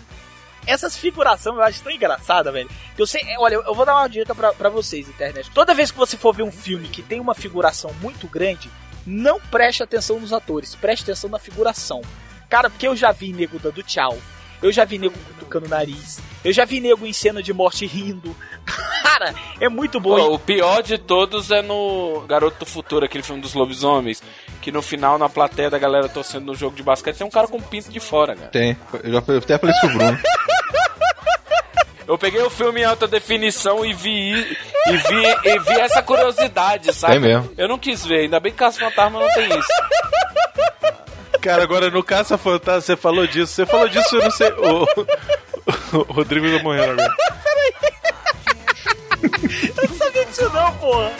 [0.66, 2.70] Essas figurações eu acho tão engraçada, velho.
[2.96, 5.50] Que eu sei, olha, eu vou dar uma dica pra, pra vocês, internet.
[5.52, 8.70] Toda vez que você for ver um filme que tem uma figuração muito grande,
[9.06, 12.02] não preste atenção nos atores, preste atenção na figuração.
[12.50, 14.18] Cara, porque eu já vi nego dando tchau.
[14.62, 16.20] Eu já vi nego cutucando o nariz.
[16.44, 18.36] Eu já vi nego em cena de morte rindo.
[19.04, 20.16] Cara, é muito bom.
[20.16, 24.24] Pô, o pior de todos é no Garoto do Futuro, aquele filme dos lobisomens,
[24.62, 27.48] que no final, na plateia da galera torcendo no jogo de basquete, tem um cara
[27.48, 28.48] com pinto de fora, cara.
[28.48, 28.78] Tem.
[29.04, 30.20] Eu já eu até falei isso pro Bruno.
[32.08, 34.32] Eu peguei o filme em alta definição e vi
[34.88, 37.14] e vi, e vi essa curiosidade, sabe?
[37.14, 37.52] Tem mesmo.
[37.58, 39.68] Eu não quis ver, ainda bem que Caça Fantasma não tem isso.
[41.42, 43.54] Cara, agora no Caça Fantasma você falou disso.
[43.54, 44.50] Você falou disso, eu não sei.
[44.52, 44.88] O,
[46.00, 47.16] o Rodrigo tá morrendo agora.
[49.24, 51.12] Eu não sabia disso não, porra.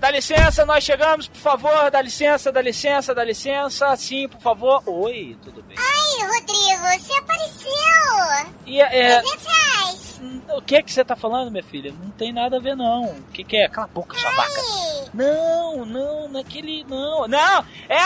[0.00, 4.82] Dá licença, nós chegamos, por favor, dá licença, dá licença, dá licença, sim, por favor.
[4.86, 5.76] Oi, tudo bem?
[5.78, 8.56] Ai, Rodrigo, você apareceu!
[8.66, 10.20] E é, 300 reais!
[10.52, 11.94] o que é que você tá falando, minha filha?
[12.02, 13.04] Não tem nada a ver, não.
[13.04, 13.68] O que que é?
[13.68, 14.50] Cala a boca, sua vaca.
[15.14, 17.28] Não, não, naquele, não.
[17.28, 17.98] Não, é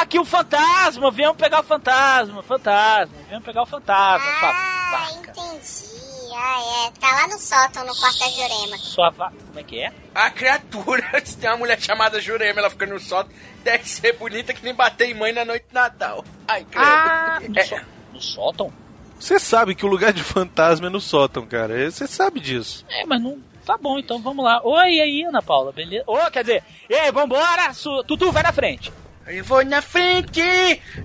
[0.00, 6.09] aqui o fantasma, viemos pegar o fantasma, fantasma, viemos pegar o fantasma, Ah, entendi.
[6.34, 7.00] Ah, é.
[7.00, 8.78] Tá lá no sótão, no quarto da Jurema.
[8.78, 9.92] Sua como é que é?
[10.14, 13.32] A criatura, se tem uma mulher chamada Jurema, ela fica no sótão,
[13.62, 16.24] deve ser bonita que nem bater em mãe na noite de Natal.
[16.48, 16.86] Ai, credo.
[16.86, 17.64] Ah, no, É.
[17.64, 17.80] só-
[18.12, 18.72] no sótão?
[19.18, 21.90] Você sabe que o lugar de fantasma é no sótão, cara.
[21.90, 22.84] Você sabe disso.
[22.88, 23.38] É, mas não.
[23.66, 24.60] Tá bom, então vamos lá.
[24.64, 26.02] Oi, e aí, Ana Paula, beleza?
[26.06, 28.02] Ô, quer dizer, ei, vambora, Su...
[28.04, 28.90] Tutu, vai na frente.
[29.26, 30.42] Eu vou na frente,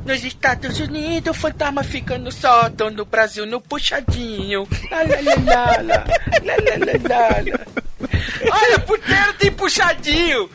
[0.03, 4.67] nos Estados Unidos, o fantasma fica no sótão, no Brasil no puxadinho.
[8.51, 10.49] Olha, puteiro tem puxadinho.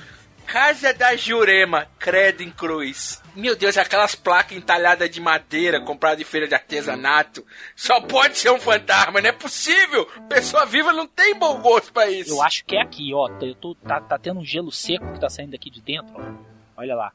[0.46, 3.22] Casa da Jurema, credo em cruz.
[3.36, 7.46] Meu Deus, aquelas placas entalhadas de madeira compradas de feira de artesanato.
[7.76, 10.06] Só pode ser um fantasma, não é possível.
[10.28, 12.32] Pessoa viva não tem bom gosto pra isso.
[12.32, 13.28] Eu acho que é aqui, ó.
[13.60, 16.49] Tô, tá, tá tendo um gelo seco que tá saindo aqui de dentro, ó.
[16.80, 17.12] Olha lá.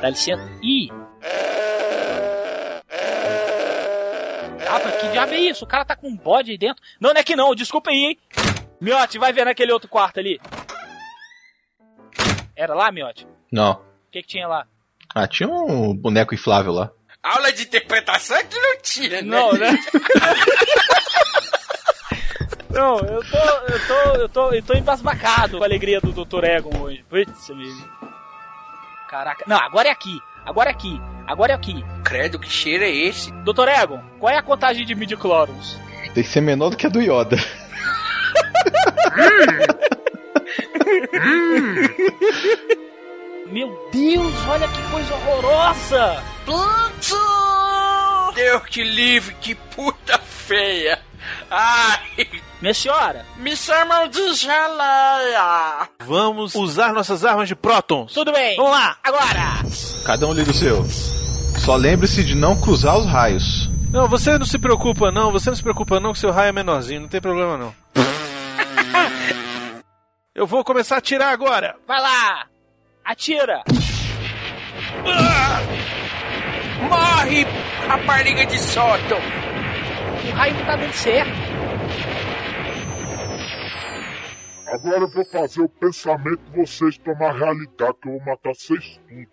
[0.00, 0.48] Dá licença.
[0.62, 0.88] Ih!
[4.70, 5.64] Ah, que diabo é isso?
[5.64, 6.80] O cara tá com um bode aí dentro.
[7.00, 8.18] Não, não é que não, desculpa aí, hein?
[8.80, 10.40] Miote, vai ver naquele outro quarto ali.
[12.54, 13.24] Era lá, Miote?
[13.24, 13.82] O Não.
[14.12, 14.68] que, que tinha lá?
[15.12, 16.92] Ah, tinha um boneco inflável lá.
[17.20, 19.22] Aula de interpretação é que não tinha, né?
[19.22, 19.70] Não, né?
[22.70, 26.44] Não, eu tô, eu tô, eu tô, eu tô embasbacado com a alegria do Dr.
[26.44, 27.04] Egon hoje.
[27.08, 27.88] Putz, mesmo.
[29.08, 29.44] Caraca.
[29.46, 30.20] Não, agora é aqui.
[30.44, 31.00] Agora é aqui.
[31.26, 31.84] Agora é aqui.
[32.04, 33.32] Credo, que cheiro é esse?
[33.42, 33.68] Dr.
[33.68, 35.78] Egon, qual é a contagem de midichlorians?
[36.14, 37.36] Tem que ser menor do que a do Yoda.
[43.50, 46.22] Meu Deus, olha que coisa horrorosa!
[46.44, 47.16] Pluto!
[48.34, 51.07] Deus que livre, que puta feia!
[51.50, 51.98] Ai!
[52.60, 53.24] Minha senhora!
[53.36, 55.88] Me chamam de geleia!
[56.00, 58.12] Vamos usar nossas armas de prótons.
[58.12, 58.56] Tudo bem!
[58.56, 58.96] Vamos lá!
[59.02, 59.62] Agora!
[60.04, 60.84] Cada um liga o seu.
[61.58, 63.68] Só lembre-se de não cruzar os raios.
[63.90, 66.52] Não, você não se preocupa não, você não se preocupa não que seu raio é
[66.52, 67.74] menorzinho, não tem problema não.
[70.34, 71.74] Eu vou começar a atirar agora.
[71.86, 72.46] Vai lá!
[73.04, 73.62] Atira!
[76.88, 77.44] Morre,
[77.88, 79.18] rapariga de sótão!
[80.28, 81.30] O raio não tá dando certo.
[84.66, 89.00] Agora eu vou fazer o pensamento de vocês tomar realidade, que eu vou matar vocês
[89.08, 89.26] tudo.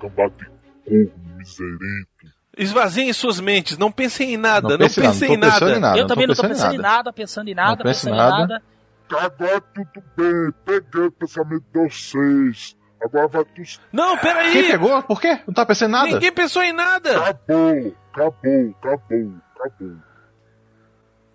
[0.00, 0.44] Cambada de
[0.84, 2.32] corno, miserento.
[2.58, 5.38] Esvaziem suas mentes, não pensem em nada, Não não, pense em nada, pensem não em
[5.40, 5.76] nada.
[5.76, 5.98] em nada.
[5.98, 8.38] eu também não tô pensando em nada, pensando em nada, pensando em nada.
[8.46, 8.62] nada.
[9.10, 12.76] Agora tudo bem, peguei o pensamento de vocês.
[13.02, 13.68] Agora vai tudo.
[13.92, 14.52] Não, peraí!
[14.52, 15.02] Quem pegou?
[15.02, 15.40] Por quê?
[15.46, 16.08] Não tá pensando em nada?
[16.08, 17.10] Ninguém pensou em nada!
[17.16, 19.96] Acabou, acabou, acabou, acabou.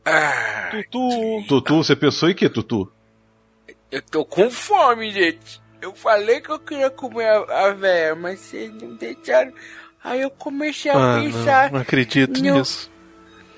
[0.09, 1.45] Ah, Tutu!
[1.47, 2.91] Tutu, você pensou em que, Tutu?
[3.91, 5.61] eu tô com fome, gente.
[5.81, 9.53] Eu falei que eu queria comer a, a véia, mas vocês não deixaram.
[10.03, 12.91] Aí eu comecei a Ah, pensar não, não acredito no- nisso.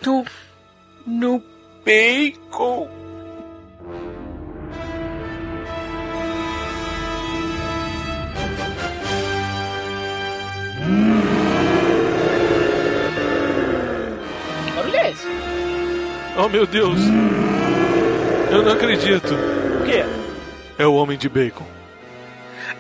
[0.05, 0.26] no,
[1.05, 1.43] no
[1.85, 2.89] bacon.
[16.41, 16.99] Oh meu Deus!
[18.52, 19.34] Eu não acredito.
[19.82, 20.03] O quê?
[20.78, 21.66] É o homem de bacon.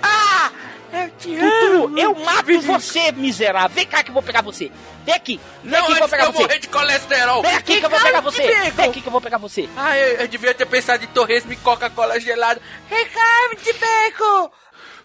[0.01, 0.49] Ah!
[0.91, 3.69] Eu te Tutu, eu mato você, miserável.
[3.75, 4.71] Vem cá que eu vou pegar você.
[5.05, 5.39] Vem aqui.
[5.63, 6.41] Vem Não, aqui que eu vou pegar eu você.
[6.41, 7.41] morrer de colesterol.
[7.43, 8.71] Vem aqui que eu vou pegar você.
[8.71, 9.69] Vem aqui que eu vou pegar você.
[9.77, 12.59] Ah, eu, eu devia ter pensado em torresmo e Coca-Cola gelada.
[12.89, 14.51] Recado de bacon!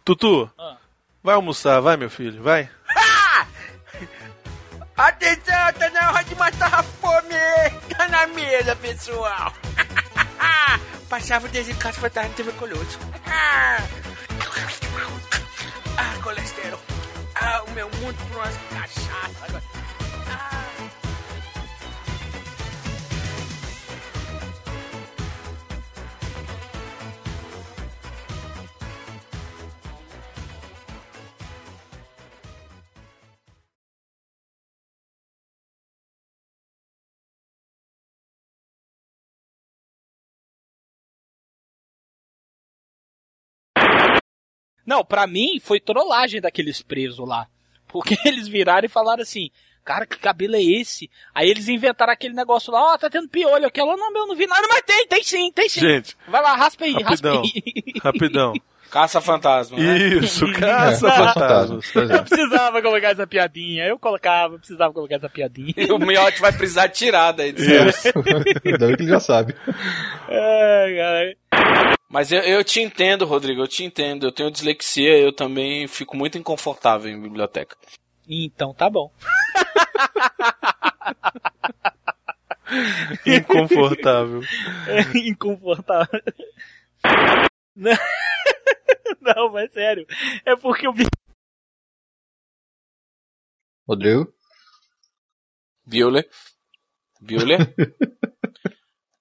[0.05, 0.77] Tutu, Ah.
[1.23, 2.71] vai almoçar, vai meu filho, vai.
[4.97, 7.35] Atenção, tá na hora de matar a fome!
[7.97, 9.53] Tá na mesa, pessoal!
[11.11, 12.99] Passava o desenho caso fantasma tuberculoso.
[15.97, 16.81] Ah, colesterol!
[17.37, 18.55] Ah, o meu mundo por umas
[19.47, 19.63] agora.
[20.29, 20.74] Ah.
[44.87, 47.47] Não, pra mim foi trollagem daqueles presos lá.
[47.89, 49.51] Porque eles viraram e falaram assim:
[49.85, 51.11] Cara, que cabelo é esse?
[51.35, 53.79] Aí eles inventaram aquele negócio lá, ó, tá tendo piolho aqui.
[53.81, 55.81] Ela, não, meu, não vi nada, mas tem, tem sim, tem sim.
[55.81, 58.01] Gente, Vai lá, raspa aí, raspa rapidão, aí.
[58.03, 58.53] rapidão.
[58.91, 59.99] Caça fantasma, né?
[59.99, 61.15] Isso, caça Não.
[61.33, 61.95] fantasmas.
[61.97, 65.75] Eu precisava colocar essa piadinha, eu colocava, precisava colocar essa piadinha.
[65.77, 67.53] E o Miotti vai precisar tirar daí.
[67.57, 68.13] Isso.
[68.65, 69.55] Ainda bem que ele já sabe.
[70.29, 71.97] Ai, cara.
[72.15, 74.25] Mas eu, eu te entendo, Rodrigo, eu te entendo.
[74.25, 77.77] Eu tenho dislexia, eu também fico muito inconfortável em biblioteca.
[78.29, 79.13] Então tá bom.
[83.27, 84.43] Inconfortável.
[84.87, 86.23] É inconfortável.
[87.75, 87.91] Não,
[89.21, 90.07] não, mas sério.
[90.47, 91.07] É porque eu vi.
[93.89, 94.33] Rodrigo?
[95.85, 96.25] Biole.
[97.21, 97.57] Biole.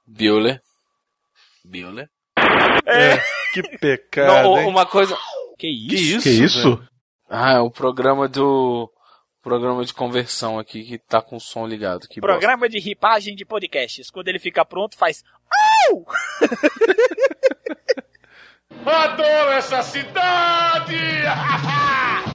[0.06, 0.62] Biole.
[1.66, 2.08] Biole.
[2.86, 3.18] É.
[3.54, 4.44] Que pecado.
[4.44, 4.68] Não, hein?
[4.68, 5.16] uma coisa.
[5.58, 6.24] Que Que isso?
[6.24, 6.84] Que isso?
[7.30, 8.90] Ah, é o programa do.
[9.42, 12.08] Programa de conversão aqui que tá com o som ligado.
[12.08, 12.38] Que bosta.
[12.40, 14.10] Programa de ripagem de podcasts.
[14.10, 15.22] Quando ele fica pronto, faz.
[15.90, 16.06] Au!
[18.86, 20.98] Adoro essa cidade!